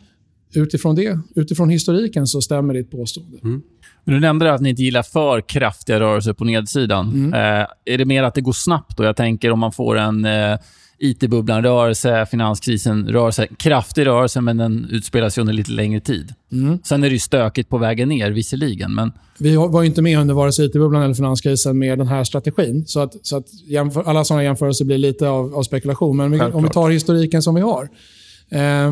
utifrån 0.53 0.95
det, 0.95 1.19
utifrån 1.35 1.69
historiken 1.69 2.27
så 2.27 2.41
stämmer 2.41 2.73
ditt 2.73 2.91
påstående. 2.91 3.37
Mm. 3.43 3.61
Men 4.09 4.21
du 4.21 4.27
nämnde 4.27 4.53
att 4.53 4.61
ni 4.61 4.69
inte 4.69 4.83
gillar 4.83 5.03
för 5.03 5.41
kraftiga 5.41 5.99
rörelser 5.99 6.33
på 6.33 6.45
nedsidan. 6.45 7.07
Mm. 7.07 7.33
Eh, 7.33 7.67
är 7.85 7.97
det 7.97 8.05
mer 8.05 8.23
att 8.23 8.33
det 8.33 8.41
går 8.41 8.53
snabbt? 8.53 8.97
Då? 8.97 9.03
Jag 9.03 9.15
tänker 9.15 9.51
om 9.51 9.59
man 9.59 9.71
får 9.71 9.97
en 9.97 10.25
eh, 10.25 10.57
IT-bubblan-rörelse, 10.99 12.25
finanskrisen-rörelse. 12.31 13.47
Kraftig 13.57 14.05
rörelse, 14.05 14.41
men 14.41 14.57
den 14.57 14.87
utspelar 14.91 15.29
sig 15.29 15.41
under 15.41 15.53
lite 15.53 15.71
längre 15.71 15.99
tid. 15.99 16.33
Mm. 16.51 16.79
Sen 16.83 17.03
är 17.03 17.09
det 17.09 17.19
stökigt 17.19 17.69
på 17.69 17.77
vägen 17.77 18.09
ner, 18.09 18.31
visserligen. 18.31 18.95
Men... 18.95 19.11
Vi 19.37 19.55
var 19.55 19.83
inte 19.83 20.01
med 20.01 20.19
under 20.19 20.33
vare 20.33 20.51
sig 20.51 20.65
IT-bubblan 20.65 21.03
eller 21.03 21.13
finanskrisen 21.13 21.77
med 21.77 21.97
den 21.97 22.07
här 22.07 22.23
strategin. 22.23 22.85
Så 22.87 22.99
att, 22.99 23.25
så 23.25 23.37
att 23.37 23.53
jämför, 23.67 24.03
alla 24.03 24.23
sådana 24.23 24.43
jämförelser 24.43 24.85
blir 24.85 24.97
lite 24.97 25.29
av, 25.29 25.55
av 25.55 25.63
spekulation. 25.63 26.17
Men 26.17 26.31
vi, 26.31 26.41
om 26.41 26.63
vi 26.63 26.69
tar 26.69 26.89
historiken 26.89 27.41
som 27.41 27.55
vi 27.55 27.61
har. 27.61 27.89
Eh, 28.51 28.61
eh, 28.61 28.91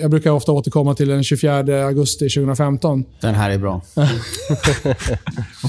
jag 0.00 0.10
brukar 0.10 0.30
ofta 0.30 0.52
återkomma 0.52 0.94
till 0.94 1.08
den 1.08 1.24
24 1.24 1.86
augusti 1.86 2.28
2015. 2.28 3.04
Den 3.20 3.34
här 3.34 3.50
är 3.50 3.58
bra. 3.58 3.82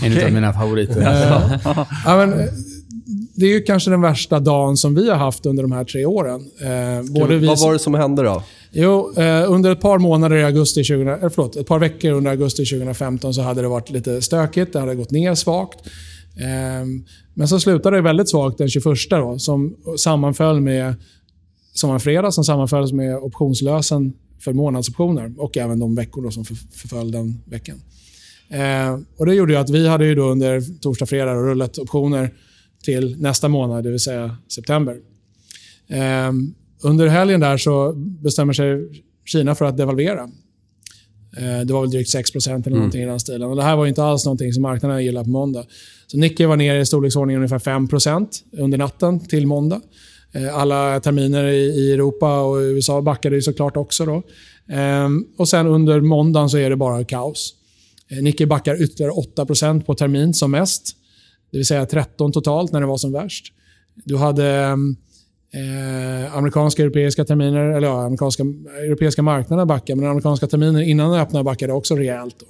en 0.03 0.25
av 0.25 0.31
mina 0.31 0.53
favoriter. 0.53 1.01
ja, 2.05 2.17
men, 2.17 2.49
det 3.35 3.45
är 3.45 3.65
kanske 3.65 3.89
den 3.89 4.01
värsta 4.01 4.39
dagen 4.39 4.77
som 4.77 4.95
vi 4.95 5.09
har 5.09 5.17
haft 5.17 5.45
under 5.45 5.63
de 5.63 5.71
här 5.71 5.83
tre 5.83 6.05
åren. 6.05 6.41
Eh, 6.61 7.11
både 7.11 7.37
vi... 7.37 7.47
Vad 7.47 7.59
var 7.59 7.73
det 7.73 7.79
som 7.79 7.93
hände 7.93 8.23
då? 8.23 8.43
Jo, 8.71 9.13
eh, 9.17 9.51
under 9.51 9.71
ett 9.71 9.81
par 9.81 9.99
månader 9.99 10.35
i 10.35 10.43
augusti 10.43 10.83
20, 10.83 11.11
eh, 11.11 11.17
förlåt, 11.29 11.55
ett 11.55 11.67
par 11.67 11.79
veckor 11.79 12.11
under 12.11 12.31
augusti 12.31 12.65
2015 12.65 13.33
så 13.33 13.41
hade 13.41 13.61
det 13.61 13.67
varit 13.67 13.89
lite 13.89 14.21
stökigt. 14.21 14.73
Det 14.73 14.79
hade 14.79 14.95
gått 14.95 15.11
ner 15.11 15.35
svagt. 15.35 15.79
Eh, 16.37 16.85
men 17.33 17.47
så 17.47 17.59
slutade 17.59 17.97
det 17.97 18.01
väldigt 18.01 18.29
svagt 18.29 18.57
den 18.57 18.69
21 18.69 18.85
då, 19.09 19.39
som 19.39 19.75
sammanföll 19.97 20.61
med 20.61 20.95
som 21.73 21.89
var 21.89 21.93
en 21.93 21.99
fredag 21.99 22.31
som 22.31 22.43
sammanföll 22.43 22.93
med 22.93 23.17
optionslösen 23.17 24.13
för 24.39 24.53
månadsoptioner 24.53 25.33
och 25.37 25.57
även 25.57 25.79
de 25.79 25.95
veckor 25.95 26.29
som 26.29 26.45
förföll 26.45 27.11
den 27.11 27.41
veckan. 27.45 27.81
Eh, 28.49 28.99
och 29.17 29.25
Det 29.25 29.33
gjorde 29.33 29.59
att 29.59 29.69
vi 29.69 29.87
hade 29.87 30.05
ju 30.05 30.15
då 30.15 30.23
under 30.23 30.79
torsdag, 30.81 31.05
fredag 31.05 31.35
rullat 31.35 31.77
optioner 31.77 32.33
till 32.83 33.21
nästa 33.21 33.47
månad, 33.47 33.83
det 33.83 33.89
vill 33.89 33.99
säga 33.99 34.37
september. 34.47 34.97
Eh, 35.87 36.31
under 36.81 37.07
helgen 37.07 37.39
där 37.39 37.57
så 37.57 37.93
bestämmer 37.95 38.53
sig 38.53 39.03
Kina 39.25 39.55
för 39.55 39.65
att 39.65 39.77
devalvera. 39.77 40.29
Eh, 41.37 41.65
det 41.65 41.73
var 41.73 41.81
väl 41.81 41.91
drygt 41.91 42.15
6% 42.15 42.47
eller 42.47 42.67
mm. 42.67 42.77
någonting 42.77 43.01
i 43.01 43.05
den 43.05 43.19
stilen. 43.19 43.49
Och 43.49 43.55
det 43.55 43.63
här 43.63 43.75
var 43.75 43.87
inte 43.87 44.03
alls 44.03 44.25
någonting 44.25 44.53
som 44.53 44.61
marknaden 44.61 45.03
gillade 45.03 45.23
på 45.23 45.29
måndag. 45.29 45.65
Så 46.07 46.17
Nikkei 46.17 46.45
var 46.45 46.57
ner 46.57 46.75
i 46.75 46.85
storleksordningen 46.85 47.41
ungefär 47.41 47.59
5% 47.59 48.27
under 48.51 48.77
natten 48.77 49.19
till 49.19 49.47
måndag. 49.47 49.81
Eh, 50.33 50.57
alla 50.57 50.99
terminer 50.99 51.43
i 51.47 51.93
Europa 51.93 52.41
och 52.41 52.57
USA 52.57 53.01
backade 53.01 53.41
såklart 53.41 53.77
också. 53.77 54.05
Då. 54.05 54.23
Ehm, 54.69 55.25
och 55.37 55.49
sen 55.49 55.67
under 55.67 56.01
måndagen 56.01 56.49
så 56.49 56.57
är 56.57 56.69
det 56.69 56.75
bara 56.75 57.03
kaos. 57.03 57.53
Eh, 58.11 58.23
Nikkei 58.23 58.45
backar 58.45 58.83
ytterligare 58.83 59.11
8% 59.11 59.85
på 59.85 59.95
termin 59.95 60.33
som 60.33 60.51
mest. 60.51 60.95
Det 61.51 61.57
vill 61.57 61.67
säga 61.67 61.85
13 61.85 62.31
totalt 62.31 62.71
när 62.71 62.81
det 62.81 62.87
var 62.87 62.97
som 62.97 63.11
värst. 63.11 63.53
Du 64.05 64.17
hade 64.17 64.47
ehm, 64.47 64.95
eh, 65.53 66.37
amerikanska 66.37 66.83
europeiska 66.83 67.25
terminer, 67.25 67.65
eller 67.65 67.87
ja, 67.87 68.05
amerikanska, 68.05 68.43
europeiska 68.85 69.21
marknaderna 69.21 69.65
backade, 69.65 70.01
men 70.01 70.09
amerikanska 70.09 70.47
terminer 70.47 70.81
innan 70.81 71.11
den 71.11 71.19
öppnade 71.19 71.43
backade 71.43 71.73
också 71.73 71.95
rejält. 71.95 72.35
Då. 72.39 72.45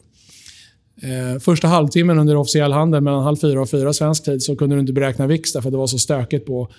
Eh, 1.08 1.40
första 1.40 1.68
halvtimmen 1.68 2.20
under 2.20 2.36
officiell 2.36 2.72
handel, 2.72 3.02
mellan 3.02 3.24
halv 3.24 3.38
fyra 3.38 3.62
och 3.62 3.70
fyra 3.70 3.94
svensk 3.94 4.26
tid, 4.26 4.44
så 4.44 4.56
kunde 4.56 4.76
du 4.76 4.80
inte 4.80 4.94
beräkna 4.94 5.28
VIX 5.28 5.54
därför 5.54 5.72
det 5.72 5.78
var 5.78 5.88
så 5.88 6.00
stökigt 6.00 6.46
på 6.46 6.70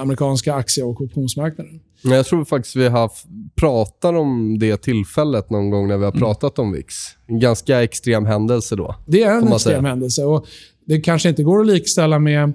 amerikanska 0.00 0.54
aktie 0.54 0.84
och 0.84 1.00
optionsmarknaden. 1.00 1.80
Jag 2.02 2.26
tror 2.26 2.44
faktiskt 2.44 2.76
vi 2.76 2.88
har 2.88 3.10
pratat 3.54 4.14
om 4.14 4.58
det 4.58 4.76
tillfället 4.76 5.50
någon 5.50 5.70
gång 5.70 5.88
när 5.88 5.98
vi 5.98 6.04
har 6.04 6.12
mm. 6.12 6.20
pratat 6.20 6.58
mm. 6.58 6.68
om 6.68 6.74
VIX. 6.74 6.94
En 7.26 7.40
ganska 7.40 7.82
extrem 7.82 8.26
händelse 8.26 8.76
då. 8.76 8.96
Det 9.06 9.22
är 9.22 9.38
en 9.38 9.52
extrem 9.52 9.84
händelse. 9.84 10.24
Och 10.24 10.46
det 10.84 11.00
kanske 11.00 11.28
inte 11.28 11.42
går 11.42 11.60
att 11.60 11.66
likställa 11.66 12.18
med 12.18 12.52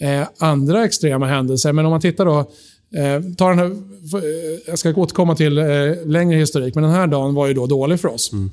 eh, 0.00 0.28
andra 0.38 0.84
extrema 0.84 1.26
händelser, 1.26 1.72
men 1.72 1.84
om 1.84 1.90
man 1.90 2.00
tittar 2.00 2.24
då 2.24 2.50
Eh, 2.94 3.22
ta 3.36 3.48
den 3.48 3.58
här, 3.58 3.66
eh, 3.66 4.60
jag 4.66 4.78
ska 4.78 4.94
återkomma 4.94 5.36
till 5.36 5.58
eh, 5.58 5.64
längre 6.06 6.38
historik, 6.38 6.74
men 6.74 6.84
den 6.84 6.92
här 6.92 7.06
dagen 7.06 7.34
var 7.34 7.46
ju 7.46 7.54
då 7.54 7.66
dålig 7.66 8.00
för 8.00 8.08
oss. 8.08 8.32
Mm. 8.32 8.50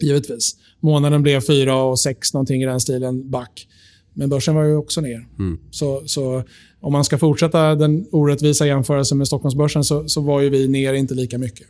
Givetvis. 0.00 0.56
Månaden 0.80 1.22
blev 1.22 1.40
4 1.40 1.82
och 1.82 2.00
6 2.00 2.34
någonting 2.34 2.62
i 2.62 2.66
den 2.66 2.80
stilen 2.80 3.30
back. 3.30 3.68
Men 4.18 4.28
börsen 4.28 4.54
var 4.54 4.64
ju 4.64 4.76
också 4.76 5.00
ner. 5.00 5.26
Mm. 5.38 5.58
Så, 5.70 6.02
så 6.06 6.42
om 6.80 6.92
man 6.92 7.04
ska 7.04 7.18
fortsätta 7.18 7.74
den 7.74 8.06
orättvisa 8.12 8.66
jämförelsen 8.66 9.18
med 9.18 9.26
Stockholmsbörsen 9.26 9.84
så, 9.84 10.08
så 10.08 10.20
var 10.20 10.40
ju 10.40 10.50
vi 10.50 10.68
ner 10.68 10.92
inte 10.92 11.14
lika 11.14 11.38
mycket. 11.38 11.66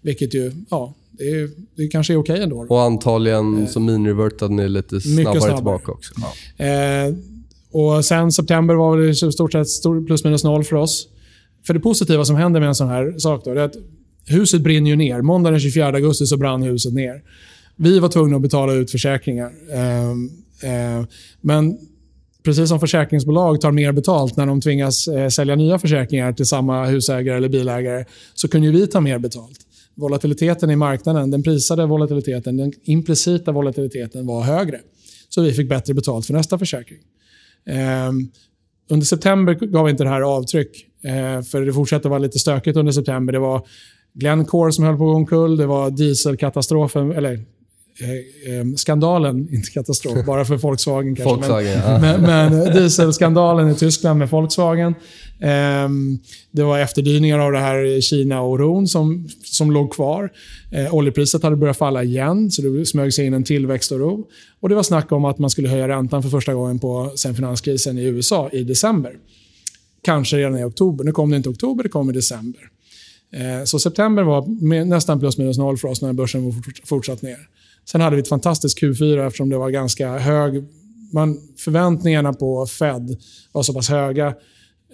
Vilket 0.00 0.34
ju, 0.34 0.52
ja, 0.70 0.94
det, 1.10 1.24
är, 1.24 1.50
det 1.76 1.88
kanske 1.88 2.12
är 2.12 2.16
okej 2.16 2.32
okay 2.32 2.42
ändå. 2.42 2.66
Och 2.68 2.82
antagligen 2.82 3.62
eh, 3.62 3.68
så 3.68 3.80
minirevertade 3.80 4.54
ni 4.54 4.68
lite 4.68 5.00
snabbare, 5.00 5.40
snabbare. 5.40 5.56
tillbaka 5.56 5.92
också. 5.92 6.14
Ja. 6.56 6.64
Eh, 6.64 7.14
och 7.72 8.04
sen 8.04 8.32
september 8.32 8.74
var 8.74 8.98
det 8.98 9.08
i 9.08 9.14
stort 9.14 9.52
sett 9.52 9.66
plus 10.06 10.24
minus 10.24 10.44
noll 10.44 10.64
för 10.64 10.76
oss. 10.76 11.08
För 11.66 11.74
det 11.74 11.80
positiva 11.80 12.24
som 12.24 12.36
händer 12.36 12.60
med 12.60 12.68
en 12.68 12.74
sån 12.74 12.88
här 12.88 13.18
sak 13.18 13.44
då, 13.44 13.50
är 13.50 13.56
att 13.56 13.76
huset 14.26 14.60
brinner 14.62 14.90
ju 14.90 14.96
ner. 14.96 15.22
Måndag 15.22 15.50
den 15.50 15.60
24 15.60 15.86
augusti 15.86 16.26
så 16.26 16.36
brann 16.36 16.62
huset 16.62 16.94
ner. 16.94 17.22
Vi 17.76 17.98
var 17.98 18.08
tvungna 18.08 18.36
att 18.36 18.42
betala 18.42 18.72
ut 18.72 18.90
försäkringar. 18.90 19.52
Eh, 19.72 20.14
Eh, 20.62 21.06
men 21.40 21.78
precis 22.42 22.68
som 22.68 22.80
försäkringsbolag 22.80 23.60
tar 23.60 23.72
mer 23.72 23.92
betalt 23.92 24.36
när 24.36 24.46
de 24.46 24.60
tvingas 24.60 25.08
eh, 25.08 25.28
sälja 25.28 25.56
nya 25.56 25.78
försäkringar 25.78 26.32
till 26.32 26.46
samma 26.46 26.86
husägare 26.86 27.36
eller 27.36 27.48
bilägare, 27.48 28.04
så 28.34 28.48
kunde 28.48 28.70
vi 28.70 28.86
ta 28.86 29.00
mer 29.00 29.18
betalt. 29.18 29.58
Volatiliteten 29.94 30.70
i 30.70 30.76
marknaden, 30.76 31.30
den 31.30 31.42
prisade 31.42 31.86
volatiliteten, 31.86 32.56
den 32.56 32.72
implicita 32.82 33.52
volatiliteten 33.52 34.26
var 34.26 34.42
högre. 34.42 34.80
Så 35.28 35.42
vi 35.42 35.52
fick 35.52 35.68
bättre 35.68 35.94
betalt 35.94 36.26
för 36.26 36.34
nästa 36.34 36.58
försäkring. 36.58 36.98
Eh, 37.66 38.10
under 38.90 39.06
september 39.06 39.54
gav 39.54 39.88
inte 39.88 40.04
det 40.04 40.10
här 40.10 40.20
avtryck, 40.20 40.86
eh, 41.04 41.42
för 41.42 41.60
det 41.60 41.72
fortsatte 41.72 42.08
vara 42.08 42.18
lite 42.18 42.38
stökigt 42.38 42.76
under 42.76 42.92
september. 42.92 43.32
Det 43.32 43.38
var 43.38 43.66
Glencore 44.14 44.72
som 44.72 44.84
höll 44.84 44.96
på 44.96 45.04
att 45.04 45.10
gå 45.10 45.16
omkull, 45.16 45.56
det 45.56 45.66
var 45.66 45.90
dieselkatastrofen, 45.90 47.12
eller 47.12 47.44
Eh, 48.00 48.54
eh, 48.54 48.64
skandalen, 48.76 49.48
inte 49.52 49.70
katastrof, 49.70 50.26
bara 50.26 50.44
för 50.44 50.56
Volkswagen 50.56 51.16
kanske. 51.16 51.34
Volkswagen, 51.34 51.78
men, 52.00 52.02
ja. 52.02 52.18
men, 52.18 52.52
men 52.52 52.72
dieselskandalen 52.72 53.70
i 53.70 53.74
Tyskland 53.74 54.18
med 54.18 54.30
Volkswagen. 54.30 54.94
Eh, 55.40 55.88
det 56.50 56.62
var 56.62 56.78
efterdyningar 56.78 57.38
av 57.38 57.52
det 57.52 57.58
här 57.58 58.00
Kina-oron 58.00 58.86
som, 58.86 59.28
som 59.44 59.70
låg 59.70 59.92
kvar. 59.92 60.30
Eh, 60.72 60.94
oljepriset 60.94 61.42
hade 61.42 61.56
börjat 61.56 61.78
falla 61.78 62.04
igen, 62.04 62.50
så 62.50 62.62
det 62.62 62.86
smög 62.86 63.14
sig 63.14 63.26
in 63.26 63.34
en 63.34 63.44
tillväxtoro. 63.44 64.26
Och 64.60 64.68
det 64.68 64.74
var 64.74 64.82
snack 64.82 65.12
om 65.12 65.24
att 65.24 65.38
man 65.38 65.50
skulle 65.50 65.68
höja 65.68 65.88
räntan 65.88 66.22
för 66.22 66.30
första 66.30 66.54
gången 66.54 66.78
på, 66.78 67.12
sen 67.16 67.34
finanskrisen 67.34 67.98
i 67.98 68.04
USA 68.04 68.50
i 68.52 68.64
december. 68.64 69.12
Kanske 70.02 70.36
redan 70.36 70.58
i 70.58 70.64
oktober. 70.64 71.04
Nu 71.04 71.12
kom 71.12 71.30
det 71.30 71.36
inte 71.36 71.48
oktober, 71.48 71.82
det 71.82 71.88
kom 71.88 72.10
i 72.10 72.12
december. 72.12 72.69
Eh, 73.32 73.64
så 73.64 73.78
september 73.78 74.22
var 74.22 74.46
nästan 74.84 75.20
plus 75.20 75.38
minus 75.38 75.58
noll 75.58 75.78
för 75.78 75.88
oss 75.88 76.02
när 76.02 76.12
börsen 76.12 76.44
var 76.44 76.54
fortsatt 76.86 77.22
ner. 77.22 77.48
Sen 77.84 78.00
hade 78.00 78.16
vi 78.16 78.22
ett 78.22 78.28
fantastiskt 78.28 78.82
Q4 78.82 79.26
eftersom 79.26 79.48
det 79.48 79.58
var 79.58 79.70
ganska 79.70 80.18
hög... 80.18 80.64
Man, 81.12 81.38
förväntningarna 81.58 82.32
på 82.32 82.66
Fed 82.66 83.16
var 83.52 83.62
så 83.62 83.74
pass 83.74 83.88
höga 83.88 84.26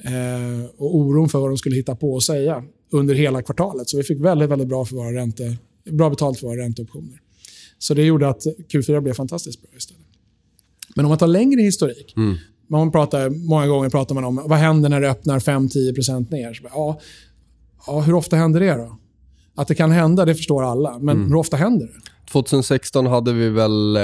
eh, 0.04 0.64
och 0.78 0.96
oron 0.96 1.28
för 1.28 1.38
vad 1.38 1.50
de 1.50 1.56
skulle 1.56 1.76
hitta 1.76 1.96
på 1.96 2.12
och 2.12 2.22
säga 2.22 2.62
under 2.92 3.14
hela 3.14 3.42
kvartalet. 3.42 3.88
Så 3.88 3.96
vi 3.96 4.02
fick 4.02 4.20
väldigt, 4.20 4.50
väldigt 4.50 4.68
bra, 4.68 4.84
för 4.84 4.96
våra 4.96 5.12
ränte, 5.12 5.56
bra 5.90 6.10
betalt 6.10 6.38
för 6.38 6.46
våra 6.46 6.62
ränteoptioner. 6.62 7.20
Så 7.78 7.94
det 7.94 8.02
gjorde 8.02 8.28
att 8.28 8.42
Q4 8.72 9.00
blev 9.00 9.14
fantastiskt 9.14 9.62
bra 9.62 9.70
istället. 9.76 10.02
Men 10.96 11.04
om 11.04 11.08
man 11.08 11.18
tar 11.18 11.26
längre 11.26 11.62
historik. 11.62 12.14
Mm. 12.16 12.36
Man 12.68 12.92
pratar, 12.92 13.30
många 13.30 13.66
gånger 13.66 13.90
pratar 13.90 14.14
man 14.14 14.24
om 14.24 14.42
vad 14.44 14.58
händer 14.58 14.88
när 14.88 15.00
det 15.00 15.10
öppnar 15.10 15.38
5-10% 15.38 16.30
ner. 16.30 16.54
Så, 16.54 16.62
ja, 16.72 17.00
ja, 17.86 18.00
hur 18.00 18.14
ofta 18.14 18.36
händer 18.36 18.60
det 18.60 18.74
då? 18.74 18.96
Att 19.56 19.68
det 19.68 19.74
kan 19.74 19.90
hända, 19.90 20.24
det 20.24 20.34
förstår 20.34 20.64
alla. 20.64 20.98
Men 20.98 21.16
mm. 21.16 21.28
hur 21.28 21.36
ofta 21.36 21.56
händer 21.56 21.86
det? 21.86 22.32
2016 22.32 23.06
hade 23.06 23.32
vi 23.32 23.48
väl 23.48 23.96
eh, 23.96 24.02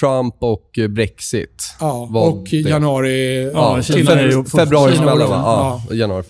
Trump 0.00 0.34
och 0.38 0.78
Brexit. 0.88 1.74
Ja, 1.80 2.08
och 2.14 2.48
det. 2.50 2.56
januari... 2.56 3.50
Ja, 3.54 3.82
Kina, 3.82 4.44
februari 4.44 4.96
va? 4.96 5.14
Ja, 5.18 5.82
ja. 5.88 5.94
januari. 5.94 6.24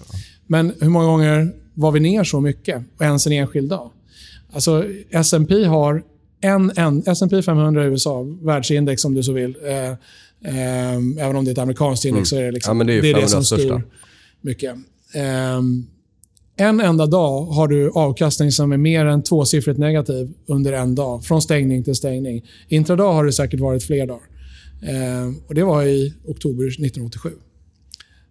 Men 0.47 0.75
hur 0.81 0.89
många 0.89 1.07
gånger 1.07 1.53
var 1.75 1.93
vi 1.93 2.01
ner 2.01 2.25
så 2.25 2.41
mycket? 2.41 2.83
Och 2.99 3.05
ens 3.05 3.27
en 3.27 3.33
enskild 3.33 3.71
dag? 3.71 3.91
Alltså, 4.53 4.85
S&P 5.11 5.65
har 5.65 6.03
en, 6.41 6.73
en 6.77 7.03
S&P 7.07 7.43
500 7.43 7.85
i 7.85 7.87
USA, 7.87 8.23
världsindex 8.43 9.05
om 9.05 9.15
du 9.15 9.23
så 9.23 9.33
vill. 9.33 9.57
Eh, 9.67 9.91
eh, 10.45 10.97
även 11.19 11.37
om 11.37 11.45
det 11.45 11.51
är 11.51 11.53
ett 11.53 11.59
amerikanskt 11.59 12.05
index 12.05 12.33
mm. 12.33 12.39
så 12.41 12.43
är 12.43 12.47
det, 12.47 12.53
liksom, 12.53 12.79
ja, 12.79 12.85
det, 12.85 12.93
är 12.93 13.03
det, 13.03 13.11
är 13.11 13.21
det 13.21 13.29
som 13.29 13.45
styr 13.45 13.83
mycket. 14.41 14.75
En 16.61 16.81
enda 16.81 17.07
dag 17.07 17.45
har 17.45 17.69
du 17.69 17.91
avkastning 17.91 18.53
som 18.53 18.73
är 18.73 18.77
mer 18.77 19.07
än 19.07 19.23
tvåsiffrigt 19.23 19.79
negativ 19.79 20.35
under 20.47 20.73
en 20.73 20.95
dag. 20.95 21.25
Från 21.25 21.43
stängning 21.43 21.85
till 21.85 21.95
stängning. 21.95 22.45
Intradag 22.69 23.13
har 23.13 23.25
det 23.25 23.33
säkert 23.33 23.61
varit 23.61 23.83
fler 23.83 24.07
dagar. 24.07 24.23
Eh, 24.83 25.33
och 25.47 25.55
Det 25.55 25.63
var 25.63 25.83
i 25.83 26.15
oktober 26.27 26.67
1987. 26.67 27.31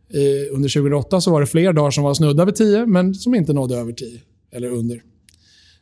I, 0.09 0.49
under 0.49 0.69
2008 0.69 1.21
så 1.21 1.32
var 1.32 1.41
det 1.41 1.47
fler 1.47 1.73
dagar 1.73 1.91
som 1.91 2.03
var 2.03 2.13
snudda 2.13 2.45
vid 2.45 2.55
10, 2.55 2.86
men 2.86 3.13
som 3.13 3.36
inte 3.36 3.53
nådde 3.53 3.75
över 3.75 3.93
10. 3.93 4.19
Eller 4.51 4.69
under. 4.69 5.01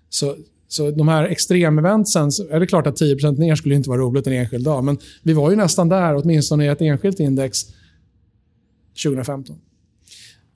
Så, 0.10 0.36
så 0.68 0.92
de 0.92 1.08
här 1.08 1.24
extremeventsen, 1.24 2.30
är 2.52 2.60
det 2.60 2.68
klart 2.68 2.88
att 2.88 2.96
10 2.96 3.32
ner 3.32 3.56
skulle 3.56 3.76
inte 3.76 3.90
vara 3.90 4.02
roligt 4.02 4.28
en 4.28 4.34
enskild 4.34 4.66
dag. 4.66 4.84
Men 4.84 4.98
vi 5.24 5.34
var 5.34 5.50
ju 5.50 5.56
nästan 5.56 5.90
där, 5.90 6.16
åtminstone 6.16 6.66
i 6.66 6.68
ett 6.68 6.82
enskilt 6.82 7.20
index, 7.20 7.66
2015. 9.04 9.56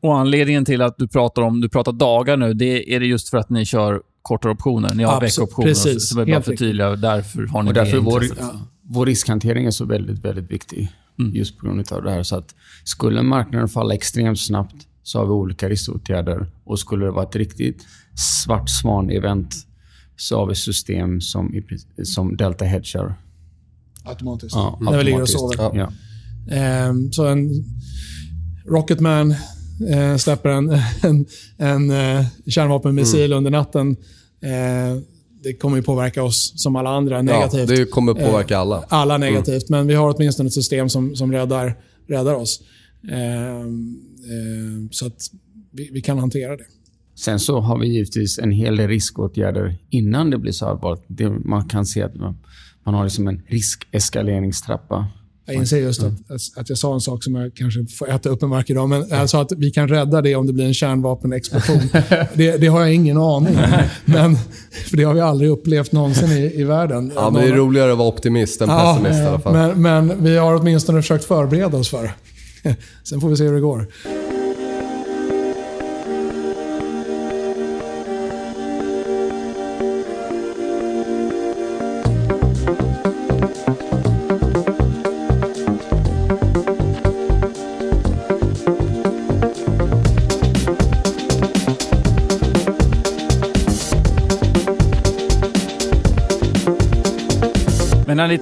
Och 0.01 0.17
Anledningen 0.19 0.65
till 0.65 0.81
att 0.81 0.97
du 0.97 1.07
pratar 1.07 1.41
om 1.41 1.61
du 1.61 1.69
pratar 1.69 1.91
dagar 1.91 2.37
nu, 2.37 2.53
det 2.53 2.95
är 2.95 2.99
det 2.99 3.05
just 3.05 3.29
för 3.29 3.37
att 3.37 3.49
ni 3.49 3.65
kör 3.65 4.01
kortare 4.21 4.51
optioner? 4.51 4.93
Ni 4.93 5.03
har 5.03 5.11
Absolut, 5.13 5.31
veckoptioner. 5.37 5.67
precis. 5.67 6.09
Så 6.09 6.19
jag 6.19 6.27
bara 6.27 6.41
förtydliga, 6.41 6.95
därför 6.95 7.47
har 7.47 7.63
ni 7.63 7.69
Och 7.69 7.73
därför 7.73 7.91
det 7.97 7.99
vår, 7.99 8.23
intresset. 8.23 8.51
vår 8.83 9.05
riskhantering 9.05 9.65
är 9.65 9.71
så 9.71 9.85
väldigt, 9.85 10.25
väldigt 10.25 10.51
viktig. 10.51 10.91
Just 11.33 11.57
på 11.57 11.65
grund 11.65 11.91
av 11.91 12.03
det 12.03 12.11
här. 12.11 12.23
Så 12.23 12.35
att 12.35 12.55
skulle 12.83 13.21
marknaden 13.23 13.67
falla 13.69 13.93
extremt 13.93 14.39
snabbt 14.39 14.75
så 15.03 15.19
har 15.19 15.25
vi 15.25 15.31
olika 15.31 15.69
riskåtgärder. 15.69 16.47
Och 16.63 16.79
skulle 16.79 17.05
det 17.05 17.11
vara 17.11 17.23
ett 17.27 17.35
riktigt 17.35 17.85
svart 18.43 18.69
svan-event 18.69 19.55
så 20.15 20.37
har 20.39 20.45
vi 20.47 20.55
system 20.55 21.21
som, 21.21 21.61
som 22.03 22.37
delta 22.37 22.65
hedgar. 22.65 23.15
Automatiskt. 24.05 24.55
Ja, 24.55 24.77
När 24.81 24.97
vi 24.97 25.03
ligger 25.03 25.21
och 25.21 25.27
automatiskt. 25.27 25.57
sover. 25.59 25.77
Ja. 26.47 26.55
Ehm, 26.55 27.11
så 27.11 27.27
en 27.27 27.49
Rocketman 28.65 29.35
eh, 29.83 30.17
släpper 30.17 30.49
en, 30.49 30.69
en, 31.03 31.25
en 31.57 31.91
eh, 31.91 32.25
kärnvapenmissil 32.47 33.25
Mm. 33.31 33.37
under 33.37 33.51
natten. 33.51 33.95
Eh, 34.41 35.01
det 35.43 35.53
kommer 35.53 35.77
ju 35.77 35.83
påverka 35.83 36.23
oss 36.23 36.53
som 36.55 36.75
alla 36.75 36.89
andra 36.89 37.15
Ja, 37.15 37.21
negativt. 37.21 37.67
det 37.67 37.85
kommer 37.85 38.13
påverka 38.13 38.57
alla. 38.57 38.85
Alla 38.89 39.17
negativt, 39.17 39.69
men 39.69 39.87
vi 39.87 39.93
har 39.93 40.15
åtminstone 40.15 40.47
ett 40.47 40.53
system 40.53 40.89
som, 40.89 41.15
som 41.15 41.31
räddar, 41.31 41.75
räddar 42.07 42.33
oss. 42.33 42.61
Ehm, 43.11 43.95
ehm, 44.31 44.89
så 44.91 45.05
att 45.07 45.21
vi, 45.71 45.89
vi 45.93 46.01
kan 46.01 46.17
hantera 46.19 46.57
det. 46.57 46.63
Sen 47.15 47.39
så 47.39 47.59
har 47.59 47.79
vi 47.79 47.87
givetvis 47.87 48.39
en 48.39 48.51
hel 48.51 48.75
del 48.77 48.87
riskåtgärder 48.87 49.77
innan 49.89 50.29
det 50.29 50.37
blir 50.37 50.51
så 50.51 50.65
allvarligt. 50.65 51.45
Man 51.45 51.69
kan 51.69 51.85
se 51.85 52.03
att 52.03 52.15
man, 52.15 52.37
man 52.85 52.93
har 52.93 53.03
liksom 53.03 53.27
en 53.27 53.41
riskeskalerringstrappa. 53.47 55.07
Jag 55.53 55.61
inser 55.61 55.77
just 55.77 56.03
att, 56.03 56.13
att 56.55 56.69
jag 56.69 56.77
sa 56.77 56.93
en 56.93 57.01
sak 57.01 57.23
som 57.23 57.35
jag 57.35 57.55
kanske 57.55 57.85
får 57.85 58.09
äta 58.09 58.29
upp 58.29 58.43
en 58.43 58.49
mark 58.49 58.69
idag, 58.69 58.89
men 58.89 59.05
jag 59.09 59.29
sa 59.29 59.41
att 59.41 59.51
vi 59.51 59.71
kan 59.71 59.87
rädda 59.87 60.21
det 60.21 60.35
om 60.35 60.47
det 60.47 60.53
blir 60.53 60.65
en 60.65 60.73
kärnvapenexplosion. 60.73 61.81
det, 62.33 62.57
det 62.57 62.67
har 62.67 62.81
jag 62.81 62.93
ingen 62.93 63.17
aning 63.17 63.57
om. 63.57 63.63
Men, 64.05 64.37
för 64.89 64.97
det 64.97 65.03
har 65.03 65.13
vi 65.13 65.21
aldrig 65.21 65.49
upplevt 65.49 65.91
någonsin 65.91 66.31
i, 66.31 66.61
i 66.61 66.63
världen. 66.63 67.11
Ja, 67.15 67.29
men 67.29 67.41
det 67.41 67.47
är 67.47 67.53
roligare 67.53 67.91
att 67.91 67.97
vara 67.97 68.07
optimist 68.07 68.61
än 68.61 68.69
Ja, 68.69 68.99
pessimist 69.03 69.19
i 69.19 69.25
alla 69.25 69.39
fall. 69.39 69.53
Men, 69.53 69.81
men 69.81 70.23
vi 70.23 70.37
har 70.37 70.55
åtminstone 70.55 71.01
försökt 71.01 71.25
förbereda 71.25 71.77
oss 71.77 71.89
för 71.89 72.03
det. 72.03 72.75
Sen 73.03 73.21
får 73.21 73.29
vi 73.29 73.37
se 73.37 73.43
hur 73.43 73.53
det 73.53 73.59
går. 73.59 73.87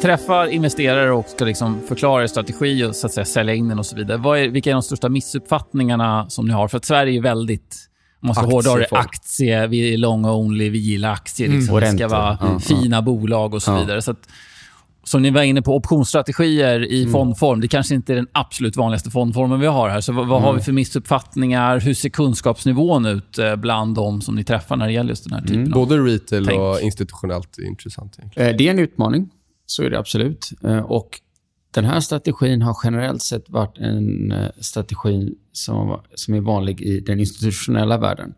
Träffar 0.02 0.48
investerare 0.48 1.12
och 1.12 1.26
ska 1.30 1.46
liksom 1.46 1.82
förklara 1.88 2.24
er 2.24 2.28
strategi 2.28 2.84
och 2.86 2.96
så 2.96 3.08
att 3.08 3.14
säga, 3.14 3.26
sälja 3.26 3.54
in 3.54 3.68
den 3.68 3.80
och 3.80 3.86
så 3.86 3.96
vidare. 3.96 4.18
Vad 4.18 4.40
är, 4.40 4.48
vilka 4.50 4.70
är 4.70 4.74
de 4.74 4.84
största 4.84 5.10
missuppfattningarna 5.10 6.30
som 6.30 6.46
ni 6.48 6.54
har? 6.54 6.68
För 6.68 6.78
att 6.78 6.86
Sverige 6.86 7.20
är 7.20 7.24
väldigt, 7.24 7.76
om 8.22 8.28
man 8.28 8.36
ska 8.36 8.46
hårdra 8.46 8.76
det, 8.76 8.88
aktie. 8.92 9.68
Vi 9.68 9.94
är 9.94 9.98
long 9.98 10.26
only, 10.26 10.70
vi 10.70 10.80
gillar 10.80 11.12
aktier. 11.12 11.50
Liksom. 11.50 11.76
Och 11.76 11.82
Det 11.82 11.92
ska 11.92 12.08
vara 12.08 12.38
Ja, 12.42 12.60
fina 12.60 13.02
bolag 13.02 13.54
och 13.54 13.62
så 13.64 13.80
vidare. 13.80 14.02
Så 14.02 14.12
att, 14.12 14.30
som 15.04 15.22
ni 15.22 15.30
var 15.32 15.42
inne 15.42 15.62
på, 15.62 15.76
optionsstrategier 15.76 16.92
i 16.92 17.08
fondform. 17.08 17.62
Det 17.62 17.68
kanske 17.68 17.96
inte 17.96 18.14
är 18.14 18.16
den 18.16 18.28
absolut 18.32 18.76
vanligaste 18.78 19.10
fondformen 19.10 19.60
vi 19.60 19.68
har 19.68 19.90
här. 19.90 20.02
Så 20.02 20.14
vad, 20.14 20.28
vad 20.28 20.42
har 20.42 20.54
vi 20.54 20.62
för 20.62 20.72
missuppfattningar? 20.72 21.80
Hur 21.80 21.94
ser 21.94 22.10
kunskapsnivån 22.10 23.06
ut 23.06 23.38
eh, 23.38 23.56
bland 23.56 23.96
de 23.96 24.22
som 24.22 24.36
ni 24.36 24.44
träffar 24.44 24.76
när 24.76 24.86
det 24.88 24.94
gäller 24.94 25.10
just 25.10 25.24
den 25.30 25.34
här 25.34 25.42
typen 25.48 25.74
av... 25.74 25.80
Både 25.80 25.98
retail 25.98 26.46
Tänk. 26.48 26.60
och 26.60 26.82
institutionellt 26.82 27.58
är 27.58 27.66
intressant. 27.68 28.16
Egentligen. 28.20 28.50
Eh, 28.50 28.58
Det 28.58 28.68
är 28.68 28.72
en 28.72 28.80
utmaning, 28.80 29.30
så 29.70 29.84
är 29.84 29.90
det 29.90 30.00
absolut. 30.00 30.50
Eh, 30.64 30.80
och 30.80 31.22
den 31.72 31.86
här 31.86 32.00
strategin 32.00 32.62
har 32.62 32.78
generellt 32.84 33.22
sett 33.22 33.50
varit 33.50 33.78
en 33.78 34.32
eh, 34.32 34.50
strategi 34.60 35.36
som, 35.52 36.00
som 36.16 36.34
är 36.34 36.42
vanlig 36.42 36.82
i 36.82 37.00
den 37.00 37.20
institutionella 37.20 37.98
världen. 37.98 38.34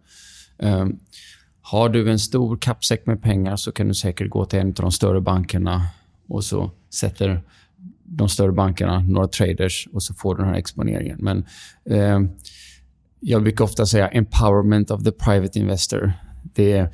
Ehm, 0.59 0.99
har 1.61 1.89
du 1.89 2.11
en 2.11 2.19
stor 2.19 2.57
kappsäck 2.57 3.05
med 3.05 3.21
pengar 3.21 3.55
så 3.55 3.71
kan 3.71 3.88
du 3.88 3.93
säkert 3.93 4.29
gå 4.29 4.45
till 4.45 4.59
en 4.59 4.67
av 4.67 4.73
de 4.73 4.91
större 4.91 5.21
bankerna 5.21 5.88
och 6.27 6.43
så 6.43 6.71
sätter 6.93 7.43
de 8.03 8.29
större 8.29 8.51
bankerna 8.51 8.99
några 8.99 9.27
traders 9.27 9.88
och 9.93 10.03
så 10.03 10.13
får 10.13 10.36
du 10.36 10.41
den 10.41 10.49
här 10.49 10.59
exponeringen. 10.59 11.17
Men 11.21 11.45
eh, 11.86 12.19
jag 13.19 13.43
brukar 13.43 13.65
ofta 13.65 13.86
säga 13.86 14.07
empowerment 14.07 14.91
of 14.91 15.03
the 15.03 15.11
private 15.11 15.59
investor. 15.59 16.13
Det 16.53 16.71
är, 16.71 16.89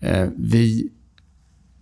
eh, 0.00 0.28
vi 0.36 0.92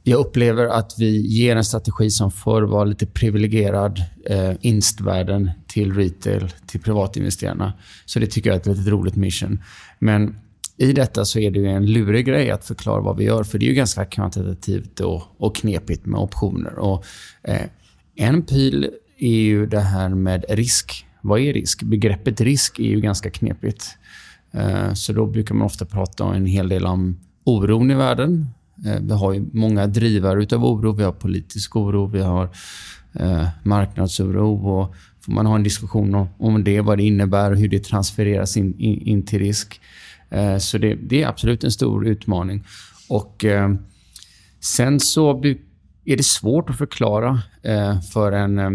jag 0.09 0.21
upplever 0.21 0.67
att 0.67 0.95
vi 0.99 1.27
ger 1.27 1.57
en 1.57 1.65
strategi 1.65 2.11
som 2.11 2.31
förr 2.31 2.63
var 2.63 2.87
lite 2.87 3.07
privilegierad 3.07 4.03
eh, 4.27 4.53
instvärden 4.61 5.51
till 5.67 5.95
retail, 5.95 6.49
till 6.67 6.81
privatinvesterarna. 6.81 7.73
Så 8.05 8.19
det 8.19 8.27
tycker 8.27 8.51
jag 8.51 8.55
är 8.57 8.61
ett 8.61 8.67
väldigt 8.67 8.89
roligt 8.89 9.17
mission. 9.17 9.63
Men 9.99 10.37
i 10.77 10.93
detta 10.93 11.25
så 11.25 11.39
är 11.39 11.51
det 11.51 11.59
ju 11.59 11.67
en 11.67 11.87
lurig 11.87 12.27
grej 12.27 12.51
att 12.51 12.65
förklara 12.65 13.01
vad 13.01 13.17
vi 13.17 13.25
gör, 13.25 13.45
för 13.45 13.59
det 13.59 13.65
är 13.67 13.69
ju 13.69 13.75
ganska 13.75 14.05
kvantitativt 14.05 15.01
och, 15.01 15.23
och 15.39 15.57
knepigt 15.57 16.07
med 16.07 16.21
optioner. 16.21 16.79
Och, 16.79 17.05
eh, 17.43 17.67
en 18.17 18.43
pil 18.43 18.91
är 19.19 19.39
ju 19.41 19.67
det 19.67 19.81
här 19.81 20.09
med 20.09 20.45
risk. 20.49 21.07
Vad 21.23 21.41
är 21.41 21.53
risk? 21.53 21.83
Begreppet 21.83 22.41
risk 22.41 22.79
är 22.79 22.85
ju 22.85 23.01
ganska 23.01 23.31
knepigt. 23.31 23.87
Eh, 24.53 24.93
Så 24.93 25.13
då 25.13 25.27
brukar 25.27 25.55
man 25.55 25.67
ofta 25.67 25.85
prata 25.85 26.35
en 26.35 26.47
hel 26.47 26.69
del 26.69 26.87
om 26.87 27.21
oron 27.45 27.91
i 27.91 27.95
världen. 27.95 28.47
Eh, 28.87 29.01
vi 29.01 29.13
har 29.13 29.33
ju 29.33 29.47
många 29.53 29.87
drivare 29.87 30.43
utav 30.43 30.65
oro. 30.65 30.93
Vi 30.93 31.03
har 31.03 31.13
politisk 31.13 31.77
oro, 31.77 32.07
vi 32.07 32.21
har 32.21 32.51
eh, 33.13 33.49
marknadsoro. 33.63 34.69
Och 34.69 34.95
får 35.21 35.33
man 35.33 35.47
ha 35.47 35.55
en 35.55 35.63
diskussion 35.63 36.15
om, 36.15 36.29
om 36.39 36.65
det, 36.65 36.81
vad 36.81 36.99
det 36.99 37.05
innebär 37.05 37.51
och 37.51 37.59
hur 37.59 37.69
det 37.69 37.85
transfereras 37.85 38.57
in, 38.57 38.75
in, 38.79 39.01
in 39.03 39.27
till 39.27 39.39
risk. 39.39 39.81
Eh, 40.31 40.59
så 40.59 40.79
det, 40.79 40.95
det 40.95 41.23
är 41.23 41.29
absolut 41.29 41.65
en 41.65 41.71
stor 41.71 42.07
utmaning. 42.07 42.65
Och 43.09 43.45
eh, 43.45 43.75
Sen 44.61 45.01
så 45.01 45.45
är 46.05 46.17
det 46.17 46.23
svårt 46.23 46.71
att 46.71 46.79
förklara 46.79 47.43
eh, 47.63 48.01
för 48.01 48.33
en 48.33 48.59
eh, 48.59 48.71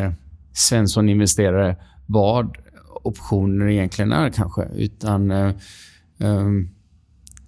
eh, 0.00 0.12
Svensson-investerare 0.52 1.76
vad 2.06 2.56
optioner 3.02 3.68
egentligen 3.68 4.12
är 4.12 4.30
kanske. 4.30 4.62
Utan 4.62 5.30
eh, 5.30 5.54
eh, 6.18 6.48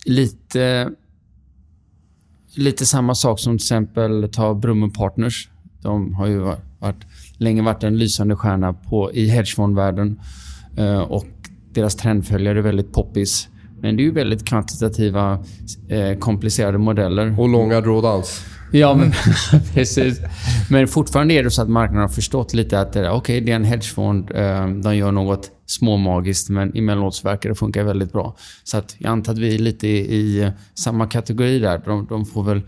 lite, 0.05 0.91
lite 2.59 2.87
samma 2.87 3.15
sak 3.15 3.41
som 3.41 3.59
till 3.59 3.65
exempel 3.65 4.29
ta 4.33 4.55
Brummen 4.55 4.91
Partners. 4.91 5.49
De 5.83 6.15
har 6.15 6.27
ju 6.27 6.39
varit, 6.79 7.05
länge 7.37 7.63
varit 7.63 7.85
en 7.85 7.99
lysande 7.99 8.37
stjärna 8.37 8.73
på, 8.73 9.13
i 9.13 9.29
hedgefondvärlden. 9.29 10.21
Eh, 10.77 10.99
och 10.99 11.27
deras 11.73 11.97
trendföljare 11.97 12.59
är 12.59 12.63
väldigt 12.63 12.93
poppis. 12.93 13.49
Men 13.81 13.97
det 13.97 14.03
är 14.03 14.05
ju 14.05 14.13
väldigt 14.13 14.49
kvantitativa, 14.49 15.45
eh, 15.89 16.19
komplicerade 16.19 16.79
modeller. 16.79 17.41
Och 17.41 17.49
långa 17.49 17.81
drawdowns. 17.81 18.45
Ja, 18.73 18.95
men 18.95 19.13
precis. 19.75 20.21
Men 20.71 20.89
fortfarande 20.89 21.35
är 21.35 21.43
det 21.43 21.51
så 21.51 21.63
att 21.63 21.69
marknaden 21.69 22.03
har 22.03 22.09
förstått 22.09 22.55
lite 22.55 22.81
att 22.81 22.97
eh, 22.97 23.17
okay, 23.17 23.41
det 23.41 23.53
är 23.53 23.57
en 23.57 23.65
hedgefond. 23.65 24.31
Ehm, 24.35 24.83
de 24.83 24.97
gör 24.97 25.13
något 25.13 25.51
småmagiskt, 25.67 26.49
men 26.49 26.77
emellanåt 26.77 27.15
så 27.15 27.29
verkar 27.29 27.49
det 27.49 27.55
funka 27.55 27.85
väldigt 27.85 28.13
bra. 28.13 28.37
Så 28.65 28.79
att 28.79 28.97
jag 28.99 29.11
antar 29.11 29.33
att 29.33 29.39
vi 29.39 29.55
är 29.55 29.59
lite 29.59 29.89
i, 29.89 29.99
i 29.99 30.51
samma 30.75 31.07
kategori 31.07 31.59
där. 31.59 31.83
De, 31.85 32.07
de 32.07 32.27
får 32.27 32.43
väl 32.43 32.63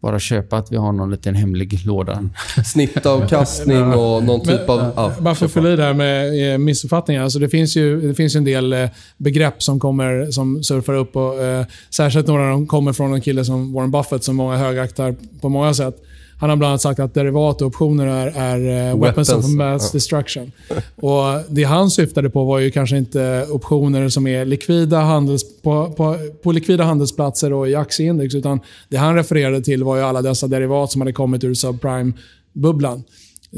bara 0.00 0.18
köpa 0.18 0.56
att 0.56 0.72
vi 0.72 0.76
har 0.76 0.92
någon 0.92 1.10
liten 1.10 1.34
hemlig 1.34 1.86
låda. 1.86 2.28
Snittavkastning 2.64 3.82
och 3.82 4.24
någon 4.24 4.40
typ 4.40 4.68
av... 4.68 4.92
Ja, 4.96 5.12
Bara 5.20 5.34
för 5.34 5.46
att 5.46 5.52
fylla 5.52 5.72
i 5.72 5.76
det 5.76 5.82
här 5.82 5.94
med 5.94 6.52
eh, 6.52 6.58
missuppfattningar. 6.58 7.22
Alltså 7.22 7.38
det, 7.38 7.48
finns 7.48 7.76
ju, 7.76 8.00
det 8.00 8.14
finns 8.14 8.36
ju 8.36 8.38
en 8.38 8.44
del 8.44 8.72
eh, 8.72 8.88
begrepp 9.16 9.62
som, 9.62 9.80
kommer, 9.80 10.30
som 10.30 10.62
surfar 10.62 10.94
upp. 10.94 11.16
Och, 11.16 11.42
eh, 11.42 11.66
särskilt 11.90 12.26
några 12.26 12.42
av 12.42 12.50
dem 12.50 12.66
kommer 12.66 12.92
från 12.92 13.14
en 13.14 13.20
kille 13.20 13.44
som 13.44 13.72
Warren 13.72 13.90
Buffett 13.90 14.24
som 14.24 14.36
många 14.36 14.56
högaktar 14.56 15.16
på 15.40 15.48
många 15.48 15.74
sätt. 15.74 15.96
Han 16.38 16.50
har 16.50 16.56
bland 16.56 16.70
annat 16.70 16.82
sagt 16.82 17.00
att 17.00 17.14
derivat 17.14 17.62
och 17.62 17.68
optioner 17.68 18.06
är, 18.06 18.26
är 18.26 18.58
weapons, 18.96 19.28
weapons, 19.28 19.44
of 19.44 19.50
mass 19.50 19.92
destruction. 19.92 20.52
och 20.96 21.22
Det 21.48 21.64
han 21.64 21.90
syftade 21.90 22.30
på 22.30 22.44
var 22.44 22.58
ju 22.58 22.70
kanske 22.70 22.96
inte 22.96 23.46
optioner 23.50 24.08
som 24.08 24.26
är 24.26 24.44
likvida 24.44 25.00
handels, 25.00 25.62
på, 25.62 25.86
på, 25.96 26.16
på 26.42 26.52
likvida 26.52 26.84
handelsplatser 26.84 27.52
och 27.52 27.68
i 27.68 27.74
aktieindex, 27.74 28.34
utan 28.34 28.60
det 28.88 28.96
han 28.96 29.14
refererade 29.14 29.60
till 29.60 29.84
var 29.84 29.96
ju 29.96 30.02
alla 30.02 30.22
dessa 30.22 30.46
derivat 30.46 30.92
som 30.92 31.00
hade 31.00 31.12
kommit 31.12 31.44
ur 31.44 31.54
subprime-bubblan. 31.54 33.04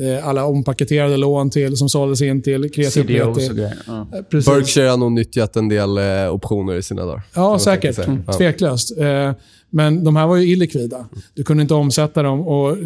Eh, 0.01 0.29
alla 0.29 0.45
ompaketerade 0.45 1.17
lån 1.17 1.51
till, 1.51 1.77
som 1.77 1.89
såldes 1.89 2.23
in 2.23 2.43
till 2.43 2.71
kreativitet. 2.71 3.53
Ja. 3.87 4.07
Eh, 4.13 4.23
Berkshire 4.31 4.89
har 4.89 4.97
nog 4.97 5.13
nyttjat 5.13 5.57
en 5.57 5.69
del 5.69 5.99
eh, 5.99 6.35
optioner 6.35 6.75
i 6.75 6.83
sina 6.83 7.05
dagar. 7.05 7.23
Ja, 7.35 7.59
säkert. 7.59 7.99
Mm. 7.99 8.25
Tveklöst. 8.25 8.99
Eh, 8.99 9.33
men 9.71 10.05
de 10.05 10.17
här 10.17 10.27
var 10.27 10.37
ju 10.37 10.53
illikvida. 10.53 11.09
Du 11.35 11.45
kunde 11.45 11.63
inte 11.63 11.75
omsätta 11.75 12.23
dem 12.23 12.41
och 12.41 12.77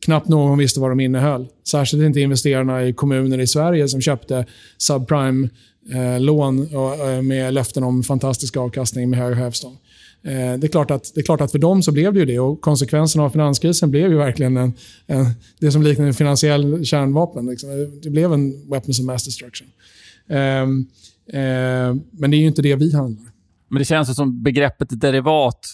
knappt 0.00 0.28
någon 0.28 0.58
visste 0.58 0.80
vad 0.80 0.90
de 0.90 1.00
innehöll. 1.00 1.48
Särskilt 1.68 2.02
inte 2.02 2.20
investerarna 2.20 2.84
i 2.84 2.92
kommuner 2.92 3.38
i 3.38 3.46
Sverige 3.46 3.88
som 3.88 4.00
köpte 4.00 4.46
subprime-lån 4.78 6.68
eh, 6.72 7.14
eh, 7.14 7.22
med 7.22 7.54
löften 7.54 7.82
om 7.82 8.02
fantastisk 8.02 8.56
avkastning 8.56 9.10
med 9.10 9.18
hög 9.18 9.36
hävstång. 9.36 9.78
Eh, 10.22 10.58
det, 10.58 10.66
är 10.66 10.68
klart 10.68 10.90
att, 10.90 11.12
det 11.14 11.20
är 11.20 11.24
klart 11.24 11.40
att 11.40 11.52
för 11.52 11.58
dem 11.58 11.82
så 11.82 11.92
blev 11.92 12.12
det 12.12 12.20
ju 12.20 12.26
det 12.26 12.38
och 12.38 12.60
konsekvenserna 12.60 13.24
av 13.24 13.30
finanskrisen 13.30 13.90
blev 13.90 14.10
ju 14.10 14.16
verkligen 14.16 14.56
en, 14.56 14.72
en, 15.06 15.26
det 15.58 15.72
som 15.72 15.82
liknar 15.82 16.06
en 16.06 16.14
finansiell 16.14 16.84
kärnvapen. 16.84 17.46
Liksom. 17.46 18.00
Det 18.02 18.10
blev 18.10 18.32
en 18.32 18.70
weapons 18.70 19.00
of 19.00 19.06
mass 19.06 19.24
destruction. 19.24 19.68
Um, 20.28 20.36
um, 20.36 20.86
men 22.10 22.30
det 22.30 22.36
är 22.36 22.40
ju 22.40 22.46
inte 22.46 22.62
det 22.62 22.74
vi 22.74 22.94
handlar. 22.94 23.30
Men 23.68 23.78
det 23.78 23.84
känns 23.84 24.16
som 24.16 24.42
begreppet 24.42 25.00
derivat, 25.00 25.66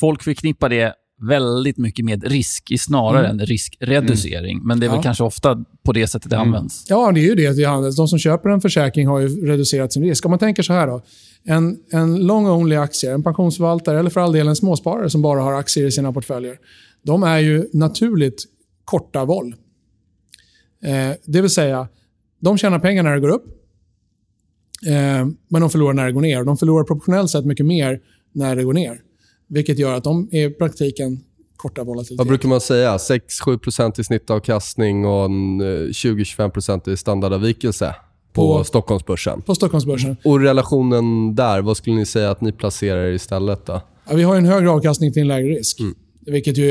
folk 0.00 0.22
förknippar 0.22 0.68
det 0.68 0.94
väldigt 1.20 1.78
mycket 1.78 2.04
med 2.04 2.24
risk 2.24 2.80
snarare 2.80 3.26
mm. 3.26 3.40
än 3.40 3.46
riskreducering. 3.46 4.56
Mm. 4.56 4.66
Men 4.66 4.80
det 4.80 4.86
är 4.86 4.90
väl 4.90 4.98
ja. 4.98 5.02
kanske 5.02 5.24
ofta 5.24 5.64
på 5.84 5.92
det 5.92 6.06
sättet 6.06 6.30
det 6.30 6.36
mm. 6.36 6.48
används. 6.48 6.86
Ja, 6.88 7.12
det 7.12 7.20
är 7.20 7.24
ju 7.24 7.34
det 7.34 7.56
det 7.56 7.64
används. 7.64 7.96
De 7.96 8.08
som 8.08 8.18
köper 8.18 8.50
en 8.50 8.60
försäkring 8.60 9.06
har 9.06 9.20
ju 9.20 9.46
reducerat 9.46 9.92
sin 9.92 10.02
risk. 10.02 10.24
Om 10.24 10.30
man 10.30 10.38
tänker 10.38 10.62
så 10.62 10.72
här 10.72 10.86
då. 10.86 11.02
En, 11.44 11.78
en 11.92 12.16
long-only 12.16 12.80
aktie, 12.80 13.12
en 13.12 13.22
pensionsförvaltare 13.22 13.98
eller 13.98 14.10
för 14.10 14.20
all 14.20 14.32
del 14.32 14.48
en 14.48 14.56
småsparare 14.56 15.10
som 15.10 15.22
bara 15.22 15.40
har 15.40 15.52
aktier 15.52 15.86
i 15.86 15.92
sina 15.92 16.12
portföljer. 16.12 16.56
De 17.02 17.22
är 17.22 17.38
ju 17.38 17.68
naturligt 17.72 18.44
korta 18.84 19.24
voll. 19.24 19.54
Eh, 20.84 21.16
det 21.24 21.40
vill 21.40 21.50
säga, 21.50 21.88
de 22.40 22.58
tjänar 22.58 22.78
pengar 22.78 23.02
när 23.02 23.14
det 23.14 23.20
går 23.20 23.28
upp. 23.28 23.44
Eh, 24.86 25.26
men 25.48 25.60
de 25.60 25.70
förlorar 25.70 25.94
när 25.94 26.06
det 26.06 26.12
går 26.12 26.20
ner. 26.20 26.44
De 26.44 26.56
förlorar 26.56 26.84
proportionellt 26.84 27.30
sett 27.30 27.44
mycket 27.44 27.66
mer 27.66 28.00
när 28.34 28.56
det 28.56 28.64
går 28.64 28.72
ner. 28.72 29.00
Vilket 29.48 29.78
gör 29.78 29.94
att 29.94 30.04
de 30.04 30.28
är 30.32 30.46
i 30.46 30.50
praktiken 30.50 31.20
korta 31.56 31.84
volatilitet. 31.84 32.18
Vad 32.18 32.26
brukar 32.26 32.48
man 32.48 32.60
säga? 32.60 32.96
6-7% 32.96 34.00
i 34.00 34.04
snittavkastning 34.04 35.04
och 35.04 35.28
20-25% 35.28 36.90
i 36.90 36.96
standardavvikelse 36.96 37.94
på, 38.32 38.58
på 38.58 38.64
Stockholmsbörsen? 38.64 39.42
På 39.42 39.54
Stockholmsbörsen. 39.54 40.16
Och 40.24 40.40
relationen 40.40 41.34
där, 41.34 41.62
vad 41.62 41.76
skulle 41.76 41.96
ni 41.96 42.06
säga 42.06 42.30
att 42.30 42.40
ni 42.40 42.52
placerar 42.52 43.12
istället? 43.12 43.66
Då? 43.66 43.80
Ja, 44.08 44.14
vi 44.14 44.22
har 44.22 44.36
en 44.36 44.44
högre 44.44 44.70
avkastning 44.70 45.12
till 45.12 45.22
en 45.22 45.28
lägre 45.28 45.48
risk. 45.48 45.80
Mm. 45.80 45.94
Vilket 46.26 46.58
ju 46.58 46.70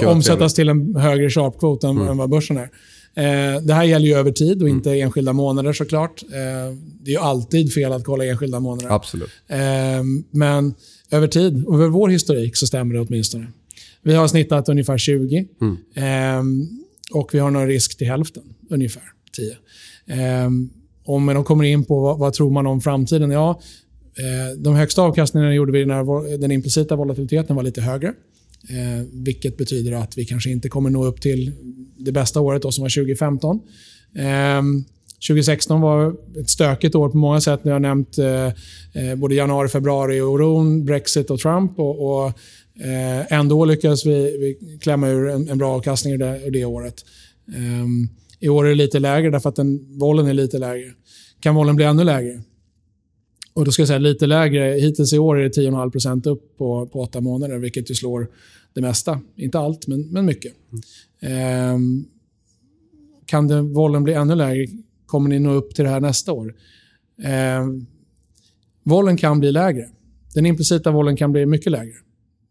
eh, 0.00 0.08
omsättas 0.08 0.54
till 0.54 0.68
en 0.68 0.96
högre 0.96 1.30
sharpkvot 1.30 1.84
än, 1.84 1.90
mm. 1.90 2.08
än 2.08 2.16
vad 2.16 2.30
börsen 2.30 2.56
är. 2.56 2.70
Eh, 3.16 3.62
det 3.62 3.74
här 3.74 3.84
gäller 3.84 4.06
ju 4.06 4.14
över 4.14 4.32
tid 4.32 4.62
och 4.62 4.68
inte 4.68 4.90
mm. 4.90 5.06
enskilda 5.06 5.32
månader 5.32 5.72
såklart. 5.72 6.22
Eh, 6.22 6.76
det 7.00 7.10
är 7.10 7.12
ju 7.12 7.18
alltid 7.18 7.72
fel 7.72 7.92
att 7.92 8.04
kolla 8.04 8.24
enskilda 8.24 8.60
månader. 8.60 8.90
Absolut. 8.90 9.30
Eh, 9.48 9.58
men 10.30 10.74
över 11.16 11.26
tid, 11.26 11.64
och 11.64 11.74
över 11.74 11.88
vår 11.88 12.08
historik, 12.08 12.56
så 12.56 12.66
stämmer 12.66 12.94
det 12.94 13.00
åtminstone. 13.00 13.46
Vi 14.02 14.14
har 14.14 14.28
snittat 14.28 14.68
ungefär 14.68 14.98
20 14.98 15.46
mm. 15.60 15.76
eh, 15.94 16.42
och 17.12 17.34
vi 17.34 17.38
har 17.38 17.50
någon 17.50 17.66
risk 17.66 17.98
till 17.98 18.06
hälften, 18.06 18.42
ungefär 18.70 19.02
10. 19.36 19.56
Eh, 20.06 20.50
om 21.04 21.26
de 21.26 21.44
kommer 21.44 21.64
in 21.64 21.84
på 21.84 22.00
vad, 22.00 22.18
vad, 22.18 22.32
tror 22.32 22.50
man 22.50 22.66
om 22.66 22.80
framtiden? 22.80 23.30
Ja, 23.30 23.60
eh, 24.18 24.58
de 24.58 24.74
högsta 24.74 25.02
avkastningarna 25.02 25.54
gjorde 25.54 25.72
vi 25.72 25.86
när 25.86 26.38
den 26.38 26.50
implicita 26.50 26.96
volatiliteten 26.96 27.56
var 27.56 27.62
lite 27.62 27.80
högre. 27.80 28.08
Eh, 28.68 29.06
vilket 29.12 29.56
betyder 29.56 29.92
att 29.92 30.18
vi 30.18 30.24
kanske 30.24 30.50
inte 30.50 30.68
kommer 30.68 30.90
nå 30.90 31.04
upp 31.04 31.20
till 31.20 31.52
det 31.98 32.12
bästa 32.12 32.40
året 32.40 32.62
då, 32.62 32.72
som 32.72 32.82
var 32.82 32.88
2015. 32.88 33.60
2016 35.28 35.80
var 35.80 36.16
ett 36.40 36.50
stökigt 36.50 36.94
år 36.94 37.08
på 37.08 37.16
många 37.16 37.40
sätt. 37.40 37.64
Ni 37.64 37.70
har 37.70 37.80
nämnt 37.80 38.18
eh, 38.18 38.46
eh, 38.46 39.14
både 39.16 39.34
januari, 39.34 39.68
februari, 39.68 40.20
oron, 40.20 40.84
Brexit 40.84 41.30
och 41.30 41.40
Trump. 41.40 41.78
Och, 41.78 42.06
och 42.06 42.26
eh, 42.84 43.32
ändå 43.32 43.64
lyckades 43.64 44.06
vi, 44.06 44.12
vi 44.12 44.78
klämma 44.78 45.08
ur 45.08 45.28
en, 45.28 45.48
en 45.48 45.58
bra 45.58 45.74
avkastning 45.74 46.14
ur 46.14 46.18
det, 46.18 46.50
det 46.50 46.64
året. 46.64 47.04
Eh, 47.48 47.86
I 48.40 48.48
år 48.48 48.64
är 48.64 48.68
det 48.68 48.74
lite 48.74 48.98
lägre 48.98 49.30
därför 49.30 49.48
att 49.48 49.56
den, 49.56 49.98
är 50.00 50.32
lite 50.32 50.58
lägre. 50.58 50.92
Kan 51.40 51.54
vollen 51.54 51.76
bli 51.76 51.84
ännu 51.84 52.04
lägre? 52.04 52.42
Och 53.54 53.64
då 53.64 53.72
ska 53.72 53.82
jag 53.82 53.88
säga 53.88 53.98
lite 53.98 54.26
lägre. 54.26 54.64
Hittills 54.64 55.12
i 55.12 55.18
år 55.18 55.38
är 55.38 55.42
det 55.42 55.60
10,5% 55.60 56.28
upp 56.28 56.58
på, 56.58 56.86
på 56.86 57.00
åtta 57.00 57.20
månader, 57.20 57.58
vilket 57.58 57.90
ju 57.90 57.94
slår 57.94 58.28
det 58.74 58.80
mesta. 58.80 59.20
Inte 59.36 59.58
allt, 59.58 59.86
men, 59.86 60.12
men 60.12 60.24
mycket. 60.24 60.52
Mm. 61.22 61.94
Eh, 62.00 62.06
kan 63.26 63.72
vollen 63.72 64.04
bli 64.04 64.12
ännu 64.12 64.34
lägre 64.34 64.66
kommer 65.06 65.28
ni 65.28 65.38
nå 65.38 65.52
upp 65.52 65.74
till 65.74 65.84
det 65.84 65.90
här 65.90 66.00
nästa 66.00 66.32
år? 66.32 66.54
Eh, 67.22 67.66
vollen 68.82 69.16
kan 69.16 69.40
bli 69.40 69.52
lägre. 69.52 69.88
Den 70.34 70.46
implicita 70.46 70.90
vollen 70.90 71.16
kan 71.16 71.32
bli 71.32 71.46
mycket 71.46 71.72
lägre. 71.72 71.94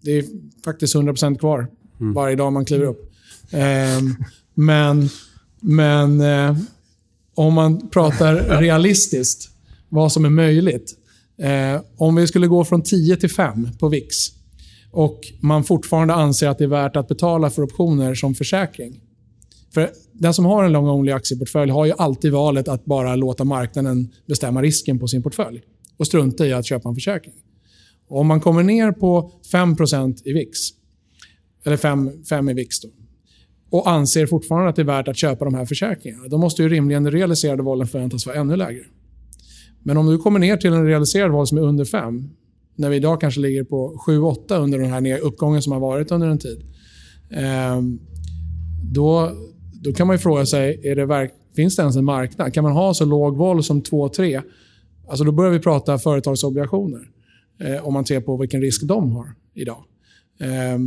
Det 0.01 0.11
är 0.11 0.25
faktiskt 0.65 0.95
100% 0.95 1.37
kvar 1.37 1.67
mm. 1.99 2.13
varje 2.13 2.35
dag 2.35 2.53
man 2.53 2.65
kliver 2.65 2.85
upp. 2.85 3.13
Eh, 3.51 4.01
men 4.53 5.09
men 5.65 6.21
eh, 6.21 6.57
om 7.35 7.53
man 7.53 7.89
pratar 7.89 8.59
realistiskt, 8.59 9.49
vad 9.89 10.11
som 10.11 10.25
är 10.25 10.29
möjligt. 10.29 10.93
Eh, 11.37 11.81
om 11.97 12.15
vi 12.15 12.27
skulle 12.27 12.47
gå 12.47 12.65
från 12.65 12.81
10 12.81 13.17
till 13.17 13.29
5 13.29 13.69
på 13.79 13.89
VIX 13.89 14.15
och 14.91 15.19
man 15.39 15.63
fortfarande 15.63 16.13
anser 16.13 16.47
att 16.47 16.57
det 16.57 16.63
är 16.63 16.67
värt 16.67 16.95
att 16.95 17.07
betala 17.07 17.49
för 17.49 17.61
optioner 17.61 18.15
som 18.15 18.35
försäkring. 18.35 19.01
För 19.73 19.89
den 20.13 20.33
som 20.33 20.45
har 20.45 20.63
en 20.63 20.71
long-only 20.71 21.11
aktieportfölj 21.15 21.71
har 21.71 21.85
ju 21.85 21.93
alltid 21.97 22.31
valet 22.31 22.67
att 22.67 22.85
bara 22.85 23.15
låta 23.15 23.43
marknaden 23.43 24.11
bestämma 24.25 24.61
risken 24.61 24.99
på 24.99 25.07
sin 25.07 25.23
portfölj 25.23 25.61
och 25.97 26.07
strunta 26.07 26.47
i 26.47 26.53
att 26.53 26.65
köpa 26.65 26.89
en 26.89 26.95
försäkring. 26.95 27.33
Och 28.07 28.19
om 28.19 28.27
man 28.27 28.41
kommer 28.41 28.63
ner 28.63 28.91
på 28.91 29.31
5% 29.51 30.21
i 30.25 30.33
VIX, 30.33 30.59
eller 31.65 31.77
5, 31.77 32.11
5 32.29 32.49
i 32.49 32.53
VIX 32.53 32.81
då, 32.81 32.89
och 33.69 33.89
anser 33.89 34.25
fortfarande 34.25 34.69
att 34.69 34.75
det 34.75 34.81
är 34.81 34.85
värt 34.85 35.07
att 35.07 35.17
köpa 35.17 35.45
de 35.45 35.53
här 35.53 35.65
försäkringarna, 35.65 36.27
då 36.27 36.37
måste 36.37 36.63
ju 36.63 36.69
rimligen 36.69 37.03
den 37.03 37.13
realiserade 37.13 37.63
valen 37.63 37.87
förväntas 37.87 38.25
vara 38.25 38.35
ännu 38.35 38.55
lägre. 38.55 38.83
Men 39.83 39.97
om 39.97 40.05
du 40.05 40.17
kommer 40.17 40.39
ner 40.39 40.57
till 40.57 40.73
en 40.73 40.85
realiserad 40.85 41.31
val 41.31 41.47
som 41.47 41.57
är 41.57 41.61
under 41.61 41.85
5, 41.85 42.29
när 42.75 42.89
vi 42.89 42.95
idag 42.95 43.21
kanske 43.21 43.41
ligger 43.41 43.63
på 43.63 44.03
7-8 44.07 44.57
under 44.57 44.79
den 44.79 44.89
här 44.89 45.19
uppgången 45.19 45.61
som 45.61 45.73
har 45.73 45.79
varit 45.79 46.11
under 46.11 46.27
en 46.27 46.37
tid, 46.37 46.63
ehm, 47.31 47.99
då, 48.91 49.31
då 49.83 49.93
kan 49.93 50.07
man 50.07 50.19
fråga 50.19 50.45
sig, 50.45 50.81
är 50.83 50.95
det 50.95 51.05
verk, 51.05 51.33
finns 51.55 51.75
det 51.75 51.81
ens 51.81 51.95
en 51.95 52.05
marknad? 52.05 52.53
Kan 52.53 52.63
man 52.63 52.73
ha 52.73 52.93
så 52.93 53.05
låg 53.05 53.37
vol 53.37 53.63
som 53.63 53.81
2-3? 53.81 54.41
Alltså 55.07 55.23
då 55.23 55.31
börjar 55.31 55.51
vi 55.51 55.59
prata 55.59 55.99
företagsobligationer. 55.99 57.01
Eh, 57.59 57.87
om 57.87 57.93
man 57.93 58.05
ser 58.05 58.21
på 58.21 58.37
vilken 58.37 58.61
risk 58.61 58.83
de 58.83 59.11
har 59.11 59.35
idag. 59.53 59.83
Eh, 60.39 60.79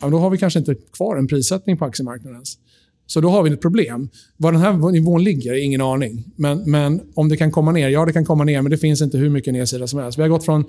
ja, 0.00 0.08
då 0.08 0.18
har 0.18 0.30
vi 0.30 0.38
kanske 0.38 0.58
inte 0.58 0.74
kvar 0.74 1.16
en 1.16 1.26
prissättning 1.26 1.76
på 1.76 1.84
aktiemarknaden 1.84 2.34
ens. 2.34 2.58
Så 3.06 3.20
då 3.20 3.28
har 3.28 3.42
vi 3.42 3.50
ett 3.50 3.60
problem. 3.60 4.08
Var 4.36 4.52
den 4.52 4.60
här 4.60 4.92
nivån 4.92 5.24
ligger, 5.24 5.64
ingen 5.64 5.80
aning. 5.80 6.24
Men, 6.36 6.70
men 6.70 7.00
om 7.14 7.28
det 7.28 7.36
kan 7.36 7.50
komma 7.50 7.72
ner? 7.72 7.88
Ja, 7.88 8.04
det 8.04 8.12
kan 8.12 8.24
komma 8.24 8.44
ner, 8.44 8.62
men 8.62 8.70
det 8.70 8.78
finns 8.78 9.02
inte 9.02 9.18
hur 9.18 9.30
mycket 9.30 9.52
nedsida 9.52 9.86
som 9.86 9.98
helst. 9.98 10.18
Vi 10.18 10.22
har 10.22 10.28
gått 10.28 10.44
från 10.44 10.64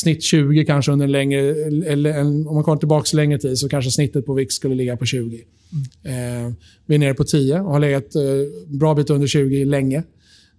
snitt 0.00 0.22
20 0.22 0.64
kanske 0.64 0.92
under 0.92 1.04
en 1.04 1.12
längre... 1.12 1.40
Eller 1.86 2.20
om 2.20 2.54
man 2.54 2.64
kommer 2.64 2.78
tillbaka 2.78 3.16
längre 3.16 3.38
tid 3.38 3.58
så 3.58 3.68
kanske 3.68 3.90
snittet 3.90 4.26
på 4.26 4.34
VIX 4.34 4.54
skulle 4.54 4.74
ligga 4.74 4.96
på 4.96 5.04
20. 5.04 5.44
Mm. 6.04 6.46
Eh, 6.46 6.52
vi 6.86 6.94
är 6.94 6.98
nere 6.98 7.14
på 7.14 7.24
10 7.24 7.60
och 7.60 7.72
har 7.72 7.80
legat 7.80 8.14
eh, 8.14 8.22
bra 8.66 8.94
bit 8.94 9.10
under 9.10 9.26
20 9.26 9.64
länge. 9.64 10.02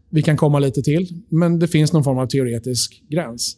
Vi 0.10 0.22
kan 0.22 0.38
komma 0.38 0.60
lite 0.60 0.82
till, 0.82 1.08
men 1.30 1.60
det 1.60 1.68
finns 1.68 1.94
någon 1.94 2.04
form 2.04 2.18
av 2.18 2.28
teoretisk 2.28 3.04
gräns. 3.10 3.58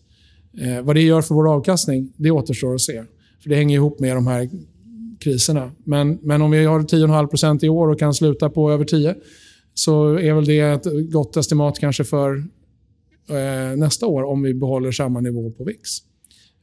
Eh, 0.62 0.82
vad 0.82 0.96
det 0.96 1.02
gör 1.02 1.22
för 1.22 1.36
vår 1.36 1.54
avkastning, 1.54 2.14
det 2.18 2.32
återstår 2.32 2.76
att 2.76 2.82
se. 2.82 3.04
För 3.44 3.50
Det 3.50 3.56
hänger 3.56 3.76
ihop 3.76 4.00
med 4.00 4.16
de 4.16 4.28
här 4.28 4.50
kriserna. 5.20 5.72
Men, 5.84 6.20
men 6.22 6.42
om 6.42 6.52
vi 6.52 6.66
har 6.66 6.80
10,5% 6.80 7.66
i 7.66 7.70
år 7.70 7.88
och 7.88 8.00
kan 8.00 8.14
sluta 8.14 8.50
på 8.50 8.72
över 8.72 8.86
10 8.86 9.16
så 9.74 10.14
är 10.14 10.34
väl 10.34 10.46
det 10.46 10.60
ett 10.60 11.12
gott 11.12 11.38
estimat 11.38 11.80
kanske 11.80 12.04
för 12.04 12.44
eh, 13.30 13.78
nästa 13.78 14.06
år 14.06 14.24
om 14.24 14.42
vi 14.42 14.54
behåller 14.54 14.92
samma 14.92 15.20
nivå 15.20 15.52
på 15.52 15.64
VIX. 15.64 15.90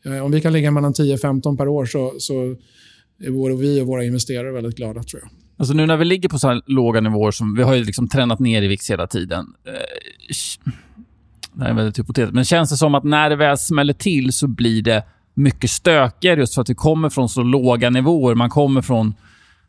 Eh, 0.04 0.24
om 0.24 0.30
vi 0.30 0.40
kan 0.40 0.52
ligga 0.52 0.70
mellan 0.70 0.92
10-15 0.92 1.56
per 1.56 1.68
år 1.68 1.86
så, 1.86 2.14
så 2.18 2.56
är 3.20 3.30
både 3.30 3.56
vi 3.56 3.80
och 3.80 3.86
våra 3.86 4.04
investerare 4.04 4.52
väldigt 4.52 4.76
glada, 4.76 5.02
tror 5.02 5.22
jag. 5.22 5.30
Alltså 5.56 5.74
nu 5.74 5.86
när 5.86 5.96
vi 5.96 6.04
ligger 6.04 6.28
på 6.28 6.38
så 6.38 6.48
här 6.48 6.62
låga 6.66 7.00
nivåer, 7.00 7.30
som 7.30 7.54
vi 7.54 7.62
har 7.62 7.74
ju 7.74 7.84
liksom 7.84 8.08
tränat 8.08 8.38
ner 8.38 8.62
i 8.62 8.68
VIX 8.68 8.90
hela 8.90 9.06
tiden. 9.06 9.46
Eh, 9.66 9.72
det 11.52 11.62
här 11.62 11.70
är 11.70 11.74
väldigt 11.74 11.98
hypotetiskt, 11.98 12.34
men 12.34 12.44
känns 12.44 12.70
det 12.70 12.76
som 12.76 12.94
att 12.94 13.04
när 13.04 13.30
det 13.30 13.36
väl 13.36 13.58
smäller 13.58 13.94
till 13.94 14.32
så 14.32 14.48
blir 14.48 14.82
det 14.82 15.04
mycket 15.34 15.70
stökigare 15.70 16.40
just 16.40 16.54
för 16.54 16.62
att 16.62 16.70
vi 16.70 16.74
kommer 16.74 17.08
från 17.08 17.28
så 17.28 17.42
låga 17.42 17.90
nivåer. 17.90 18.34
Man 18.34 18.50
kommer 18.50 18.82
från 18.82 19.14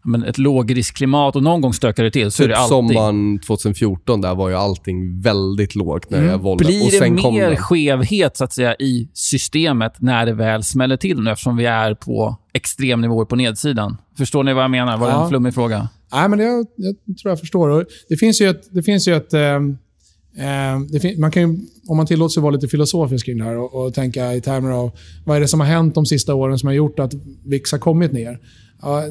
men, 0.03 0.23
ett 0.23 0.37
lågriskklimat 0.37 1.35
och 1.35 1.43
någon 1.43 1.61
gång 1.61 1.73
stökar 1.73 2.03
det 2.03 2.11
till. 2.11 2.31
Så 2.31 2.37
typ 2.37 2.45
är 2.45 2.49
det 2.49 2.57
alltid. 2.57 2.69
sommaren 2.69 3.39
2014, 3.39 4.21
där 4.21 4.35
var 4.35 4.49
ju 4.49 4.55
allting 4.55 5.21
väldigt 5.21 5.75
lågt 5.75 6.09
när 6.09 6.25
jag 6.25 6.37
valde. 6.37 6.65
Blir 6.65 6.85
och 6.85 6.91
sen 6.91 7.15
det 7.15 7.31
mer 7.31 7.55
skevhet 7.55 8.37
så 8.37 8.43
att 8.43 8.53
säga, 8.53 8.75
i 8.75 9.09
systemet 9.13 9.93
när 10.01 10.25
det 10.25 10.33
väl 10.33 10.63
smäller 10.63 10.97
till 10.97 11.19
nu 11.21 11.31
eftersom 11.31 11.57
vi 11.57 11.65
är 11.65 11.93
på 11.95 12.37
extremnivåer 12.53 13.25
på 13.25 13.35
nedsidan? 13.35 13.97
Förstår 14.17 14.43
ni 14.43 14.53
vad 14.53 14.63
jag 14.63 14.71
menar? 14.71 14.97
Var 14.97 15.07
det 15.07 15.13
Ja. 15.13 15.23
en 15.23 15.29
flummig 15.29 15.53
fråga? 15.53 15.89
Nej, 16.13 16.29
men 16.29 16.39
jag, 16.39 16.65
jag 16.75 17.17
tror 17.21 17.31
jag 17.31 17.39
förstår. 17.39 17.69
Och 17.69 17.85
Det 18.09 18.17
finns 18.17 18.41
ju 18.41 18.49
ett... 18.49 18.61
Det 18.71 18.83
finns 18.83 19.07
ju 19.07 19.15
ett 19.15 19.33
det 20.91 20.99
fin- 20.99 21.19
man 21.21 21.31
kan 21.31 21.41
ju, 21.51 21.59
om 21.87 21.97
man 21.97 22.05
tillåter 22.05 22.33
sig 22.33 22.43
vara 22.43 22.51
lite 22.55 22.67
filosofisk 22.67 23.25
kring 23.25 23.37
det 23.37 23.43
här 23.43 23.57
och, 23.57 23.73
och 23.85 23.93
tänka 23.93 24.33
i 24.33 24.41
termer 24.41 24.71
av 24.71 24.91
vad 25.25 25.37
är 25.37 25.41
det 25.41 25.47
som 25.47 25.59
har 25.59 25.67
hänt 25.67 25.95
de 25.95 26.05
sista 26.05 26.33
åren 26.35 26.59
som 26.59 26.67
har 26.67 26.73
gjort 26.73 26.99
att 26.99 27.13
VIX 27.45 27.71
har 27.71 27.79
kommit 27.79 28.11
ner. 28.11 28.39
Ja, 28.81 29.03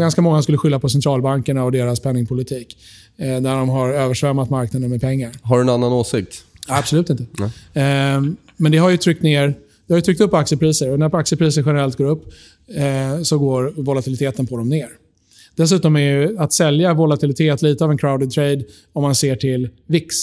ganska 0.00 0.22
många 0.22 0.42
skulle 0.42 0.58
skylla 0.58 0.78
på 0.78 0.88
centralbankerna 0.88 1.64
och 1.64 1.72
deras 1.72 2.00
penningpolitik. 2.00 2.78
Eh, 3.16 3.26
där 3.26 3.56
de 3.56 3.68
har 3.68 3.88
översvämmat 3.88 4.50
marknaden 4.50 4.90
med 4.90 5.00
pengar. 5.00 5.32
Har 5.42 5.56
du 5.56 5.62
en 5.62 5.68
annan 5.68 5.92
åsikt? 5.92 6.44
Absolut 6.68 7.10
inte. 7.10 7.26
Ehm, 7.74 8.36
men 8.56 8.72
det 8.72 8.78
har 8.78 8.90
ju 8.90 8.96
tryckt 8.96 9.22
ner 9.22 9.54
det 9.88 9.94
har 9.94 9.98
ju 9.98 10.02
tryckt 10.02 10.20
upp 10.20 10.34
aktiepriser 10.34 10.90
och 10.90 10.98
när 10.98 11.16
aktiepriser 11.16 11.62
generellt 11.66 11.98
går 11.98 12.04
upp 12.04 12.32
eh, 12.76 13.22
så 13.22 13.38
går 13.38 13.72
volatiliteten 13.76 14.46
på 14.46 14.56
dem 14.56 14.68
ner. 14.68 14.88
Dessutom 15.56 15.96
är 15.96 16.40
att 16.42 16.52
sälja 16.52 16.94
volatilitet 16.94 17.62
lite 17.62 17.84
av 17.84 17.90
en 17.90 17.98
crowded 17.98 18.30
trade 18.30 18.64
om 18.92 19.02
man 19.02 19.14
ser 19.14 19.36
till 19.36 19.68
VIX. 19.86 20.16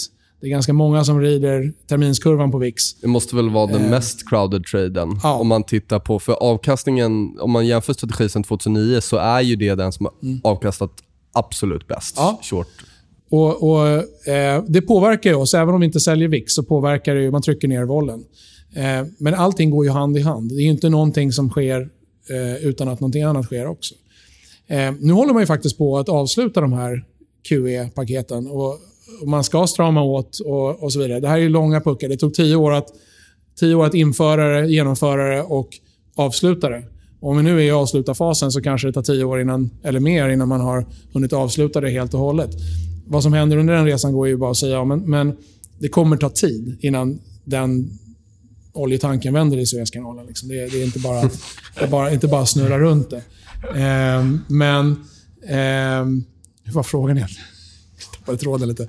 Det 0.45 0.49
är 0.49 0.51
ganska 0.51 0.73
många 0.73 1.03
som 1.03 1.21
rider 1.21 1.73
terminskurvan 1.87 2.51
på 2.51 2.57
VIX. 2.57 2.93
Det 2.93 3.07
måste 3.07 3.35
väl 3.35 3.49
vara 3.49 3.67
den 3.67 3.89
mest 3.89 4.29
crowded 4.29 4.65
traden. 4.65 5.11
Eh. 5.11 5.19
ja. 5.23 5.33
Om 5.33 5.47
man 5.47 5.63
tittar 5.63 5.99
på, 5.99 6.19
för 6.19 6.33
avkastningen, 6.33 7.39
om 7.39 7.51
man 7.51 7.67
jämför 7.67 7.93
strategi 7.93 8.29
sedan 8.29 8.43
2009 8.43 9.01
så 9.01 9.17
är 9.17 9.41
ju 9.41 9.55
det 9.55 9.75
den 9.75 9.91
som 9.91 10.05
har 10.05 10.51
avkastat 10.51 10.91
absolut 11.31 11.87
bäst. 11.87 12.17
Mm. 12.17 12.27
Ja. 12.27 12.39
Short. 12.43 12.67
Och, 13.29 13.69
och, 13.69 13.87
eh, 14.27 14.63
det 14.67 14.81
påverkar 14.81 15.29
ju 15.29 15.35
oss. 15.35 15.53
Även 15.53 15.73
om 15.73 15.79
vi 15.79 15.85
inte 15.85 15.99
säljer 15.99 16.27
VIX 16.27 16.53
så 16.53 16.63
påverkar 16.63 17.15
det 17.15 17.21
ju, 17.21 17.31
man 17.31 17.41
trycker 17.41 17.67
ner 17.67 17.85
vollen. 17.85 18.23
Eh, 18.75 19.07
men 19.17 19.33
allting 19.33 19.69
går 19.69 19.85
ju 19.85 19.91
hand 19.91 20.17
i 20.17 20.21
hand. 20.21 20.49
Det 20.49 20.61
är 20.61 20.65
inte 20.65 20.89
någonting 20.89 21.31
som 21.31 21.49
sker 21.49 21.89
eh, 22.29 22.65
utan 22.65 22.87
att 22.87 22.99
någonting 22.99 23.23
annat 23.23 23.45
sker 23.45 23.67
också. 23.67 23.95
Eh, 24.67 24.93
nu 24.99 25.13
håller 25.13 25.33
man 25.33 25.41
ju 25.41 25.47
faktiskt 25.47 25.77
på 25.77 25.97
att 25.97 26.09
avsluta 26.09 26.61
de 26.61 26.73
här 26.73 27.05
QE-paketen. 27.49 28.47
Och 28.47 28.79
man 29.25 29.43
ska 29.43 29.67
strama 29.67 30.01
åt 30.03 30.39
och, 30.39 30.83
och 30.83 30.93
så 30.93 30.99
vidare. 30.99 31.19
Det 31.19 31.27
här 31.27 31.39
är 31.39 31.49
långa 31.49 31.81
puckar. 31.81 32.09
Det 32.09 32.17
tog 32.17 32.33
tio 32.33 32.55
år 32.55 32.73
att, 32.73 32.87
tio 33.59 33.75
år 33.75 33.85
att 33.85 33.93
införa 33.93 34.61
det, 34.61 34.67
genomföra 34.67 35.35
det 35.35 35.41
och 35.41 35.69
avsluta 36.15 36.69
det. 36.69 36.83
Om 37.19 37.37
vi 37.37 37.43
nu 37.43 37.57
är 37.59 37.63
i 37.63 37.71
avslutarfasen 37.71 38.51
så 38.51 38.61
kanske 38.61 38.87
det 38.87 38.93
tar 38.93 39.01
tio 39.01 39.23
år 39.23 39.41
innan, 39.41 39.69
eller 39.83 39.99
mer 39.99 40.29
innan 40.29 40.47
man 40.47 40.61
har 40.61 40.85
hunnit 41.13 41.33
avsluta 41.33 41.81
det 41.81 41.89
helt 41.89 42.13
och 42.13 42.19
hållet. 42.19 42.49
Vad 43.07 43.23
som 43.23 43.33
händer 43.33 43.57
under 43.57 43.73
den 43.73 43.85
resan 43.85 44.13
går 44.13 44.27
ju 44.27 44.37
bara 44.37 44.51
att 44.51 44.57
säga 44.57 44.73
ja, 44.75 44.85
men, 44.85 44.99
men 44.99 45.37
det 45.79 45.87
kommer 45.87 46.17
ta 46.17 46.29
tid 46.29 46.77
innan 46.81 47.19
den 47.43 47.89
oljetanken 48.73 49.33
vänder 49.33 49.57
i 49.57 49.65
Suezkanalen. 49.65 50.25
Liksom. 50.25 50.49
Det, 50.49 50.59
är- 50.63 50.69
det 50.69 50.81
är 50.81 50.85
inte 50.85 50.99
bara 50.99 51.19
att 51.19 51.39
det 51.79 51.87
bara, 51.87 52.11
inte 52.11 52.27
bara 52.27 52.45
snurra 52.45 52.79
runt 52.79 53.09
det. 53.09 53.21
Eh, 53.81 54.25
men... 54.47 54.95
Ehm, 55.47 56.23
hur 56.63 56.73
var 56.73 56.83
frågan 56.83 57.17
egentligen? 57.17 57.45
Tappade 58.25 58.37
tråden 58.37 58.67
lite. 58.67 58.87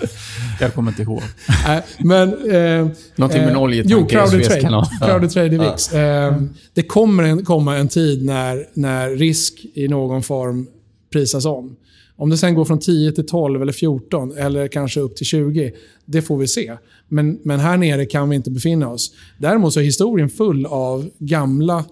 Jag 0.60 0.74
kommer 0.74 0.90
inte 0.90 1.02
ihåg. 1.02 1.22
Nej, 1.66 1.82
men... 1.98 2.28
Eh, 2.28 2.88
Någonting 3.16 3.40
med 3.40 3.50
en 3.50 3.56
eh, 3.56 3.62
oljetanker 3.62 3.96
Jo, 3.96 4.06
i 4.06 4.10
crowded 4.10 4.44
trade. 4.44 4.86
Crowded 5.00 5.30
trade 5.30 5.54
i 5.54 5.58
VIX. 5.58 5.92
Eh, 5.92 6.36
det 6.74 6.82
kommer 6.82 7.22
en, 7.22 7.44
komma 7.44 7.76
en 7.76 7.88
tid 7.88 8.24
när, 8.24 8.66
när 8.74 9.10
risk 9.10 9.66
i 9.74 9.88
någon 9.88 10.22
form 10.22 10.66
prisas 11.12 11.44
om. 11.44 11.76
Om 12.16 12.30
det 12.30 12.36
sen 12.36 12.54
går 12.54 12.64
från 12.64 12.78
10 12.78 13.12
till 13.12 13.26
12 13.26 13.62
eller 13.62 13.72
14 13.72 14.38
eller 14.38 14.68
kanske 14.68 15.00
upp 15.00 15.16
till 15.16 15.26
20, 15.26 15.72
det 16.04 16.22
får 16.22 16.38
vi 16.38 16.48
se. 16.48 16.76
Men, 17.08 17.38
men 17.42 17.60
här 17.60 17.76
nere 17.76 18.06
kan 18.06 18.28
vi 18.28 18.36
inte 18.36 18.50
befinna 18.50 18.88
oss. 18.88 19.12
Däremot 19.38 19.72
så 19.72 19.80
är 19.80 19.84
historien 19.84 20.28
full 20.28 20.66
av 20.66 21.10
gamla 21.18 21.84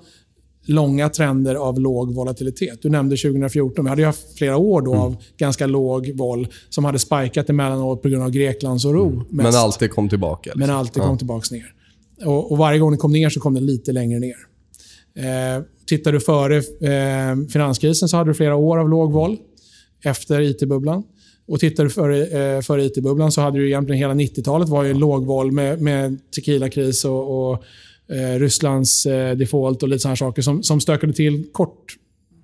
långa 0.67 1.09
trender 1.09 1.55
av 1.55 1.81
låg 1.81 2.15
volatilitet. 2.15 2.83
Du 2.83 2.89
nämnde 2.91 3.17
2014. 3.17 3.85
Vi 3.85 3.89
hade 3.89 4.05
haft 4.05 4.39
flera 4.39 4.57
år 4.57 4.83
då 4.83 4.95
av 4.95 5.17
ganska 5.37 5.67
låg 5.67 6.13
vol 6.15 6.49
som 6.69 6.85
hade 6.85 6.99
spikat 6.99 7.51
emellanåt 7.51 8.03
på 8.03 8.09
grund 8.09 8.23
av 8.23 8.31
Greklands 8.31 8.85
oro. 8.85 9.25
Men 9.31 9.47
mest. 9.47 9.59
alltid 9.59 9.91
kom 9.91 10.09
tillbaka. 10.09 10.51
Men 10.55 10.61
liksom. 10.61 10.77
alltid 10.77 11.03
Ja. 11.03 11.07
kom 11.07 11.19
tillbaka 11.19 11.55
ner. 11.55 11.73
Och, 12.25 12.53
och 12.53 12.59
varje 12.59 12.79
gång 12.79 12.91
den 12.91 12.99
kom 12.99 13.13
ner 13.13 13.31
så 13.31 13.41
kom 13.41 13.55
den 13.55 13.67
lite 13.67 13.93
längre 13.93 14.19
ner. 14.21 14.37
Eh, 15.17 15.63
tittar 15.87 16.13
du 16.13 16.21
före 16.21 16.57
eh, 16.57 17.49
finanskrisen 17.53 18.09
så 18.09 18.17
hade 18.17 18.31
du 18.31 18.35
flera 18.35 18.57
år 18.57 18.79
av 18.79 18.89
låg 18.89 19.13
vol 19.13 19.37
efter 20.05 20.41
IT-bubblan. 20.41 21.03
Och 21.49 21.61
tittar 21.61 21.85
du 21.85 21.91
före, 21.91 22.27
eh, 22.27 22.61
före 22.61 22.85
IT-bubblan 22.85 23.33
så 23.33 23.41
hade 23.41 23.59
du 23.59 23.67
egentligen 23.67 23.99
hela 23.99 24.15
90-talet 24.15 24.69
var 24.69 24.85
ju 24.85 24.91
en 24.91 24.99
låg 24.99 25.27
vol 25.27 25.53
med, 25.53 25.81
med 25.83 26.19
tequila-kris 26.37 27.05
och, 27.05 27.51
och 27.53 27.65
eh, 28.11 28.39
Rysslands 28.39 29.07
eh, 29.07 29.37
default 29.37 29.83
och 29.83 29.89
lite 29.89 29.99
sådana 29.99 30.17
saker 30.17 30.43
som, 30.43 30.63
som 30.63 30.81
stökade 30.81 31.13
till 31.13 31.47
kort, 31.53 31.97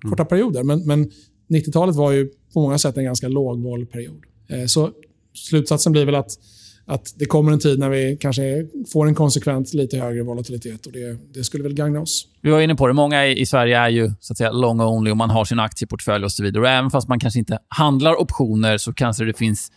korta 0.09 0.25
perioder. 0.25 0.63
Men, 0.63 0.85
men 0.85 1.11
90-talet 1.49 1.95
var 1.95 2.11
ju 2.11 2.29
på 2.53 2.61
många 2.61 2.77
sätt 2.77 2.97
en 2.97 3.05
ganska 3.05 3.27
låg 3.27 3.91
period. 3.91 4.23
Eh, 4.49 4.65
så 4.65 4.91
slutsatsen 5.33 5.91
blir 5.91 6.05
väl 6.05 6.15
att 6.15 6.37
att 6.85 7.13
det 7.15 7.25
kommer 7.25 7.51
en 7.51 7.59
tid 7.59 7.79
när 7.79 7.89
vi 7.89 8.17
kanske 8.19 8.67
får 8.91 9.07
en 9.07 9.15
konsekvent 9.15 9.73
lite 9.73 9.97
högre 9.97 10.23
volatilitet 10.23 10.85
och 10.85 10.91
det, 10.91 11.17
det 11.33 11.43
skulle 11.43 11.63
väl 11.63 11.73
gagna 11.73 12.01
oss. 12.01 12.27
Vi 12.41 12.49
var 12.49 12.61
inne 12.61 12.75
på 12.75 12.87
det. 12.87 12.93
Många 12.93 13.27
i 13.27 13.39
i 13.39 13.45
Sverige 13.45 13.77
är 13.77 13.89
ju 13.89 14.11
så 14.19 14.33
att 14.33 14.37
säga 14.37 14.51
long 14.51 14.81
only 14.81 15.11
och 15.11 15.17
man 15.17 15.29
har 15.29 15.45
sin 15.45 15.59
aktieportfölj 15.59 16.25
och 16.25 16.31
så 16.31 16.43
vidare. 16.43 16.61
Och 16.63 16.69
även 16.69 16.91
fast 16.91 17.07
man 17.07 17.19
kanske 17.19 17.39
inte 17.39 17.59
handlar 17.67 18.21
optioner 18.21 18.77
så 18.77 18.93
kanske 18.93 19.25
det 19.25 19.37
finns 19.37 19.71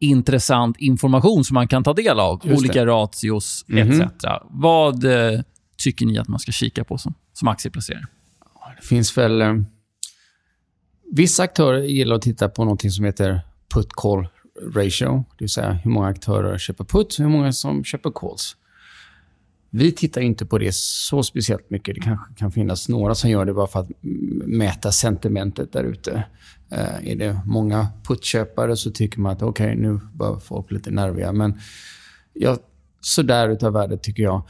intressant 0.00 0.76
information 0.78 1.44
som 1.44 1.54
man 1.54 1.68
kan 1.68 1.84
ta 1.84 1.92
del 1.92 2.20
av. 2.20 2.40
Just 2.44 2.58
Olika 2.60 2.86
ratios 2.86 3.64
Mhm. 3.68 4.00
etc. 4.00 4.24
Vad 4.50 5.04
eh, 5.04 5.40
tycker 5.78 6.06
ni 6.06 6.18
att 6.18 6.28
man 6.28 6.38
ska 6.40 6.52
kika 6.52 6.84
på 6.84 6.98
som, 6.98 7.14
som 7.32 7.48
aktieplacerare? 7.48 8.06
Det 8.80 8.86
finns 8.86 9.18
väl... 9.18 9.40
Eh, 9.42 9.54
vissa 11.12 11.42
aktörer 11.42 11.82
gillar 11.82 12.16
att 12.16 12.22
titta 12.22 12.48
på 12.48 12.64
något 12.64 12.92
som 12.92 13.04
heter 13.04 13.40
put-call 13.74 14.28
ratio. 14.74 15.16
Det 15.38 15.44
vill 15.44 15.48
säga 15.48 15.72
hur 15.72 15.90
många 15.90 16.06
aktörer 16.08 16.58
köper 16.58 16.84
put 16.84 17.06
och 17.18 17.18
hur 17.24 17.28
många 17.28 17.52
som 17.52 17.84
köper 17.84 18.10
calls. 18.14 18.56
Vi 19.70 19.92
tittar 19.92 20.20
inte 20.20 20.46
på 20.46 20.58
det 20.58 20.74
så 20.74 21.22
speciellt 21.22 21.70
mycket. 21.70 21.94
Det 21.94 22.00
kanske 22.00 22.34
kan 22.34 22.52
finnas 22.52 22.88
några 22.88 23.14
som 23.14 23.30
gör 23.30 23.44
det 23.44 23.54
bara 23.54 23.66
för 23.66 23.80
att 23.80 23.88
mäta 24.46 24.92
sentimentet 24.92 25.72
där 25.72 25.84
ute. 25.84 26.24
Eh, 26.70 27.08
är 27.10 27.16
det 27.16 27.40
många 27.46 27.88
putköpare 28.08 28.76
så 28.76 28.90
tycker 28.90 29.20
man 29.20 29.32
att 29.32 29.42
okej, 29.42 29.76
nu 29.76 30.00
börjar 30.14 30.38
folk 30.38 30.70
lite 30.70 30.90
nerviga. 30.90 31.32
Men 31.32 31.60
jag, 32.32 32.58
sådär 33.00 33.48
utav 33.48 33.72
värdet 33.72 34.02
tycker 34.02 34.22
jag. 34.22 34.42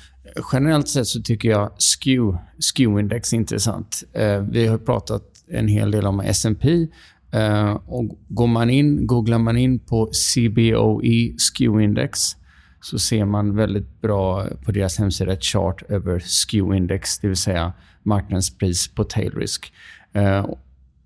Generellt 0.52 0.88
sett 0.88 1.06
så 1.06 1.22
tycker 1.22 1.50
jag 1.50 1.70
SKEW, 1.78 2.38
SKEW-index 2.58 3.32
är 3.32 3.36
intressant. 3.36 4.02
Eh, 4.12 4.40
vi 4.40 4.66
har 4.66 4.78
pratat 4.78 5.22
en 5.48 5.68
hel 5.68 5.90
del 5.90 6.06
om 6.06 6.20
S&P 6.20 6.86
eh, 7.32 7.72
och 7.86 8.18
går 8.28 8.46
man 8.46 8.70
in, 8.70 9.06
googlar 9.06 9.38
man 9.38 9.56
in 9.56 9.78
på 9.78 10.06
CBOE 10.06 11.34
SKEW-index 11.38 12.36
så 12.80 12.98
ser 12.98 13.24
man 13.24 13.56
väldigt 13.56 14.00
bra 14.00 14.46
på 14.64 14.72
deras 14.72 14.98
hemsida 14.98 15.32
ett 15.32 15.44
chart 15.44 15.82
över 15.88 16.18
SKEW-index, 16.18 17.20
det 17.20 17.28
vill 17.28 17.36
säga 17.36 17.72
marknadspris 18.02 18.88
på 18.88 19.04
tail 19.04 19.32
risk. 19.34 19.72
Eh, 20.12 20.46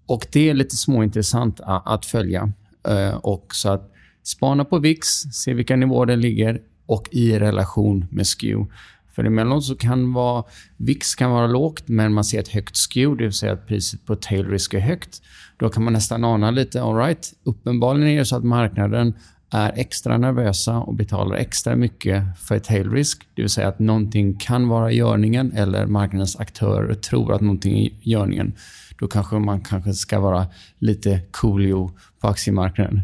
och 0.06 0.26
det 0.32 0.50
är 0.50 0.54
lite 0.54 0.76
småintressant 0.76 1.60
att 1.64 2.06
följa. 2.06 2.52
Eh, 2.88 3.14
och 3.14 3.54
så 3.54 3.68
att 3.68 3.92
spana 4.22 4.64
på 4.64 4.78
VIX, 4.78 5.06
se 5.32 5.54
vilka 5.54 5.76
nivåer 5.76 6.06
den 6.06 6.20
ligger 6.20 6.60
och 6.86 7.08
i 7.12 7.38
relation 7.38 8.06
med 8.10 8.26
SKEW. 8.26 8.66
För 9.14 9.24
emellanåt 9.24 9.64
så 9.64 9.76
kan 9.76 10.12
vara, 10.12 10.44
VIX 10.76 11.14
kan 11.14 11.30
vara 11.30 11.46
lågt, 11.46 11.88
men 11.88 12.12
man 12.12 12.24
ser 12.24 12.40
ett 12.40 12.48
högt 12.48 12.76
SKEW, 12.76 13.16
det 13.18 13.24
vill 13.24 13.32
säga 13.32 13.52
att 13.52 13.66
priset 13.66 14.06
på 14.06 14.16
tail 14.16 14.48
risk 14.48 14.74
är 14.74 14.80
högt. 14.80 15.22
Då 15.56 15.68
kan 15.68 15.84
man 15.84 15.92
nästan 15.92 16.24
ana 16.24 16.50
lite, 16.50 16.82
all 16.82 16.96
right, 16.96 17.32
uppenbarligen 17.44 18.08
är 18.08 18.18
det 18.18 18.24
så 18.24 18.36
att 18.36 18.44
marknaden 18.44 19.14
är 19.54 19.72
extra 19.76 20.18
nervösa 20.18 20.78
och 20.78 20.94
betalar 20.94 21.36
extra 21.36 21.76
mycket 21.76 22.22
för 22.38 22.58
tail 22.58 22.90
risk. 22.90 23.22
Det 23.34 23.42
vill 23.42 23.50
säga 23.50 23.68
att 23.68 23.78
någonting 23.78 24.36
kan 24.36 24.68
vara 24.68 24.92
i 24.92 24.96
görningen 24.96 25.52
eller 25.52 25.86
marknadens 25.86 26.36
aktörer 26.36 26.94
tror 26.94 27.34
att 27.34 27.40
någonting 27.40 27.78
är 27.78 27.82
i 27.82 27.94
görningen. 28.02 28.52
Då 28.98 29.06
kanske 29.08 29.36
man 29.38 29.60
kanske 29.60 29.92
ska 29.94 30.20
vara 30.20 30.46
lite 30.78 31.20
coolio 31.30 31.90
på 32.20 32.28
aktiemarknaden. 32.28 33.00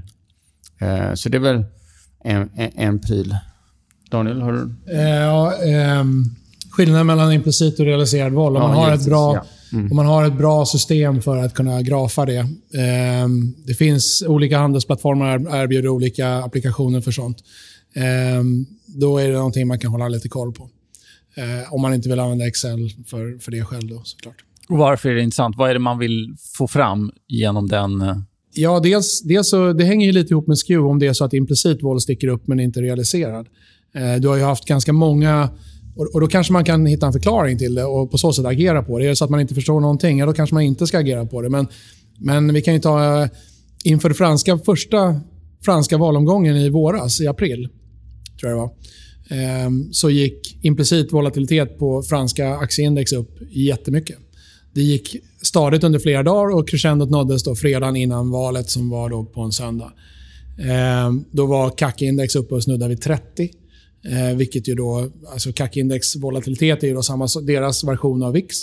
Eh, 0.79 1.15
Så 1.15 1.29
det 1.29 1.37
är 1.37 1.41
väl 1.41 1.65
en, 2.25 2.51
en, 2.55 2.71
en 2.77 2.99
pryl. 2.99 3.37
Daniel, 4.11 4.43
har 4.43 4.53
du? 4.53 4.75
Eh, 4.95 5.01
ja, 5.09 5.53
ehm, 5.55 6.25
skillnaden 6.71 7.07
mellan 7.07 7.33
implicit 7.33 7.81
och 7.81 7.87
realiserad 7.87 8.33
val. 8.33 8.57
Om, 8.57 8.63
Ja, 8.63 8.69
man 8.69 8.77
har 8.77 8.93
ett 8.93 9.07
bra, 9.07 9.35
ja. 9.35 9.45
Mm. 9.73 9.91
om 9.91 9.97
man 9.97 10.07
har 10.07 10.25
ett 10.27 10.39
bra 10.39 10.67
system 10.67 11.23
för 11.23 11.37
att 11.37 11.55
kunna 11.55 11.83
grafa 11.83 12.27
det. 12.27 12.47
Ehm, 12.75 13.55
det 13.67 13.75
finns 13.75 14.25
olika 14.27 14.59
handelsplattformar 14.59 15.39
som 15.39 15.47
erbjuder 15.47 15.89
olika 15.89 16.35
applikationer 16.35 17.01
för 17.01 17.13
sånt. 17.13 17.39
Ehm, 17.95 18.67
då 18.87 19.19
är 19.19 19.29
det 19.29 19.35
någonting 19.35 19.69
man 19.69 19.79
kan 19.79 19.91
hålla 19.91 20.09
lite 20.09 20.29
koll 20.29 20.53
på. 20.53 20.71
Eh, 21.35 21.73
om 21.75 21.83
man 21.83 21.95
inte 21.95 22.09
vill 22.09 22.21
använda 22.21 22.47
Excel 22.47 22.91
för, 23.07 23.39
för 23.39 23.51
det 23.51 23.65
själv 23.65 23.89
då, 23.89 24.01
såklart. 24.05 24.37
Och 24.69 24.79
varför 24.79 25.09
är 25.09 25.15
det 25.15 25.23
intressant? 25.23 25.57
Vad 25.57 25.71
är 25.71 25.75
det 25.75 25.81
man 25.81 25.99
vill 25.99 26.35
få 26.57 26.69
fram 26.69 27.13
genom 27.29 27.69
den? 27.69 28.01
eh, 28.01 28.17
Ja, 28.55 28.81
dels, 28.81 29.23
dels 29.23 29.49
så, 29.51 29.73
det 29.73 29.85
hänger 29.85 30.07
ju 30.07 30.13
lite 30.13 30.33
ihop 30.35 30.47
med 30.47 30.59
SKEW 30.59 30.91
om 30.91 30.99
det 30.99 31.07
är 31.07 31.13
så 31.13 31.25
att 31.25 31.33
implicit 31.33 31.83
våld 31.83 32.03
sticker 32.03 32.29
upp 32.29 32.47
men 32.47 32.61
inte 32.61 32.81
realiserad. 32.81 33.47
Eh, 33.95 34.15
du 34.21 34.29
har 34.29 34.37
ju 34.37 34.43
haft 34.43 34.65
ganska 34.65 34.93
många... 34.93 35.49
Och, 36.01 36.15
och 36.15 36.21
Då 36.21 36.27
kanske 36.27 36.53
man 36.53 36.65
kan 36.65 36.87
hitta 36.87 37.07
en 37.07 37.13
förklaring 37.13 37.59
till 37.59 37.75
det 37.75 37.85
och 37.85 38.11
på 38.11 38.19
så 38.19 38.33
sätt 38.33 38.47
agera 38.47 38.83
på 38.83 38.99
det. 38.99 39.05
Är 39.05 39.09
det 39.09 39.17
så 39.17 39.25
att 39.25 39.31
man 39.31 39.41
inte 39.41 39.55
förstår 39.55 39.81
någonting, 39.81 40.19
ja, 40.19 40.27
då 40.27 40.33
kanske 40.33 40.55
man 40.55 40.63
inte 40.63 40.87
ska 40.87 40.99
agera 40.99 41.27
på 41.27 41.43
det. 41.43 41.49
Men, 41.49 41.67
men 42.19 42.55
vi 42.55 42.63
kan 42.63 42.75
ju 42.75 42.81
ta... 42.81 43.23
Eh, 43.23 43.29
inför 43.85 44.09
det 44.09 44.15
franska, 44.15 44.59
första 44.59 45.21
franska 45.65 45.99
valomgången 45.99 46.57
i 46.57 46.69
våras, 46.69 47.21
i 47.21 47.27
april, 47.27 47.69
tror 48.41 48.53
jag 48.53 48.59
det 48.59 48.63
var, 48.63 48.71
ehm, 49.41 49.93
så 49.93 50.11
gick 50.11 50.65
implicit 50.65 51.13
volatilitet 51.13 51.79
på 51.79 52.03
franska 52.03 52.57
aktieindex 52.57 53.13
upp 53.13 53.39
jättemycket. 53.51 54.19
Det 54.75 54.83
gick 54.83 55.17
stadigt 55.43 55.85
under 55.85 55.99
flera 55.99 56.23
dagar 56.23 56.57
och 56.57 56.69
crescendot 56.69 57.11
nåddes 57.11 57.45
då 57.45 57.55
fredagen 57.55 57.97
innan 57.97 58.31
valet 58.31 58.71
som 58.71 58.91
var 58.91 59.11
då 59.11 59.25
på 59.25 59.41
en 59.41 59.53
söndag. 59.53 59.93
Ehm, 60.59 61.25
då 61.31 61.47
var 61.47 61.71
CAC-index 61.71 62.37
uppe 62.37 62.55
och 62.55 62.63
snuddade 62.63 62.89
vid 62.89 63.03
30. 63.03 63.51
Eh, 64.05 64.37
vilket 64.37 64.69
ju 64.69 64.75
då, 64.75 65.11
alltså 65.33 65.51
CAC-index 65.51 66.17
volatilitet 66.17 66.83
är 66.83 66.87
ju 66.87 66.95
då 66.95 67.03
samma, 67.03 67.29
deras 67.43 67.85
version 67.85 68.23
av 68.23 68.33
VIX. 68.33 68.57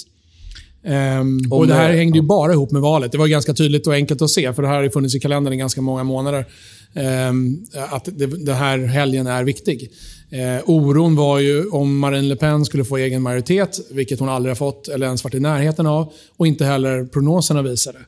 Om 0.86 1.52
och 1.52 1.68
det 1.68 1.74
här 1.74 1.94
hängde 1.94 2.18
ju 2.18 2.22
bara 2.22 2.54
ihop 2.54 2.72
med 2.72 2.82
valet. 2.82 3.12
Det 3.12 3.18
var 3.18 3.28
ganska 3.28 3.54
tydligt 3.54 3.88
och 3.88 3.94
enkelt 3.94 4.22
att 4.22 4.30
se, 4.30 4.54
för 4.54 4.62
det 4.62 4.68
här 4.68 4.84
har 4.84 4.90
funnits 4.90 5.16
i 5.16 5.20
kalendern 5.20 5.54
i 5.54 5.58
ganska 5.58 5.82
många 5.82 6.04
månader. 6.04 6.46
ehm, 6.94 7.66
att 7.90 8.06
det, 8.06 8.26
den 8.26 8.56
här 8.56 8.80
helgen 8.80 9.28
är 9.28 9.44
viktig. 9.44 9.92
Eh, 10.30 10.64
oron 10.66 11.16
var 11.16 11.40
ju 11.40 11.70
om 11.70 12.00
Marine 12.00 12.28
Le 12.28 12.36
Pen 12.36 12.66
skulle 12.66 12.86
få 12.86 12.98
egen 12.98 13.22
majoritet, 13.22 13.80
vilket 13.92 14.20
hon 14.20 14.30
aldrig 14.30 14.50
har 14.50 14.56
fått 14.56 14.88
eller 14.88 15.06
ens 15.06 15.24
varit 15.24 15.34
i 15.34 15.40
närheten 15.40 15.88
av. 15.88 16.14
Och 16.38 16.48
inte 16.48 16.66
heller 16.66 17.06
prognoserna 17.06 17.62
visade. 17.62 18.00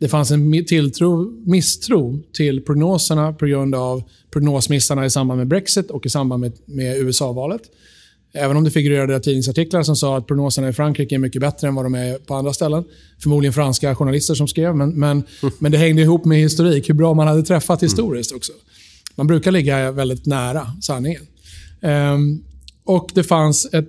Det 0.00 0.08
fanns 0.08 0.30
en 0.30 0.64
tilltro, 0.64 1.30
misstro 1.46 2.22
till 2.32 2.60
prognoserna 2.60 3.32
på 3.32 3.46
grund 3.46 3.74
av 3.74 4.02
prognosmissarna 4.32 5.06
i 5.06 5.10
samband 5.10 5.38
med 5.38 5.48
Brexit 5.48 5.90
och 5.90 6.06
i 6.06 6.08
samband 6.08 6.40
med, 6.40 6.52
med 6.64 6.96
USA-valet. 6.96 7.60
Även 8.32 8.56
om 8.56 8.64
det 8.64 8.70
figurerade 8.70 9.20
tidningsartiklar 9.20 9.82
som 9.82 9.96
sa 9.96 10.16
att 10.16 10.26
prognoserna 10.26 10.68
i 10.68 10.72
Frankrike 10.72 11.14
är 11.14 11.18
mycket 11.18 11.40
bättre 11.40 11.68
än 11.68 11.74
vad 11.74 11.84
de 11.84 11.94
är 11.94 12.18
på 12.18 12.34
andra 12.34 12.52
ställen. 12.52 12.84
Förmodligen 13.22 13.52
franska 13.52 13.94
journalister 13.94 14.34
som 14.34 14.48
skrev, 14.48 14.76
men, 14.76 14.90
men, 14.90 15.22
men 15.58 15.72
det 15.72 15.78
hängde 15.78 16.02
ihop 16.02 16.24
med 16.24 16.38
historik, 16.38 16.88
hur 16.88 16.94
bra 16.94 17.14
man 17.14 17.26
hade 17.26 17.42
träffat 17.42 17.82
historiskt 17.82 18.32
också. 18.32 18.52
Man 19.14 19.26
brukar 19.26 19.50
ligga 19.50 19.92
väldigt 19.92 20.26
nära 20.26 20.66
sanningen. 20.82 21.22
Ehm, 21.82 22.44
och 22.84 23.10
det 23.14 23.24
fanns, 23.24 23.68
ett, 23.72 23.88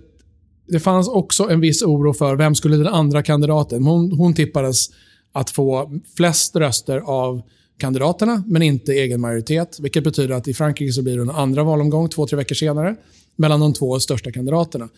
det 0.68 0.80
fanns 0.80 1.08
också 1.08 1.50
en 1.50 1.60
viss 1.60 1.82
oro 1.82 2.14
för 2.14 2.36
vem 2.36 2.56
skulle 2.56 2.78
den 2.78 2.88
andra 2.88 3.24
kandidaten. 3.24 3.84
Hon, 3.84 4.12
hon 4.12 4.34
tippades 4.34 4.90
att 5.32 5.50
få 5.50 6.00
flest 6.18 6.56
röster 6.56 6.98
av 6.98 7.42
kandidaterna, 7.78 8.44
men 8.48 8.62
inte 8.62 8.94
egen 8.94 9.22
majoritet. 9.22 9.78
Vilket 9.82 10.04
betyder 10.04 10.36
att 10.36 10.48
i 10.48 10.54
Frankrike 10.54 10.94
så 10.94 11.02
blir 11.02 11.16
det 11.16 11.22
en 11.22 11.30
andra 11.30 11.64
valomgång 11.64 12.10
två, 12.10 12.28
tre 12.28 12.38
veckor 12.38 12.56
senare 12.56 12.96
mellan 13.36 13.60
de 13.60 13.74
två 13.74 14.00
största 14.00 14.32
kandidaterna. 14.32 14.90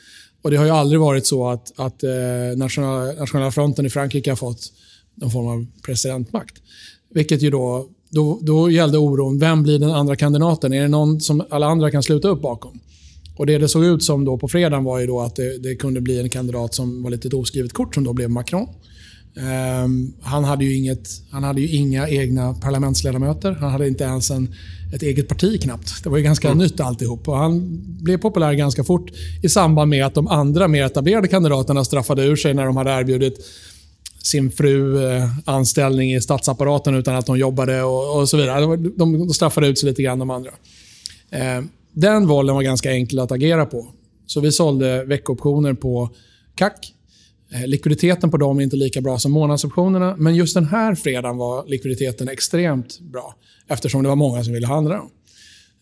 Och 0.42 0.52
Det 0.52 0.58
har 0.58 0.66
ju 0.66 0.72
aldrig 0.72 1.00
varit 1.00 1.26
så 1.26 1.50
att, 1.50 1.80
att 1.80 2.04
eh, 2.04 2.58
nationella, 2.58 3.14
nationella 3.20 3.52
fronten 3.52 3.86
i 3.86 3.90
Frankrike 3.90 4.32
har 4.32 4.36
fått 4.36 4.74
någon 5.16 5.32
form 5.32 5.48
av 5.48 5.68
presidentmakt. 5.86 6.62
Vilket 7.10 7.42
ju 7.42 7.50
då, 7.50 7.90
då, 8.10 8.40
då 8.42 8.72
gällde 8.72 8.98
oron, 8.98 9.40
vem 9.40 9.64
blir 9.64 9.80
den 9.80 9.92
andra 9.92 10.16
kandidaten? 10.16 10.74
Är 10.74 10.82
det 10.82 10.88
någon 10.88 11.22
som 11.22 11.44
alla 11.50 11.68
andra 11.68 11.92
kan 11.92 12.04
sluta 12.04 12.28
upp 12.28 12.42
bakom? 12.42 12.80
Och 13.36 13.46
Det 13.46 13.58
det 13.58 13.68
såg 13.68 13.86
ut 13.86 14.04
som 14.04 14.26
då 14.26 14.38
på 14.38 14.48
fredagen 14.48 14.84
var 14.84 15.00
ju 15.00 15.08
då 15.08 15.22
att 15.22 15.36
det, 15.36 15.58
det 15.58 15.76
kunde 15.76 16.02
bli 16.02 16.20
en 16.20 16.30
kandidat 16.30 16.74
som 16.74 17.04
var 17.04 17.12
lite 17.12 17.28
ett 17.28 17.34
oskrivet 17.34 17.74
kort, 17.74 17.96
som 17.96 18.04
då 18.04 18.14
blev 18.14 18.30
Macron. 18.30 18.68
Ehm, 19.38 20.14
han, 20.22 20.44
hade 20.44 20.66
ju 20.66 20.76
inget, 20.76 21.10
han 21.32 21.44
hade 21.44 21.62
ju 21.62 21.68
inga 21.68 22.10
egna 22.10 22.54
parlamentsledamöter. 22.54 23.52
Han 23.52 23.72
hade 23.72 23.88
inte 23.88 24.04
ens 24.04 24.32
en, 24.32 24.56
ett 24.96 25.02
eget 25.02 25.28
parti 25.28 25.62
knappt. 25.62 26.04
Det 26.04 26.10
var 26.10 26.18
ju 26.18 26.24
ganska 26.24 26.54
nytt 26.54 26.80
alltihop. 26.80 27.28
Och 27.28 27.38
han 27.38 27.82
blev 28.04 28.18
populär 28.18 28.54
ganska 28.54 28.84
fort 28.84 29.12
i 29.44 29.50
samband 29.50 29.90
med 29.90 30.06
att 30.06 30.16
de 30.16 30.28
andra 30.28 30.68
mer 30.68 30.86
etablerade 30.86 31.28
kandidaterna 31.28 31.86
straffade 31.86 32.24
ur 32.24 32.36
sig 32.36 32.54
när 32.54 32.66
de 32.66 32.78
hade 32.78 32.92
erbjudit 32.92 33.46
sin 34.24 34.52
fru 34.52 35.08
eh, 35.08 35.30
anställning 35.46 36.14
i 36.14 36.22
statsapparaten 36.22 36.96
utan 36.96 37.16
att 37.16 37.26
de 37.26 37.38
jobbade 37.38 37.84
och, 37.84 38.20
och 38.20 38.30
så 38.30 38.38
vidare. 38.38 38.62
De, 38.62 38.94
de, 38.98 39.20
de 39.20 39.30
straffade 39.30 39.68
ut 39.68 39.80
sig 39.80 39.90
lite 39.90 40.04
grann, 40.04 40.20
de 40.20 40.30
andra. 40.30 40.52
Eh, 41.30 41.64
den 41.92 42.28
valen 42.28 42.56
var 42.56 42.62
ganska 42.62 42.92
enkel 42.92 43.20
att 43.20 43.32
agera 43.32 43.66
på. 43.66 43.88
Så 44.26 44.40
vi 44.40 44.52
sålde 44.52 45.04
veckooptioner 45.04 45.74
på 45.74 46.10
CAC. 46.56 46.72
Eh, 47.54 47.68
likviditeten 47.68 48.32
på 48.32 48.38
dem 48.38 48.60
är 48.60 48.64
inte 48.64 48.76
lika 48.76 49.02
bra 49.02 49.20
som 49.20 49.32
månadsoptionerna, 49.32 50.16
men 50.18 50.36
just 50.36 50.54
den 50.54 50.66
här 50.66 50.96
fredagen 50.96 51.38
var 51.38 51.66
likviditeten 51.68 52.28
extremt 52.30 53.00
bra 53.00 53.36
eftersom 53.68 54.04
det 54.04 54.10
var 54.10 54.16
många 54.16 54.44
som 54.44 54.54
ville 54.54 54.68
handla 54.68 54.96
dem. 54.96 55.10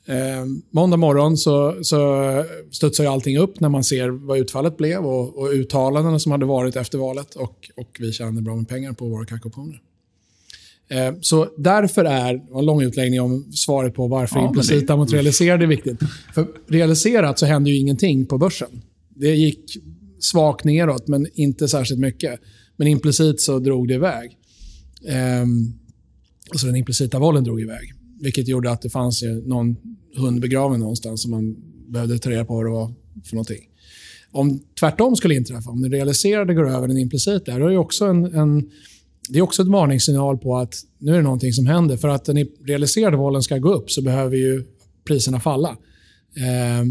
Eh, 0.06 0.46
måndag 0.72 0.98
morgon 0.98 1.38
så, 1.38 1.76
så 1.84 2.24
studsar 2.72 3.04
ju 3.04 3.10
allting 3.10 3.38
upp 3.38 3.60
när 3.60 3.70
man 3.70 3.84
ser 3.84 4.10
vad 4.10 4.40
utfallet 4.40 4.78
blev 4.78 5.06
och, 5.06 5.38
och 5.38 5.50
uttalandena 5.52 6.20
som 6.20 6.32
hade 6.32 6.46
varit 6.46 6.76
efter 6.76 6.98
valet 6.98 7.36
och, 7.36 7.70
och 7.76 7.98
vi 8.00 8.12
tjänade 8.12 8.42
bra 8.42 8.56
med 8.56 8.68
pengar 8.70 8.94
på 8.94 9.06
våra 9.06 9.26
CAC-optioner. 9.26 9.82
Eh, 10.90 11.14
Så 11.22 11.48
därför 11.58 12.06
är, 12.06 12.42
en 12.60 12.66
lång 12.66 12.82
utläggning 12.82 13.22
om 13.22 13.52
svaret 13.52 13.94
på 13.94 14.08
varför 14.08 14.40
Ja, 14.40 14.48
implicita 14.48 14.98
mot 14.98 15.14
realiserade 15.14 15.66
är 15.66 15.68
viktigt. 15.68 16.00
För 16.34 16.48
realiserat 16.68 17.40
så 17.40 17.46
hände 17.46 17.70
ju 17.70 17.78
ingenting 17.78 18.26
på 18.26 18.38
börsen. 18.38 18.82
Det 19.16 19.36
gick 19.36 19.78
svagt 20.24 20.66
neråt, 20.66 21.08
men 21.08 21.28
inte 21.34 21.68
särskilt 21.68 22.00
mycket. 22.00 22.40
Men 22.76 22.88
implicit 22.88 23.42
så 23.42 23.60
drog 23.60 23.88
det 23.88 23.94
iväg. 23.94 24.38
Ehm, 25.08 25.74
alltså 26.52 26.68
den 26.68 26.76
implicita 26.76 27.20
vollen 27.20 27.44
drog 27.44 27.62
iväg. 27.62 27.94
Vilket 28.22 28.48
gjorde 28.48 28.72
att 28.72 28.82
det 28.82 28.90
fanns 28.90 29.24
ju 29.24 29.48
någon 29.48 29.76
hund 30.16 30.42
begraven 30.42 30.80
någonstans 30.80 31.22
som 31.22 31.32
man 31.32 31.56
behövde 31.88 32.20
ta 32.20 32.30
reda 32.30 32.46
på 32.46 32.56
vad 32.56 32.66
det 32.66 32.70
var 32.70 32.94
för 33.24 33.36
någonting. 33.36 33.68
Om 34.32 34.60
tvärtom 34.80 35.16
skulle 35.16 35.36
inträffa, 35.36 35.70
om 35.70 35.82
den 35.82 35.92
realiserade 35.92 36.54
går 36.54 36.70
över 36.70 36.88
den 36.88 36.98
implicita, 36.98 37.60
då 37.60 37.66
är 37.66 37.72
det 37.72 37.78
också 37.78 38.06
en, 38.06 38.26
en 38.26 38.70
det 39.30 39.40
är 39.40 39.42
också 39.42 39.62
ett 39.62 39.68
varningssignal 39.68 40.38
på 40.38 40.58
att 40.58 40.76
nu 40.98 41.12
är 41.12 41.16
det 41.16 41.24
någonting 41.24 41.54
som 41.54 41.66
händer. 41.66 41.98
För 41.98 42.08
att 42.08 42.26
den 42.26 42.48
realiserade 42.66 43.18
vollen 43.18 43.44
ska 43.44 43.58
gå 43.58 43.74
upp 43.74 43.92
så 43.92 44.02
behöver 44.02 44.38
ju 44.38 44.64
priserna 45.08 45.40
falla. 45.40 45.78
Eh, 46.36 46.86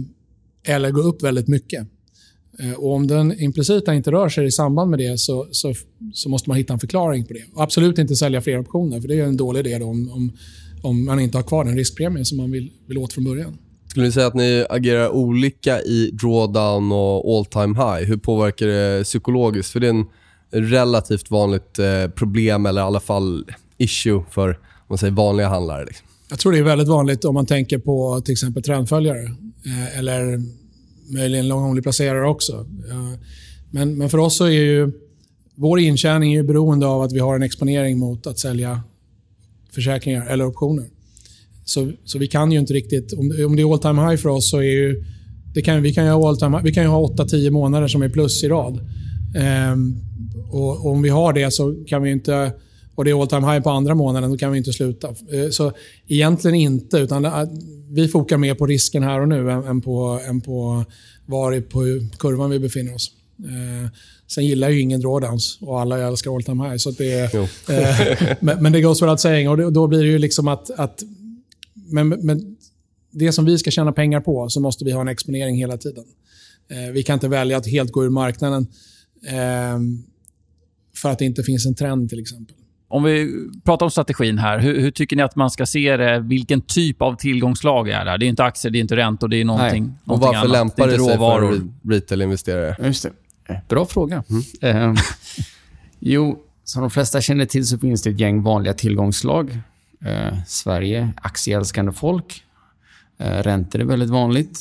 eller 0.74 0.91
gå 0.91 1.01
upp 1.01 1.22
väldigt 1.22 1.49
mycket. 1.49 1.89
Eh, 2.62 2.72
och 2.72 2.94
om 2.94 3.06
den 3.06 3.40
implicita 3.40 3.94
inte 3.94 4.11
rör 4.11 4.28
sig 4.28 4.46
i 4.46 4.50
samband 4.50 4.90
med 4.90 4.98
det 4.98 5.18
så, 5.18 5.48
så, 5.50 5.74
så 6.12 6.28
måste 6.28 6.50
man 6.50 6.56
hitta 6.56 6.72
en 6.72 6.78
förklaring 6.78 7.24
på 7.24 7.32
det. 7.32 7.42
Och 7.54 7.62
absolut 7.62 7.98
inte 7.98 8.16
sälja 8.16 8.40
fler 8.40 8.58
optioner, 8.58 9.00
för 9.00 9.08
det 9.08 9.14
är 9.14 9.24
en 9.24 9.36
dålig 9.36 9.66
idé 9.66 9.78
då 9.78 9.86
om, 9.86 10.11
om, 10.11 10.32
om 10.82 11.04
man 11.04 11.20
inte 11.20 11.38
har 11.38 11.42
kvar 11.42 11.64
den 11.64 11.76
riskpremien 11.76 12.24
som 12.24 12.38
man 12.38 12.50
vill, 12.50 12.70
vill 12.86 12.98
åt 12.98 13.12
från 13.12 13.24
början. 13.24 13.58
Skulle 13.88 14.06
ni 14.06 14.12
säga 14.12 14.26
att 14.26 14.34
ni 14.34 14.66
agerar 14.70 15.08
olika 15.08 15.80
i 15.80 16.11
drawdown 16.11 16.92
och 16.92 17.38
all 17.38 17.46
time 17.46 17.74
high? 17.74 18.08
Hur 18.08 18.16
påverkar 18.16 18.66
det 18.66 19.04
psykologiskt? 19.04 19.72
För 19.72 19.80
det 19.80 19.86
är 19.86 19.90
en 19.90 20.06
relativt 20.50 21.30
vanligt 21.30 21.78
eh, 21.78 22.11
problem, 22.11 22.66
eller 22.66 22.80
i 22.80 22.84
alla 22.84 23.00
fall 23.00 23.44
issue 23.78 24.22
för 24.30 24.58
man 24.88 24.98
säger 24.98 25.12
vanliga 25.12 25.48
handlare. 25.48 25.84
Liksom. 25.84 26.06
Jag 26.28 26.38
tror 26.38 26.52
det 26.52 26.58
är 26.58 26.62
väldigt 26.62 26.88
vanligt 26.88 27.24
om 27.24 27.34
man 27.34 27.46
tänker 27.46 27.78
på 27.78 28.20
till 28.20 28.32
exempel 28.32 28.62
trendföljare. 28.62 29.22
Eh, 29.66 29.98
eller 29.98 30.42
möjligen 31.11 31.48
långhållig 31.48 31.82
placerare 31.82 32.28
också. 32.28 32.66
Men, 33.70 33.98
men 33.98 34.11
för 34.11 34.18
oss 34.18 34.36
så 34.36 34.44
är 34.44 34.50
ju 34.50 34.92
vår 35.54 35.80
intjäning 35.80 36.34
är 36.34 36.42
beroende 36.42 36.86
av 36.86 37.02
att 37.02 37.12
vi 37.12 37.18
har 37.18 37.36
en 37.36 37.42
exponering 37.42 37.98
mot 37.98 38.26
att 38.26 38.38
sälja 38.38 38.80
försäkringar 39.74 40.26
eller 40.26 40.46
optioner. 40.46 40.86
Så, 41.64 41.92
så 42.04 42.18
vi 42.18 42.26
kan 42.26 42.52
ju 42.52 42.58
inte 42.58 42.74
riktigt... 42.74 43.12
Om, 43.12 43.32
om 43.46 43.56
det 43.56 43.62
är 43.62 43.72
all 43.72 43.78
time 43.78 44.11
high 44.11 44.22
för 44.22 44.28
oss 44.28 44.50
så 44.50 44.58
är 44.58 44.62
ju... 44.62 45.04
Det 45.54 45.62
kan, 45.62 45.82
vi, 45.82 45.94
kan 45.94 46.04
ju 46.04 46.11
ha 46.11 46.28
all 46.28 46.38
time, 46.38 46.61
vi 46.64 46.72
kan 46.72 46.82
ju 46.82 46.88
ha 46.88 47.08
8-10 47.08 47.50
månader 47.50 47.88
som 47.88 48.02
är 48.02 48.08
plus 48.08 48.44
i 48.44 48.48
rad. 48.48 48.80
Ehm, 49.36 49.96
och, 50.50 50.70
och 50.70 50.86
om 50.86 51.02
vi 51.02 51.08
har 51.08 51.32
det 51.32 51.50
så 51.50 51.74
kan 51.86 52.02
vi 52.02 52.11
inte... 52.11 52.52
Och 52.94 53.04
det 53.04 53.11
är 53.11 53.20
all 53.20 53.28
time 53.28 53.52
high 53.52 53.62
på 53.62 53.70
andra 53.70 53.94
månaden, 53.94 54.30
då 54.30 54.36
kan 54.36 54.52
vi 54.52 54.58
inte 54.58 54.72
sluta. 54.72 55.08
Ehm, 55.08 55.52
Så 55.52 55.72
egentligen 56.06 56.54
inte, 56.54 56.98
utan 56.98 57.22
det 57.22 57.48
vi 57.91 58.09
fokar 58.09 58.36
mer 58.36 58.55
på 58.55 58.66
risken 58.66 59.03
här 59.03 59.20
och 59.20 59.28
nu 59.28 59.51
än, 59.51 59.64
än, 59.64 59.80
på, 59.80 60.20
än 60.28 60.41
på 60.41 60.84
var 61.26 61.53
i 61.55 61.61
på 61.61 61.80
kurvan 62.18 62.51
vi 62.51 62.59
befinner 62.59 62.95
oss. 62.95 63.12
Eh, 63.38 63.91
sen 64.26 64.47
gillar 64.47 64.68
ju 64.70 64.80
ingen 64.80 65.01
drawdowns 65.01 65.59
och 65.61 65.80
alla 65.80 65.99
älskar 65.99 66.36
all 66.36 66.43
time 66.43 66.64
high. 66.68 66.76
Så 66.76 66.91
det 66.91 67.34
eh, 67.34 68.36
men, 68.41 68.62
men 68.62 68.72
det 68.72 68.80
goes 68.80 69.03
without 69.03 69.20
saying. 69.20 69.49
Och 69.49 69.57
det- 69.57 69.70
då 69.70 69.86
blir 69.86 69.99
det 70.03 70.09
ju 70.09 70.18
liksom 70.18 70.49
att... 70.49 70.70
att 70.70 71.03
men, 71.93 72.09
men 72.09 72.57
det 73.12 73.32
som 73.32 73.45
vi 73.45 73.59
ska 73.59 73.70
tjäna 73.70 73.93
pengar 73.93 74.20
på 74.20 74.49
så 74.49 74.61
måste 74.61 74.84
vi 74.84 74.93
ha 74.93 75.01
en 75.01 75.09
exponering 75.09 75.57
hela 75.57 75.76
tiden. 75.78 76.05
Eh, 76.70 76.93
vi 76.93 77.03
kan 77.03 77.14
inte 77.14 77.28
välja 77.28 77.57
att 77.57 77.66
helt 77.66 77.93
gå 77.93 78.05
ur 78.05 78.11
marknaden 78.11 78.66
eh, 79.26 79.78
för 80.97 81.09
att 81.11 81.18
det 81.18 81.24
inte 81.24 81.43
finns 81.43 81.66
en 81.66 81.74
trend 81.74 82.11
till 82.11 82.20
exempel. 82.20 82.57
Om 82.91 83.03
vi 83.03 83.32
pratar 83.64 83.86
om 83.86 83.91
strategin 83.91 84.38
här. 84.38 84.59
Hur, 84.59 84.80
hur, 84.80 84.91
tycker 84.91 85.16
ni 85.16 85.22
att 85.22 85.36
man 85.36 85.51
ska 85.51 85.66
se 85.66 85.97
det? 85.97 86.18
Vilken 86.18 86.61
typ 86.61 87.03
av 87.03 87.14
tillgångslag 87.14 87.88
är 87.88 88.05
det? 88.05 88.16
Det 88.18 88.26
är 88.26 88.28
inte 88.28 88.45
aktier, 88.45 88.72
det 88.72 88.78
är 88.78 88.80
inte 88.80 88.97
räntor, 88.97 89.28
det 89.28 89.36
är 89.36 89.45
någonting, 89.45 89.82
Nej. 89.84 89.93
någonting 90.05 90.28
Och 90.28 90.34
varför 90.34 90.38
annat. 90.38 90.51
lämpar 90.51 90.86
det, 90.86 90.93
det 90.93 90.99
sig 90.99 91.16
råvaror. 91.16 91.53
för 91.53 91.91
retail-investerare? 91.91 92.76
Just 92.86 93.07
det. 93.49 93.61
Bra 93.68 93.86
fråga. 93.86 94.24
Eh, 94.61 94.95
jo, 95.99 96.38
som 96.64 96.82
de 96.82 96.91
flesta 96.91 97.20
känner 97.20 97.47
till 97.47 97.66
så 97.66 97.78
finns 97.78 98.03
det 98.03 98.11
ett 98.11 98.20
gäng 98.20 98.43
vanliga 98.43 98.74
tillgångslag. 98.74 99.59
Eh, 100.05 100.38
Sverige, 100.47 101.12
aktieälskande 101.16 101.93
folk. 101.93 102.45
Eh, 103.18 103.43
räntor 103.43 103.80
är 103.80 103.84
väldigt 103.84 104.11
vanligt. 104.11 104.61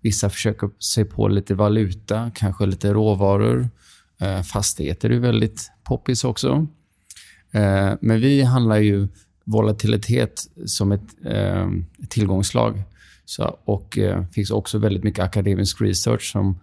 Vissa 0.00 0.30
försöker 0.30 0.70
sig 0.78 1.04
på 1.04 1.28
lite 1.28 1.54
valuta, 1.54 2.30
kanske 2.34 2.66
lite 2.66 2.92
råvaror. 2.92 3.68
Eh, 4.20 4.42
fastigheter 4.42 5.10
är 5.10 5.18
väldigt 5.18 5.70
poppis 5.84 6.24
också. 6.24 6.66
Eh, 7.56 7.94
men 8.00 8.20
vi 8.20 8.42
handlar 8.42 8.76
ju 8.76 9.08
volatilitet 9.44 10.42
som 10.66 10.92
ett 10.92 11.24
eh, 11.24 11.68
tillgångslag. 12.08 12.82
Så, 13.24 13.58
och 13.64 13.98
eh, 13.98 14.24
finns 14.32 14.50
också 14.50 14.78
väldigt 14.78 15.04
mycket 15.04 15.24
akademisk 15.24 15.80
research 15.80 16.32
som 16.32 16.60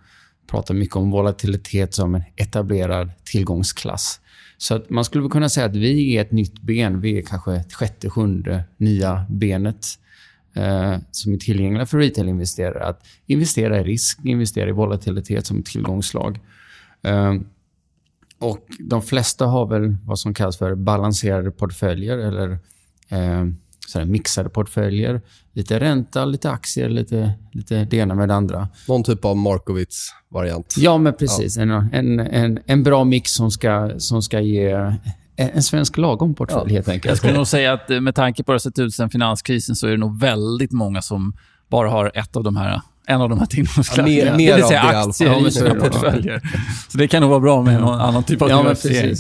pratar 0.48 0.74
mycket 0.74 0.96
om 0.96 1.12
volatilitet 1.12 1.94
som 1.94 2.16
en 2.16 2.24
etablerad 2.36 3.12
tillgångsklass. 3.24 4.20
Så 4.58 4.76
att 4.76 4.90
man 4.90 5.06
skulle 5.06 5.30
kunna 5.30 5.50
säga 5.50 5.66
att 5.66 5.76
vi 5.76 6.18
är 6.18 6.22
ett 6.22 6.32
nytt 6.32 6.62
ben. 6.62 7.02
Vi 7.02 7.18
är 7.18 7.22
kanske 7.22 7.56
ett 7.56 7.74
sjätte, 7.74 8.10
sjunde 8.10 8.64
nya 8.78 9.26
benet 9.30 9.86
eh, 10.54 10.98
som 11.12 11.34
är 11.34 11.38
tillgängliga 11.38 11.86
för 11.86 11.98
retail-investerare. 11.98 12.86
Att 12.86 13.06
investera 13.26 13.80
i 13.80 13.84
risk, 13.84 14.20
investera 14.24 14.70
i 14.70 14.72
volatilitet 14.72 15.46
som 15.46 15.64
tillgångsslag. 15.64 16.40
Eh, 17.02 17.34
och 18.44 18.68
De 18.80 19.02
flesta 19.02 19.46
har 19.46 19.66
väl 19.68 19.96
vad 20.06 20.20
som 20.20 20.34
kallas 20.34 20.58
för 20.58 20.76
balanserade 20.76 21.52
portföljer 21.52 22.18
eller 22.18 22.52
eh, 23.10 23.46
sådär 23.88 24.06
mixade 24.06 24.50
portföljer. 24.50 25.22
Lite 25.54 25.80
ränta, 25.80 26.26
lite 26.26 26.52
aktier, 26.52 26.90
lite, 26.90 27.34
lite 27.52 27.86
det 27.86 27.98
ena 27.98 28.16
med 28.16 28.30
det 28.30 28.36
andra. 28.36 28.68
Någon 28.88 29.04
typ 29.04 29.26
av 29.26 29.38
Markowitz-variant. 29.38 30.76
Ja, 30.78 30.98
men 30.98 31.14
precis. 31.14 31.58
En, 31.58 31.72
en, 31.72 32.20
en, 32.20 32.60
en 32.66 32.84
bra 32.84 33.04
mix 33.04 33.32
som 33.34 33.52
ska, 33.52 33.92
som 33.98 34.22
ska 34.22 34.40
ge 34.40 34.72
en, 34.72 35.50
en 35.54 35.64
svensk 35.64 35.98
lagom 35.98 36.36
portfölj, 36.36 36.74
helt 36.74 36.88
Jag 36.88 36.94
enkelt. 36.94 37.18
skulle 37.18 37.34
nog 37.34 37.48
säga 37.48 37.74
att 37.74 37.90
eh, 37.90 38.02
med 38.02 38.16
tanke 38.16 38.44
på 38.44 38.52
hur 38.52 38.54
det 38.54 38.56
har 38.56 38.60
sett 38.72 38.80
ut 38.80 38.94
sen 38.94 39.10
finanskrisen 39.10 39.76
så 39.76 39.88
är 39.88 39.92
det 39.92 39.98
nog 39.98 40.20
väldigt 40.20 40.72
många 40.72 41.02
som 41.02 41.34
bara 41.70 41.90
har 41.90 42.12
ett 42.16 42.36
av 42.36 42.44
de 42.44 42.56
här 42.56 42.82
en 43.08 43.22
av 43.22 43.30
de 43.30 43.40
här 43.40 43.46
tillgångsslagen. 43.46 44.14
Ja, 44.16 44.24
mer- 44.24 44.32
det 44.32 44.38
mer 44.38 44.56
vill 44.56 44.64
säga 44.64 44.82
det 44.84 44.88
i 44.88 44.96
alla 44.96 45.10
aktier. 45.10 45.30
Ja, 45.30 45.48
i 45.48 45.52
sina 45.52 45.74
det. 45.74 45.80
portföljer. 45.80 46.42
Så 46.90 46.98
det 46.98 47.08
kan 47.08 47.22
nog 47.22 47.30
vara 47.30 47.40
bra 47.40 47.62
med 47.62 47.82
någon 47.82 48.00
annan 48.02 48.24
typ 48.24 48.42
av 48.42 48.50
Ja, 48.50 48.58
diversifiering. 48.64 49.16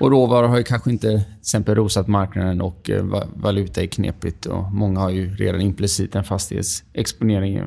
Och 0.00 0.10
råvaror 0.10 0.48
har 0.48 0.58
ju 0.58 0.64
kanske 0.64 0.90
inte 0.90 1.08
till 1.08 1.22
exempel 1.40 1.74
rosat 1.74 2.08
marknaden 2.08 2.60
och 2.60 2.90
eh, 2.90 3.02
va- 3.04 3.26
valuta 3.34 3.82
är 3.82 3.86
knepigt. 3.86 4.46
Och 4.46 4.72
många 4.72 5.00
har 5.00 5.10
ju 5.10 5.34
redan 5.36 5.60
implicit 5.60 6.14
en 6.14 6.24
fastighetsexponering 6.24 7.60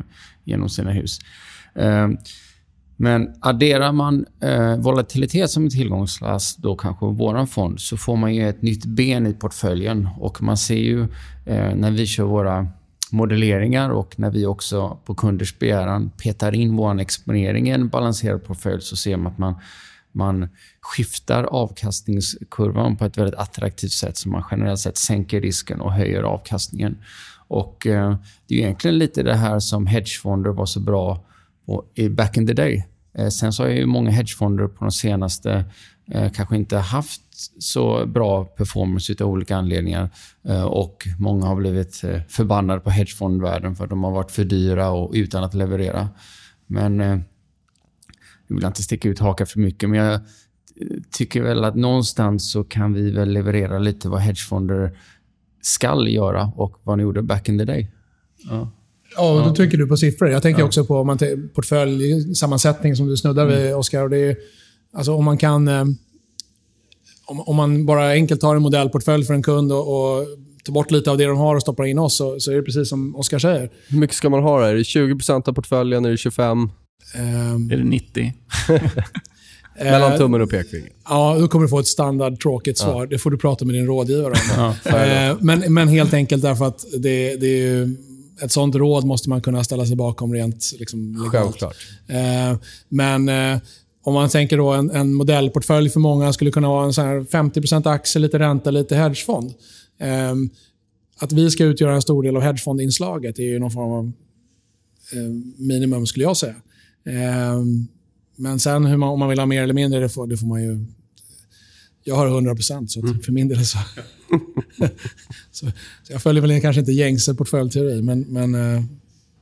genom 0.43 0.69
sina 0.69 0.91
hus. 0.91 1.19
Eh, 1.75 2.07
Men 2.97 3.33
adderar 3.39 3.91
man 3.91 4.25
eh, 4.43 4.75
volatilitet 4.77 5.49
som 5.49 5.63
en 5.63 5.69
tillgångsklass, 5.69 6.55
då 6.55 6.75
kanske 6.75 7.05
vår 7.05 7.45
fond, 7.45 7.79
så 7.79 7.97
får 7.97 8.15
man 8.15 8.35
ju 8.35 8.49
ett 8.49 8.61
nytt 8.61 8.85
ben 8.85 9.27
i 9.27 9.33
portföljen. 9.33 10.09
Och 10.17 10.41
man 10.43 10.57
ser 10.57 10.75
ju 10.75 11.01
eh, 11.45 11.75
när 11.75 11.91
vi 11.91 12.05
kör 12.07 12.23
våra 12.23 12.67
modelleringar 13.11 13.89
och 13.89 14.19
när 14.19 14.31
vi 14.31 14.45
också 14.45 14.97
på 15.05 15.15
kunders 15.15 15.59
begäran 15.59 16.09
petar 16.09 16.55
in 16.55 16.75
vår 16.75 16.99
exponering 16.99 17.67
i 17.67 17.71
en 17.71 17.87
balanserad 17.87 18.43
portfölj 18.43 18.81
så 18.81 18.95
ser 18.95 19.17
man 19.17 19.31
att 19.31 19.37
man, 19.37 19.55
man 20.11 20.49
skiftar 20.81 21.43
avkastningskurvan 21.43 22.97
på 22.97 23.05
ett 23.05 23.17
väldigt 23.17 23.35
attraktivt 23.35 23.91
sätt 23.91 24.17
så 24.17 24.29
man 24.29 24.43
generellt 24.51 24.79
sett 24.79 24.97
sänker 24.97 25.41
risken 25.41 25.81
och 25.81 25.93
höjer 25.93 26.23
avkastningen. 26.23 26.97
Och 27.47 27.87
eh, 27.87 28.15
Det 28.47 28.55
är 28.55 28.59
egentligen 28.59 28.97
lite 28.97 29.23
det 29.23 29.35
här 29.35 29.59
som 29.59 29.87
hedgefonder 29.87 30.49
var 30.49 30.65
så 30.65 30.79
bra 30.79 31.25
på 31.65 31.85
i 31.95 32.09
back 32.09 32.37
in 32.37 32.47
the 32.47 32.53
day. 32.53 32.87
Eh, 33.17 33.27
sen 33.27 33.53
så 33.53 33.63
har 33.63 33.69
ju 33.69 33.85
många 33.85 34.11
hedgefonder 34.11 34.67
på 34.67 34.85
de 34.85 34.91
senaste 34.91 35.65
eh, 36.11 36.31
kanske 36.31 36.55
inte 36.55 36.77
haft 36.77 37.21
så 37.59 38.05
bra 38.05 38.45
performance 38.45 39.15
av 39.19 39.29
olika 39.29 39.55
anledningar. 39.55 40.09
Eh, 40.47 40.63
och 40.63 41.07
Många 41.19 41.45
har 41.45 41.55
blivit 41.55 42.03
eh, 42.03 42.21
förbannade 42.29 42.79
på 42.79 42.89
hedgefondvärlden 42.89 43.75
för 43.75 43.83
att 43.83 43.89
de 43.89 44.03
har 44.03 44.11
varit 44.11 44.31
för 44.31 44.43
dyra 44.43 44.89
och 44.89 45.11
utan 45.13 45.43
att 45.43 45.53
leverera. 45.53 46.09
Men 46.67 47.01
eh, 47.01 47.19
jag 48.47 48.55
vill 48.55 48.65
inte 48.65 48.83
sticka 48.83 49.09
ut 49.09 49.19
hakan 49.19 49.47
för 49.47 49.59
mycket, 49.59 49.89
men 49.89 49.99
jag 49.99 50.21
tycker 51.11 51.41
väl 51.41 51.63
att 51.63 51.75
någonstans 51.75 52.51
så 52.51 52.63
kan 52.63 52.93
vi 52.93 53.11
väl 53.11 53.29
leverera 53.29 53.79
lite 53.79 54.09
vad 54.09 54.21
hedgefonder 54.21 54.97
skall 55.61 56.07
göra 56.07 56.51
och 56.55 56.77
vad 56.83 56.97
de 56.97 57.03
gjorde 57.03 57.21
back 57.21 57.49
in 57.49 57.57
the 57.57 57.65
day. 57.65 57.91
Ja. 58.49 58.71
Ja, 59.15 59.39
och 59.39 59.49
då 59.49 59.55
tänker 59.55 59.77
du 59.77 59.87
på 59.87 59.97
siffror. 59.97 60.29
Jag 60.29 60.41
tänker 60.41 60.63
också 60.63 60.85
på 60.85 60.97
om 60.97 61.07
man 61.07 61.17
portföljsammansättning 61.55 62.95
som 62.95 63.07
du 63.07 63.17
snuddar 63.17 63.45
vid, 63.45 63.75
Oskar. 63.75 64.03
Och 64.03 64.09
det 64.09 64.17
är, 64.17 64.37
alltså 64.93 65.13
om 65.13 65.25
man 65.25 65.37
kan... 65.37 65.69
Om, 67.31 67.39
om 67.39 67.55
man 67.55 67.85
bara 67.85 68.09
enkelt 68.11 68.41
tar 68.41 68.55
en 68.55 68.61
modellportfölj 68.61 69.25
för 69.25 69.33
en 69.33 69.43
kund 69.43 69.71
och, 69.71 69.79
och 69.79 70.27
tar 70.63 70.73
bort 70.73 70.91
lite 70.91 71.11
av 71.11 71.17
det 71.17 71.25
de 71.25 71.37
har 71.37 71.55
och 71.55 71.61
stoppar 71.61 71.85
in 71.85 71.99
oss, 71.99 72.17
så, 72.17 72.39
så 72.39 72.51
är 72.51 72.55
det 72.55 72.61
precis 72.61 72.89
som 72.89 73.15
Oskar 73.15 73.39
säger. 73.39 73.69
Hur 73.87 73.97
mycket 73.97 74.15
ska 74.15 74.29
man 74.29 74.43
ha 74.43 74.59
då? 74.59 74.65
Är 74.65 74.75
det 74.75 74.81
20% 74.81 75.49
av 75.49 75.53
portföljen? 75.53 76.05
Är 76.05 76.09
det 76.09 76.17
25 76.17 76.69
Ehm, 77.15 77.71
Är 77.71 77.77
det 77.77 77.83
90? 77.83 78.33
Mellan 79.75 80.11
eh, 80.11 80.17
tummen 80.17 80.41
och 80.41 80.49
pekfingret? 80.49 80.93
Ja, 81.09 81.37
då 81.39 81.47
kommer 81.47 81.65
du 81.65 81.69
få 81.69 81.79
ett 81.79 81.87
standard 81.87 82.39
tråkigt 82.39 82.77
svar. 82.77 83.07
Det 83.07 83.17
får 83.17 83.31
du 83.31 83.37
prata 83.37 83.65
med 83.65 83.75
din 83.75 83.85
rådgivare 83.85 84.33
om. 84.33 84.73
Ja, 84.85 85.05
Eh, 85.05 85.37
men, 85.39 85.73
men 85.73 85.87
helt 85.87 86.13
enkelt 86.13 86.41
därför 86.41 86.65
att 86.65 86.85
det, 86.97 87.35
det 87.35 87.47
är 87.47 87.57
ju, 87.57 87.95
ett 88.41 88.51
sånt 88.51 88.75
råd 88.75 89.05
måste 89.05 89.29
man 89.29 89.41
kunna 89.41 89.63
ställa 89.63 89.85
sig 89.85 89.95
bakom 89.95 90.33
rent 90.33 90.73
liksom, 90.79 91.13
legalt. 91.13 91.31
Självklart. 91.31 91.75
Eh, 92.07 92.57
men 92.89 93.29
eh, 93.29 93.59
om 94.03 94.13
man 94.13 94.29
tänker 94.29 94.57
då 94.57 94.71
en, 94.71 94.91
en 94.91 95.13
modellportfölj 95.13 95.89
för 95.89 95.99
många 95.99 96.33
skulle 96.33 96.51
kunna 96.51 96.67
vara 96.67 96.85
en 96.85 96.93
sån 96.93 97.05
här 97.05 97.19
50% 97.19 97.89
aktier, 97.89 98.21
lite 98.21 98.39
ränta, 98.39 98.71
lite 98.71 98.95
hedgefond. 98.95 99.53
Eh, 99.99 100.35
att 101.19 101.31
vi 101.31 101.51
ska 101.51 101.63
utgöra 101.63 101.95
en 101.95 102.01
stor 102.01 102.23
del 102.23 102.35
av 102.35 102.41
hedgefondinslaget 102.41 103.39
är 103.39 103.43
ju 103.43 103.59
någon 103.59 103.71
form 103.71 103.91
av 103.91 104.11
eh, 105.13 105.29
minimum 105.57 106.05
skulle 106.05 106.25
jag 106.25 106.37
säga. 106.37 106.55
Eh, 107.05 107.63
men 108.35 108.59
sen 108.59 108.85
hur 108.85 108.97
man, 108.97 109.09
om 109.09 109.19
man 109.19 109.29
vill 109.29 109.39
ha 109.39 109.45
mer 109.45 109.63
eller 109.63 109.73
mindre, 109.73 109.99
det 109.99 110.09
får, 110.09 110.27
det 110.27 110.37
får 110.37 110.47
man 110.47 110.63
ju... 110.63 110.85
Jag 112.03 112.15
har 112.15 112.27
100% 112.27 112.87
så 112.87 112.99
att 112.99 113.25
för 113.25 113.31
min 113.31 113.47
del 113.47 113.65
så, 113.65 113.77
så... 115.51 115.71
Så 116.03 116.13
jag 116.13 116.21
följer 116.21 116.41
väl 116.41 116.61
kanske 116.61 116.79
inte 116.79 116.91
gängse 116.91 117.33
portföljteori, 117.33 118.01
men, 118.01 118.21
men 118.21 118.55
eh, 118.55 118.83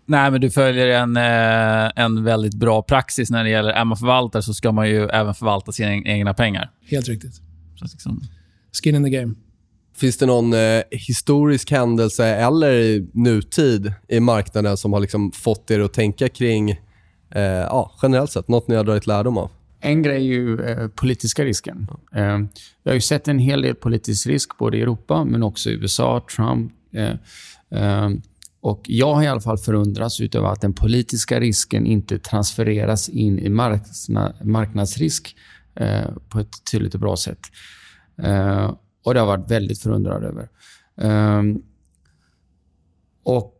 Nej, 0.09 0.31
men 0.31 0.41
du 0.41 0.49
följer 0.49 0.87
en, 0.87 1.17
eh, 1.17 2.03
en 2.03 2.23
väldigt 2.23 2.53
bra 2.53 2.81
praxis 2.81 3.29
när 3.29 3.43
det 3.43 3.49
gäller... 3.49 3.69
Är 3.69 3.85
man 3.85 3.97
förvaltare 3.97 4.43
så 4.43 4.53
ska 4.53 4.71
man 4.71 4.89
ju 4.89 5.07
även 5.07 5.33
förvalta 5.33 5.71
sina 5.71 5.91
egna 5.91 6.33
pengar. 6.33 6.71
helt 6.89 7.07
riktigt. 7.07 7.41
Liksom, 7.81 8.21
Skin 8.83 8.95
in 8.95 9.03
the 9.03 9.09
game. 9.09 9.35
Finns 9.97 10.17
det 10.17 10.25
någon 10.25 10.53
eh, 10.53 10.81
historisk 10.91 11.71
händelse 11.71 12.25
eller 12.25 12.71
i 12.71 13.09
nutid 13.13 13.93
i 14.07 14.19
marknaden 14.19 14.77
som 14.77 14.93
har 14.93 14.99
liksom 14.99 15.31
fått 15.31 15.71
er 15.71 15.79
att 15.79 15.93
tänka 15.93 16.29
kring, 16.29 16.71
eh, 17.35 17.41
ja, 17.41 17.91
generellt 18.01 18.31
sett, 18.31 18.47
något 18.47 18.67
ni 18.67 18.75
har 18.75 18.83
dragit 18.83 19.07
lärdom 19.07 19.37
av? 19.37 19.49
En 19.79 20.01
grej 20.01 20.15
är 20.15 20.19
ju 20.19 20.61
eh, 20.61 20.87
politiska 20.87 21.43
risken. 21.43 21.87
Eh, 22.15 22.37
vi 22.83 22.89
har 22.89 22.93
ju 22.93 23.01
sett 23.01 23.27
en 23.27 23.39
hel 23.39 23.61
del 23.61 23.75
politisk 23.75 24.27
risk 24.27 24.57
både 24.57 24.77
i 24.77 24.81
Europa 24.81 25.23
men 25.23 25.43
också 25.43 25.69
i 25.69 25.73
USA, 25.73 26.25
Trump. 26.35 26.71
Och 28.61 28.81
jag 28.83 29.13
har 29.13 29.23
i 29.23 29.27
alla 29.27 29.41
fall 29.41 29.57
förundrats 29.57 30.21
utöver 30.21 30.47
att 30.47 30.61
den 30.61 30.73
politiska 30.73 31.39
risken 31.39 31.85
inte 31.85 32.19
transfereras 32.19 33.09
in 33.09 33.39
i 33.39 33.49
markna, 33.49 34.33
marknadsrisk 34.43 35.35
eh, 35.75 36.09
på 36.29 36.39
ett 36.39 36.71
tydligt 36.71 36.93
och 36.93 36.99
bra 36.99 37.17
sätt. 37.17 37.39
Eh, 38.23 38.75
och 39.03 39.13
det 39.13 39.19
har 39.19 39.27
jag 39.27 39.37
varit 39.37 39.51
väldigt 39.51 39.79
förundrad 39.79 40.23
över. 40.23 40.49
Eh, 41.01 41.43
och 43.23 43.55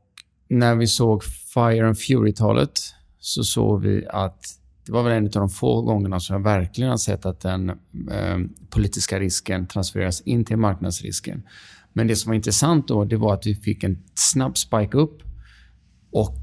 när 0.50 0.76
vi 0.76 0.88
såg 0.88 1.24
Fire 1.54 1.88
and 1.88 1.97
Fury-talet 1.97 2.80
så 3.20 3.43
såg 3.43 3.82
vi 3.82 4.08
att 4.08 4.60
det 4.86 4.91
var 4.91 5.04
väl 5.04 5.14
en 5.14 5.26
av 5.26 5.32
de 5.32 5.50
få 5.50 5.82
gångerna 5.82 6.20
som 6.20 6.34
jag 6.34 6.43
verkligen 6.43 6.89
har 6.89 6.97
sett 6.97 7.26
att 7.26 7.39
den 7.39 7.72
ehm, 8.12 8.54
politiska 8.70 9.20
risken 9.20 9.68
transfereras 9.68 10.22
in 10.22 10.45
till 10.45 10.58
marknadsrisken. 10.58 11.43
Men 12.00 12.08
det 12.08 12.16
som 12.16 12.30
var 12.30 12.36
intressant 12.36 12.88
då, 12.88 13.06
det 13.06 13.18
var 13.18 13.34
att 13.34 13.47
vi 13.47 13.56
fick 13.56 13.84
en 13.84 13.97
snabb 14.14 14.58
spike 14.58 14.97
upp 14.97 15.22
och 16.12 16.38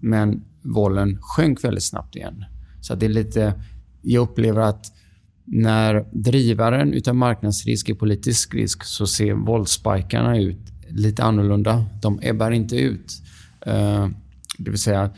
men 0.00 0.44
vollen 0.62 1.18
sjönk 1.22 1.64
väldigt 1.64 1.84
snabbt 1.84 2.16
igen. 2.16 2.44
Så 2.80 2.92
att 2.92 3.00
det 3.00 3.06
är 3.06 3.10
lite... 3.10 3.62
Jag 4.02 4.22
upplever 4.22 4.60
att 4.60 4.92
när 5.44 6.06
drivaren 6.12 6.92
utav 6.92 7.16
marknadsrisk 7.16 7.88
är 7.88 7.94
politisk 7.94 8.54
risk 8.54 8.84
så 8.84 9.06
ser 9.06 9.34
våldspikarna 9.34 10.38
ut 10.38 10.72
lite 10.88 11.24
annorlunda. 11.24 11.86
De 12.02 12.20
ebbar 12.22 12.50
inte 12.50 12.76
ut. 12.76 13.22
Eh, 13.66 14.08
det 14.58 14.70
vill 14.70 14.80
säga, 14.80 15.10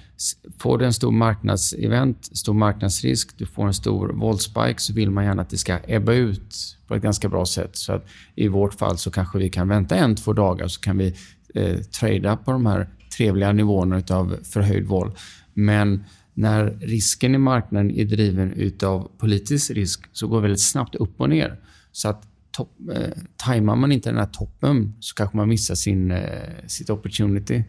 får 0.59 0.78
du 0.78 0.85
en 0.85 0.93
stor 0.93 1.12
marknadsevent, 1.12 2.37
stor 2.37 2.55
marknadsrisk, 2.55 3.39
du 3.39 3.47
får 3.47 3.66
en 3.66 3.74
stor 3.74 4.09
våldspike 4.09 4.78
så 4.78 4.93
vill 4.93 5.11
man 5.11 5.24
gärna 5.24 5.43
att 5.43 5.51
det 5.51 5.57
ska 5.57 5.78
ebba 5.87 6.12
ut 6.12 6.76
på 6.87 6.95
ett 6.95 7.03
ganska 7.03 7.28
bra 7.28 7.47
sätt. 7.47 7.76
Så 7.76 7.93
att 7.93 8.07
I 8.35 8.49
vårt 8.49 8.74
fall 8.74 8.99
så 8.99 9.11
kanske 9.11 9.39
vi 9.39 9.49
kan 9.49 9.68
vänta 9.68 9.97
en, 9.97 10.16
två 10.16 10.32
dagar 10.32 10.68
så 10.68 10.80
kan 10.80 10.99
vi 10.99 11.14
eh, 11.55 11.78
trada 11.78 12.37
på 12.37 12.53
de 12.53 12.66
här 12.66 12.89
trevliga 13.16 13.53
nivåerna 13.53 14.03
av 14.11 14.37
förhöjd 14.43 14.87
våld. 14.87 15.12
Men 15.55 16.05
när 16.35 16.64
risken 16.80 17.35
i 17.35 17.39
marknaden 17.39 17.91
är 17.91 18.05
driven 18.05 18.72
av 18.82 19.11
politisk 19.18 19.70
risk 19.70 20.05
så 20.12 20.26
går 20.26 20.37
det 20.37 20.43
väldigt 20.43 20.62
snabbt 20.62 20.95
upp 20.95 21.20
och 21.20 21.28
ner. 21.28 21.61
Så 21.93 22.09
att 22.09 22.28
topp, 22.51 22.70
eh, 22.93 23.22
tajmar 23.37 23.76
man 23.76 23.93
inte 23.93 24.11
den 24.11 24.18
här 24.18 24.26
toppen 24.32 24.95
så 25.01 25.14
kanske 25.14 25.37
man 25.37 25.49
missar 25.49 25.74
sin, 25.74 26.11
eh, 26.11 26.66
sitt 26.66 26.91
opportunity. 26.91 27.64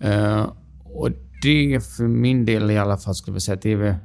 Eh, 0.00 0.46
och 0.94 1.10
det 1.42 1.80
för 1.84 2.08
min 2.08 2.44
del 2.44 2.70
i 2.70 2.78
alla 2.78 2.98
fall 2.98 3.14
skulle 3.14 3.34
jag 3.34 3.42
säga 3.42 3.54
att 3.54 3.62
det 3.62 3.72
är 3.72 3.98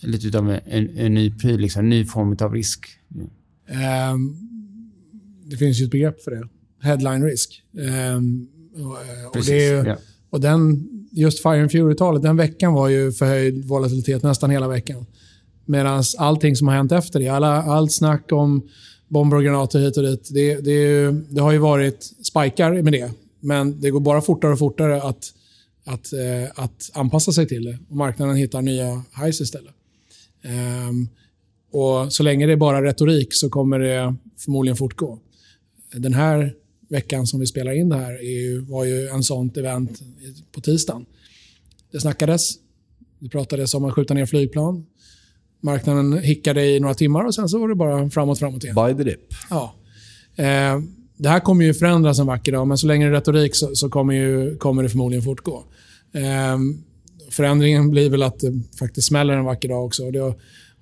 lite 0.00 0.38
av 0.38 0.50
en, 0.50 0.98
en 0.98 1.14
ny 1.14 1.30
pryl, 1.30 1.60
liksom, 1.60 1.80
en 1.80 1.88
ny 1.88 2.04
form 2.04 2.36
av 2.40 2.52
risk. 2.52 2.86
Um, 4.14 4.38
det 5.44 5.56
finns 5.56 5.80
ju 5.80 5.84
ett 5.84 5.90
begrepp 5.90 6.22
för 6.22 6.30
det. 6.30 6.48
Headline 6.82 7.24
risk. 7.24 7.62
Um, 8.16 8.48
och, 8.74 9.36
och, 9.36 9.44
det 9.46 9.66
är, 9.66 9.86
ja. 9.86 9.96
och 10.30 10.40
den, 10.40 10.88
just 11.10 11.42
Fire 11.42 11.60
and 11.62 11.70
Fury-talet, 11.70 12.22
den 12.22 12.36
veckan 12.36 12.72
var 12.72 12.88
ju 12.88 13.12
förhöjd 13.12 13.64
volatilitet 13.64 14.22
nästan 14.22 14.50
hela 14.50 14.68
veckan. 14.68 15.06
Medan 15.64 16.02
allting 16.18 16.56
som 16.56 16.68
har 16.68 16.74
hänt 16.74 16.92
efter 16.92 17.20
det, 17.20 17.28
alla, 17.28 17.62
allt 17.62 17.92
snack 17.92 18.32
om 18.32 18.62
bomber 19.08 19.36
och 19.36 19.44
granater 19.44 19.78
hit 19.78 19.96
och 19.96 20.02
dit, 20.02 20.28
det, 20.32 20.60
det, 20.60 21.10
det 21.10 21.40
har 21.40 21.52
ju 21.52 21.58
varit 21.58 22.02
spikar 22.02 22.82
med 22.82 22.92
det. 22.92 23.10
Men 23.40 23.80
det 23.80 23.90
går 23.90 24.00
bara 24.00 24.20
fortare 24.20 24.52
och 24.52 24.58
fortare 24.58 25.02
att 25.02 25.32
att, 25.84 26.12
eh, 26.12 26.64
att 26.64 26.90
anpassa 26.94 27.32
sig 27.32 27.48
till 27.48 27.64
det 27.64 27.78
och 27.88 27.96
marknaden 27.96 28.36
hittar 28.36 28.62
nya 28.62 29.04
highs 29.24 29.40
istället. 29.40 29.74
Um, 30.88 31.08
och 31.72 32.12
Så 32.12 32.22
länge 32.22 32.46
det 32.46 32.52
är 32.52 32.56
bara 32.56 32.84
retorik 32.84 33.34
så 33.34 33.50
kommer 33.50 33.78
det 33.78 34.14
förmodligen 34.38 34.76
fortgå. 34.76 35.18
Den 35.94 36.14
här 36.14 36.54
veckan 36.88 37.26
som 37.26 37.40
vi 37.40 37.46
spelar 37.46 37.72
in 37.72 37.88
det 37.88 37.96
här 37.96 38.12
är 38.12 38.40
ju, 38.40 38.60
var 38.60 38.84
ju 38.84 39.08
en 39.08 39.22
sånt 39.22 39.56
event 39.56 40.02
på 40.52 40.60
tisdagen. 40.60 41.06
Det 41.92 42.00
snackades, 42.00 42.54
det 43.18 43.28
pratades 43.28 43.74
om 43.74 43.84
att 43.84 43.94
skjuta 43.94 44.14
ner 44.14 44.26
flygplan. 44.26 44.86
Marknaden 45.60 46.18
hickade 46.18 46.66
i 46.66 46.80
några 46.80 46.94
timmar 46.94 47.24
och 47.24 47.34
sen 47.34 47.48
så 47.48 47.58
var 47.58 47.68
det 47.68 47.74
bara 47.74 48.10
framåt, 48.10 48.38
framåt 48.38 48.64
igen. 48.64 48.74
By 48.74 49.04
the 49.04 49.10
dip. 49.10 49.34
Ja. 49.50 49.74
Eh, 50.36 50.80
det 51.22 51.28
här 51.28 51.40
kommer 51.40 51.64
ju 51.64 51.74
förändras 51.74 52.18
en 52.18 52.26
vacker 52.26 52.52
dag, 52.52 52.66
men 52.66 52.78
så 52.78 52.86
länge 52.86 53.04
det 53.04 53.10
är 53.10 53.12
retorik 53.12 53.54
så, 53.54 53.74
så 53.74 53.88
kommer, 53.88 54.14
ju, 54.14 54.56
kommer 54.56 54.82
det 54.82 54.88
förmodligen 54.88 55.24
fortgå. 55.24 55.64
Eh, 56.12 56.58
förändringen 57.30 57.90
blir 57.90 58.10
väl 58.10 58.22
att 58.22 58.40
det 58.40 58.62
faktiskt 58.78 59.08
smäller 59.08 59.34
en 59.34 59.44
vacker 59.44 59.68
dag 59.68 59.84
också. 59.84 60.04
Och 60.04 60.12
det, 60.12 60.20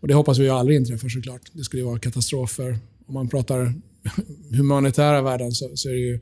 och 0.01 0.09
det 0.09 0.15
hoppas 0.15 0.39
vi 0.39 0.45
ju 0.45 0.51
aldrig 0.51 0.79
inträffar 0.79 1.09
såklart. 1.09 1.41
Det 1.53 1.65
skulle 1.65 1.83
ju 1.83 1.87
vara 1.87 1.99
katastrof 1.99 2.51
för, 2.51 2.79
om 3.07 3.15
man 3.15 3.29
pratar 3.29 3.75
humanitära 4.51 5.23
värden 5.23 5.53
så, 5.53 5.71
så 5.75 5.89
är 5.89 5.93
det 5.93 6.01
ju 6.01 6.21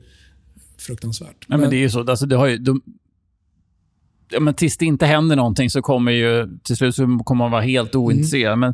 fruktansvärt. 0.77 1.27
Nej, 1.27 1.35
men, 1.47 1.59
men 1.59 1.69
det 1.69 1.75
är 1.75 1.81
ju 1.81 1.89
så. 1.89 2.09
Alltså, 2.09 2.25
det 2.25 2.35
har 2.35 2.47
ju, 2.47 2.57
de, 2.57 2.81
ja, 4.31 4.39
men 4.39 4.53
tills 4.53 4.77
det 4.77 4.85
inte 4.85 5.05
händer 5.05 5.35
någonting 5.35 5.69
så 5.69 5.81
kommer 5.81 6.11
ju 6.11 6.59
till 6.63 6.75
slut 6.75 6.95
så 6.95 7.01
kommer 7.25 7.43
man 7.43 7.51
vara 7.51 7.61
helt 7.61 7.95
ointresserad. 7.95 8.53
Mm. 8.53 8.59
Men 8.59 8.73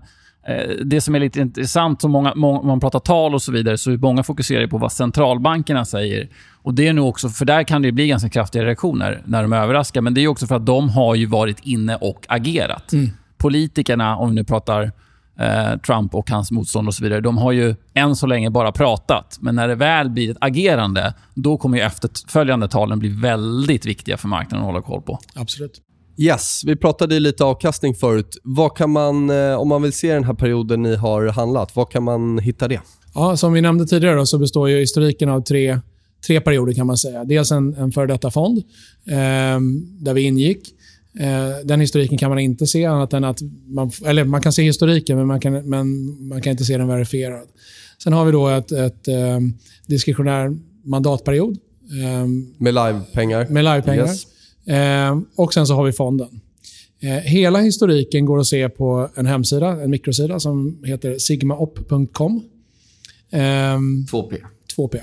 det 0.85 1.01
som 1.01 1.15
är 1.15 1.19
lite 1.19 1.39
intressant, 1.39 2.01
så 2.01 2.07
många, 2.07 2.31
om 2.31 2.67
man 2.67 2.79
pratar 2.79 2.99
tal 2.99 3.33
och 3.33 3.41
så 3.41 3.51
vidare, 3.51 3.77
så 3.77 3.91
är 3.91 3.97
många 3.97 4.23
fokuserar 4.23 4.67
på 4.67 4.77
vad 4.77 4.91
centralbankerna 4.91 5.85
säger. 5.85 6.29
Och 6.61 6.73
det 6.73 6.87
är 6.87 6.93
nog 6.93 7.09
också, 7.09 7.29
för 7.29 7.45
där 7.45 7.63
kan 7.63 7.81
det 7.81 7.91
bli 7.91 8.07
ganska 8.07 8.29
kraftiga 8.29 8.65
reaktioner 8.65 9.21
när 9.25 9.41
de 9.41 9.53
överraskar. 9.53 10.01
Men 10.01 10.13
det 10.13 10.21
är 10.21 10.27
också 10.27 10.47
för 10.47 10.55
att 10.55 10.65
de 10.65 10.89
har 10.89 11.15
ju 11.15 11.25
varit 11.25 11.59
inne 11.59 11.95
och 11.95 12.25
agerat. 12.27 12.93
Mm. 12.93 13.09
Politikerna, 13.37 14.17
om 14.17 14.29
vi 14.29 14.35
nu 14.35 14.43
pratar 14.43 14.91
eh, 15.39 15.77
Trump 15.85 16.15
och 16.15 16.29
hans 16.29 16.51
motstånd 16.51 16.87
och 16.87 16.93
så 16.93 17.03
vidare, 17.03 17.21
de 17.21 17.37
har 17.37 17.51
ju 17.51 17.75
än 17.93 18.15
så 18.15 18.27
länge 18.27 18.49
bara 18.49 18.71
pratat. 18.71 19.37
Men 19.41 19.55
när 19.55 19.67
det 19.67 19.75
väl 19.75 20.09
blir 20.09 20.31
ett 20.31 20.37
agerande, 20.41 21.13
då 21.33 21.57
kommer 21.57 21.77
ju 21.77 21.83
efterföljande 21.83 22.67
talen 22.67 22.99
bli 22.99 23.09
väldigt 23.09 23.85
viktiga 23.85 24.17
för 24.17 24.27
marknaden 24.27 24.65
att 24.65 24.73
hålla 24.73 24.81
koll 24.81 25.01
på. 25.01 25.19
Absolut. 25.35 25.81
Yes, 26.17 26.61
vi 26.65 26.75
pratade 26.75 27.19
lite 27.19 27.43
avkastning 27.43 27.95
förut. 27.95 28.37
Vad 28.43 28.77
kan 28.77 28.89
man, 28.89 29.29
eh, 29.29 29.55
om 29.55 29.67
man 29.67 29.81
vill 29.81 29.93
se 29.93 30.13
den 30.13 30.23
här 30.23 30.33
perioden 30.33 30.81
ni 30.81 30.95
har 30.95 31.27
handlat, 31.27 31.75
var 31.75 31.85
kan 31.85 32.03
man 32.03 32.39
hitta 32.39 32.67
det? 32.67 32.81
Ja, 33.13 33.37
som 33.37 33.53
vi 33.53 33.61
nämnde 33.61 33.85
tidigare 33.85 34.15
då, 34.15 34.25
så 34.25 34.37
består 34.37 34.69
ju 34.69 34.79
historiken 34.79 35.29
av 35.29 35.41
tre, 35.41 35.79
tre 36.27 36.41
perioder 36.41 36.73
kan 36.73 36.87
man 36.87 36.97
säga. 36.97 37.23
Dels 37.23 37.51
en, 37.51 37.73
en 37.73 37.91
före 37.91 38.07
detta 38.07 38.31
fond 38.31 38.57
eh, 39.07 39.59
där 39.99 40.13
vi 40.13 40.21
ingick. 40.21 40.73
Eh, 41.19 41.65
den 41.65 41.79
historiken 41.79 42.17
kan 42.17 42.29
man 42.29 42.39
inte 42.39 42.67
se 42.67 42.85
annat 42.85 43.13
än 43.13 43.23
att 43.23 43.41
man, 43.67 43.91
eller 44.05 44.23
man 44.23 44.41
kan 44.41 44.53
se 44.53 44.63
historiken 44.63 45.17
men 45.17 45.27
man 45.27 45.39
kan, 45.39 45.69
men 45.69 46.27
man 46.27 46.41
kan 46.41 46.51
inte 46.51 46.65
se 46.65 46.77
den 46.77 46.87
verifierad. 46.87 47.47
Sen 48.03 48.13
har 48.13 48.25
vi 48.25 48.31
då 48.31 48.47
ett, 48.47 48.71
ett 48.71 49.07
eh, 49.07 49.39
diskretionär 49.87 50.57
mandatperiod. 50.83 51.57
Eh, 52.03 52.27
med 52.57 52.73
livepengar. 52.73 53.47
Med 53.49 53.63
livepengar. 53.63 54.07
Yes. 54.07 54.27
Eh, 54.67 55.19
och 55.35 55.53
sen 55.53 55.67
så 55.67 55.73
har 55.73 55.83
vi 55.83 55.91
fonden. 55.91 56.41
Eh, 56.99 57.09
hela 57.09 57.59
historiken 57.59 58.25
går 58.25 58.39
att 58.39 58.47
se 58.47 58.69
på 58.69 59.09
en 59.15 59.25
hemsida, 59.25 59.67
en 59.67 59.89
mikrosida 59.89 60.39
som 60.39 60.83
heter 60.83 61.17
sigmaop.com. 61.17 62.43
Eh, 63.31 63.39
2P. 63.39 64.37
2P. 64.77 64.95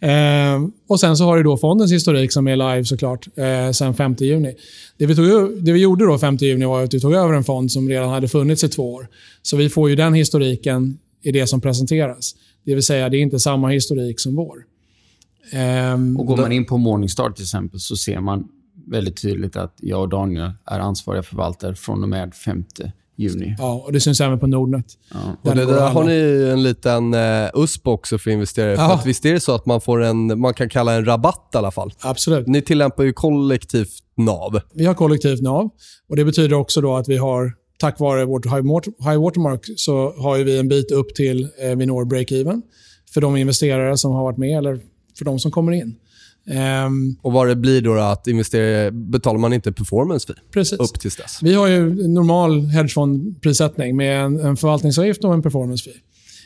eh, 0.54 0.68
och 0.88 1.00
Sen 1.00 1.16
så 1.16 1.24
har 1.24 1.36
du 1.36 1.42
då 1.42 1.56
fondens 1.56 1.92
historik 1.92 2.32
som 2.32 2.48
är 2.48 2.56
live 2.56 2.84
såklart 2.84 3.28
eh, 3.38 3.70
sen 3.70 3.94
5 3.94 4.16
juni. 4.18 4.54
Det 4.96 5.06
vi, 5.06 5.16
tog, 5.16 5.64
det 5.64 5.72
vi 5.72 5.80
gjorde 5.80 6.06
då 6.06 6.18
5 6.18 6.36
juni 6.36 6.64
var 6.64 6.82
att 6.82 6.94
vi 6.94 7.00
tog 7.00 7.14
över 7.14 7.34
en 7.34 7.44
fond 7.44 7.72
som 7.72 7.88
redan 7.88 8.08
hade 8.08 8.28
funnits 8.28 8.64
i 8.64 8.68
två 8.68 8.94
år. 8.94 9.08
Så 9.42 9.56
vi 9.56 9.68
får 9.68 9.90
ju 9.90 9.96
den 9.96 10.14
historiken 10.14 10.98
i 11.22 11.32
det 11.32 11.46
som 11.46 11.60
presenteras. 11.60 12.34
Det 12.64 12.74
vill 12.74 12.82
säga, 12.82 13.08
det 13.08 13.16
är 13.16 13.20
inte 13.20 13.38
samma 13.38 13.68
historik 13.68 14.20
som 14.20 14.36
vår. 14.36 14.64
Um, 15.94 16.16
och 16.16 16.26
Går 16.26 16.36
man 16.36 16.52
in 16.52 16.64
på 16.64 16.78
Morningstar 16.78 17.30
till 17.30 17.42
exempel 17.42 17.80
så 17.80 17.96
ser 17.96 18.20
man 18.20 18.48
väldigt 18.86 19.22
tydligt 19.22 19.56
att 19.56 19.74
jag 19.80 20.00
och 20.00 20.08
Daniel 20.08 20.52
är 20.66 20.80
ansvariga 20.80 21.22
förvaltare 21.22 21.74
från 21.74 22.02
och 22.02 22.08
med 22.08 22.34
5 22.34 22.64
juni. 23.16 23.54
Ja, 23.58 23.82
och 23.86 23.92
det 23.92 24.00
syns 24.00 24.20
även 24.20 24.38
på 24.38 24.46
Nordnet. 24.46 24.86
Ja. 25.14 25.50
Och 25.50 25.56
det 25.56 25.66
där 25.66 25.90
har 25.90 26.04
ni 26.04 26.50
en 26.52 26.62
liten 26.62 27.14
uh, 27.14 27.50
USP 27.54 27.86
också 27.86 28.18
för 28.18 28.30
investerare. 28.30 28.72
Ja. 28.72 28.88
För 28.88 28.94
att 28.94 29.06
visst 29.06 29.24
är 29.24 29.32
det 29.32 29.40
så 29.40 29.54
att 29.54 29.66
man 29.66 29.80
får 29.80 30.02
en, 30.02 30.40
man 30.40 30.54
kan 30.54 30.68
kalla 30.68 30.92
en 30.92 31.04
rabatt 31.04 31.50
i 31.54 31.56
alla 31.56 31.70
fall? 31.70 31.92
Absolut. 32.00 32.46
Ni 32.46 32.62
tillämpar 32.62 33.04
ju 33.04 33.12
kollektivt 33.12 34.02
NAV. 34.16 34.60
Vi 34.74 34.84
har 34.84 34.94
kollektivt 34.94 35.42
NAV. 35.42 35.70
och 36.08 36.16
Det 36.16 36.24
betyder 36.24 36.56
också 36.56 36.80
då 36.80 36.96
att 36.96 37.08
vi 37.08 37.16
har, 37.16 37.52
tack 37.78 38.00
vare 38.00 38.24
vårt 38.24 38.46
high 38.46 39.20
watermark, 39.20 39.60
så 39.76 40.14
har 40.18 40.38
vi 40.38 40.58
en 40.58 40.68
bit 40.68 40.90
upp 40.90 41.14
till 41.14 41.48
eh, 41.62 41.76
vi 41.76 41.86
når 41.86 42.04
break-even 42.04 42.62
för 43.14 43.20
de 43.20 43.36
investerare 43.36 43.98
som 43.98 44.12
har 44.12 44.22
varit 44.22 44.38
med 44.38 44.58
eller 44.58 44.80
för 45.18 45.24
de 45.24 45.38
som 45.38 45.50
kommer 45.50 45.72
in. 45.72 45.94
Um, 46.86 47.16
och 47.22 47.32
vad 47.32 47.48
det 47.48 47.56
blir 47.56 47.82
då, 47.82 47.94
att 47.94 48.26
investera, 48.26 48.90
betalar 48.90 49.38
man 49.38 49.52
inte 49.52 49.72
performance 49.72 50.26
fee 50.26 50.40
precis. 50.50 50.78
upp 50.78 51.00
tills 51.00 51.16
dess? 51.16 51.38
Vi 51.42 51.54
har 51.54 51.66
ju 51.66 52.08
normal 52.08 52.66
hedgefondprissättning 52.66 53.96
med 53.96 54.24
en, 54.24 54.40
en 54.40 54.56
förvaltningsavgift 54.56 55.24
och 55.24 55.34
en 55.34 55.42
performance 55.42 55.90
fee. 55.90 56.00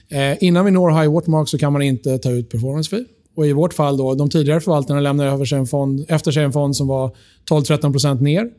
Eh, 0.09 0.37
innan 0.41 0.65
vi 0.65 0.71
når 0.71 1.01
high 1.01 1.13
watermark 1.13 1.49
så 1.49 1.59
kan 1.59 1.73
man 1.73 1.83
inte 1.83 2.19
ta 2.19 2.31
ut 2.31 2.51
performance 2.51 2.91
fee. 2.91 3.05
Och 3.37 3.47
I 3.47 3.53
vårt 3.53 3.75
fall, 3.75 3.97
då, 3.97 4.15
de 4.15 4.31
tidigare 4.31 4.61
förvaltarna 4.61 5.01
lämnade 5.01 5.31
över 5.31 5.45
sig 5.45 5.59
en 5.59 5.67
fond, 5.67 6.05
efter 6.09 6.31
sig 6.31 6.45
en 6.45 6.53
fond 6.53 6.77
som 6.77 6.87
var 6.87 7.17
12-13% 7.51 8.21
ner. 8.21 8.51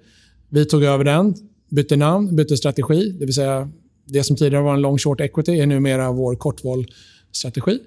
Vi 0.49 0.66
tog 0.66 0.84
över 0.84 1.03
den, 1.03 1.36
bytte 1.70 1.95
namn, 1.95 2.36
bytte 2.36 2.58
strategi. 2.58 3.10
Det 3.20 3.26
vill 3.26 3.34
säga, 3.34 3.72
det 4.05 4.24
som 4.24 4.36
tidigare 4.36 4.64
var 4.64 4.74
en 4.74 4.82
long 4.82 4.97
short 4.97 5.22
equity 5.22 5.60
är 5.60 5.66
numera 5.66 6.12
vår 6.12 6.36
kortvål-strategi. 6.36 7.72
Um, 7.72 7.80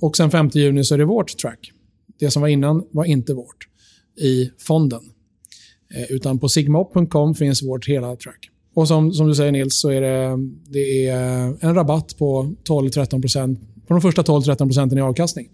och 0.00 0.16
sen 0.16 0.30
5 0.30 0.50
juni 0.54 0.84
så 0.84 0.94
är 0.94 0.98
det 0.98 1.04
vårt 1.04 1.38
track. 1.38 1.72
Det 2.18 2.30
som 2.30 2.42
var 2.42 2.48
innan 2.48 2.86
var 2.90 3.04
inte 3.04 3.34
vårt 3.34 3.68
i 4.20 4.50
fonden. 4.58 5.00
Uh, 5.96 6.12
utan 6.12 6.38
på 6.38 6.48
sigmaop.com 6.48 7.34
finns 7.34 7.62
vårt 7.62 7.88
hela 7.88 8.16
track. 8.16 8.50
Och 8.74 8.88
som, 8.88 9.12
som 9.12 9.28
du 9.28 9.34
säger 9.34 9.52
Nils, 9.52 9.80
så 9.80 9.88
är 9.88 10.00
det, 10.00 10.36
det 10.68 11.08
är 11.08 11.16
en 11.60 11.74
rabatt 11.74 12.18
på 12.18 12.54
12-13% 12.68 13.56
på 13.86 13.94
de 13.94 14.00
första 14.00 14.22
12-13 14.22 14.56
procenten 14.56 14.98
i 14.98 15.00
avkastning 15.00 15.48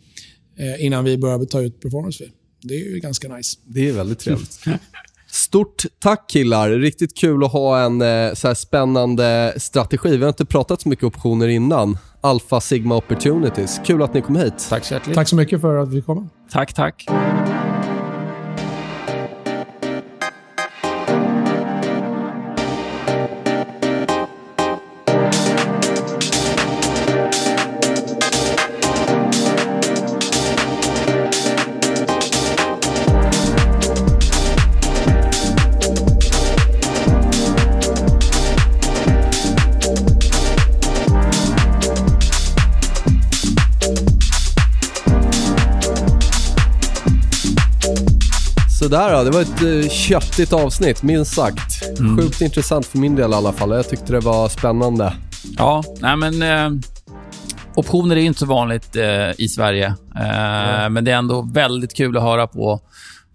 uh, 0.60 0.84
innan 0.84 1.04
vi 1.04 1.18
börjar 1.18 1.44
ta 1.44 1.60
ut 1.60 1.80
performance 1.80 2.24
fee. 2.24 2.32
Det 2.62 2.74
är 2.74 2.94
ju 2.94 3.00
ganska 3.00 3.36
nice. 3.36 3.58
Det 3.64 3.88
är 3.88 3.92
väldigt 3.92 4.18
trevligt. 4.18 4.60
Stort 5.37 5.84
tack 6.03 6.30
killar. 6.30 6.70
Riktigt 6.70 7.16
kul 7.16 7.45
att 7.45 7.53
ha 7.53 7.80
en 7.80 8.03
eh, 8.03 8.32
så 8.34 8.55
spännande 8.55 9.55
strategi. 9.57 10.16
Vi 10.16 10.22
har 10.22 10.28
inte 10.28 10.45
pratat 10.45 10.80
så 10.80 10.89
mycket 10.89 11.05
optioner 11.05 11.49
innan. 11.49 11.99
Alpha 12.20 12.61
Sigma 12.61 12.97
Opportunities. 12.97 13.80
Kul 13.84 14.03
att 14.03 14.14
ni 14.14 14.22
kom 14.22 14.37
hit. 14.37 14.66
Tack 14.70 14.84
så 14.84 14.95
hjärtligt. 14.95 15.14
Tack 15.16 15.28
så 15.28 15.37
mycket 15.37 15.61
för 15.61 15.76
att 15.76 15.89
vi 15.89 16.03
kom. 16.03 16.30
Tack, 16.51 16.74
tack. 16.74 17.07
Sådär 48.87 49.12
då, 49.16 49.24
det 49.24 49.30
var 49.30 49.41
ett 49.41 49.62
uh, 49.62 49.89
köttigt 49.89 50.53
avsnitt, 50.53 51.03
minst 51.03 51.34
sagt. 51.34 51.99
Mm. 51.99 52.18
Sjukt 52.18 52.41
intressant 52.41 52.87
för 52.87 52.99
min 52.99 53.16
del 53.16 53.30
i 53.30 53.34
alla 53.34 53.53
fall. 53.53 53.70
Jag 53.70 53.89
tyckte 53.89 54.12
det 54.12 54.20
var 54.20 54.49
spännande. 54.49 55.12
Ja, 55.59 55.82
nej 56.01 56.16
men... 56.16 56.43
Eh, 56.43 56.70
optioner 57.74 58.16
är 58.16 58.20
inte 58.20 58.39
så 58.41 58.47
vanligt 58.47 58.97
eh, 58.97 59.30
i 59.41 59.49
Sverige. 59.49 59.87
Eh, 60.16 60.89
Men 60.91 61.05
det 61.05 61.11
är 61.12 61.16
ändå 61.16 61.43
väldigt 61.53 61.95
kul 61.95 62.16
att 62.16 62.22
höra 62.22 62.47
på 62.47 62.80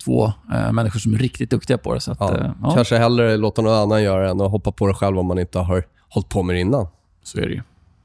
två 0.05 0.33
eh, 0.53 0.71
människor 0.71 0.99
som 0.99 1.13
är 1.13 1.17
riktigt 1.17 1.49
duktiga 1.49 1.77
på 1.77 1.93
det. 1.93 1.99
Så 2.01 2.11
att, 2.11 2.17
Ja. 2.19 2.37
eh, 2.37 2.51
ja, 2.61 2.71
Kanske 2.75 2.97
hellre 2.97 3.37
låta 3.37 3.61
någon 3.61 3.73
annan 3.73 4.03
göra 4.03 4.23
det 4.23 4.29
än 4.29 4.41
att 4.41 4.51
hoppa 4.51 4.71
på 4.71 4.87
det 4.87 4.93
själv 4.93 5.19
om 5.19 5.25
man 5.25 5.39
inte 5.39 5.59
har 5.59 5.83
hållit 6.09 6.29
på 6.29 6.43
med 6.43 6.55
det 6.55 6.59
innan. 6.59 6.87
så 7.23 7.37
är 7.37 7.41
det 7.47 7.53
ju. 7.53 7.61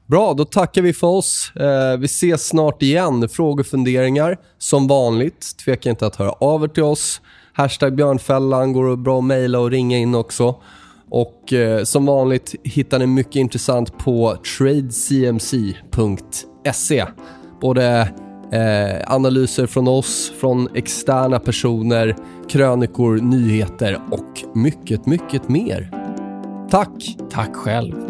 Bra, 0.07 0.33
då 0.33 0.45
tackar 0.45 0.81
vi 0.81 0.93
för 0.93 1.07
oss. 1.07 1.51
Eh, 1.55 1.97
vi 1.97 2.05
ses 2.05 2.47
snart 2.47 2.81
igen. 2.81 3.29
Frågor 3.29 3.59
och 3.59 3.67
funderingar, 3.67 4.37
som 4.57 4.87
vanligt. 4.87 5.45
Tveka 5.65 5.89
inte 5.89 6.07
att 6.07 6.15
höra 6.15 6.31
av 6.31 6.63
er 6.63 6.67
till 6.67 6.83
oss. 6.83 7.21
Hashtag 7.57 7.95
björnfällan 7.95 8.73
går 8.73 8.95
bra 8.95 9.17
att 9.17 9.23
mejla 9.23 9.59
och 9.59 9.71
ringa 9.71 9.97
in 9.97 10.15
också. 10.15 10.55
Och 11.09 11.53
eh, 11.53 11.83
som 11.83 12.05
vanligt 12.05 12.55
hittar 12.63 12.99
ni 12.99 13.07
mycket 13.07 13.35
intressant 13.35 13.97
på 13.97 14.37
tradecmc.se. 14.57 15.75
Både 17.61 18.13
eh, 18.51 19.13
analyser 19.13 19.67
från 19.67 19.87
oss, 19.87 20.31
från 20.39 20.75
externa 20.75 21.39
personer, 21.39 22.15
krönikor, 22.49 23.17
nyheter 23.17 24.01
och 24.11 24.43
mycket, 24.55 25.05
mycket 25.05 25.49
mer. 25.49 25.91
Tack! 26.69 27.17
Tack 27.31 27.55
själv. 27.55 28.06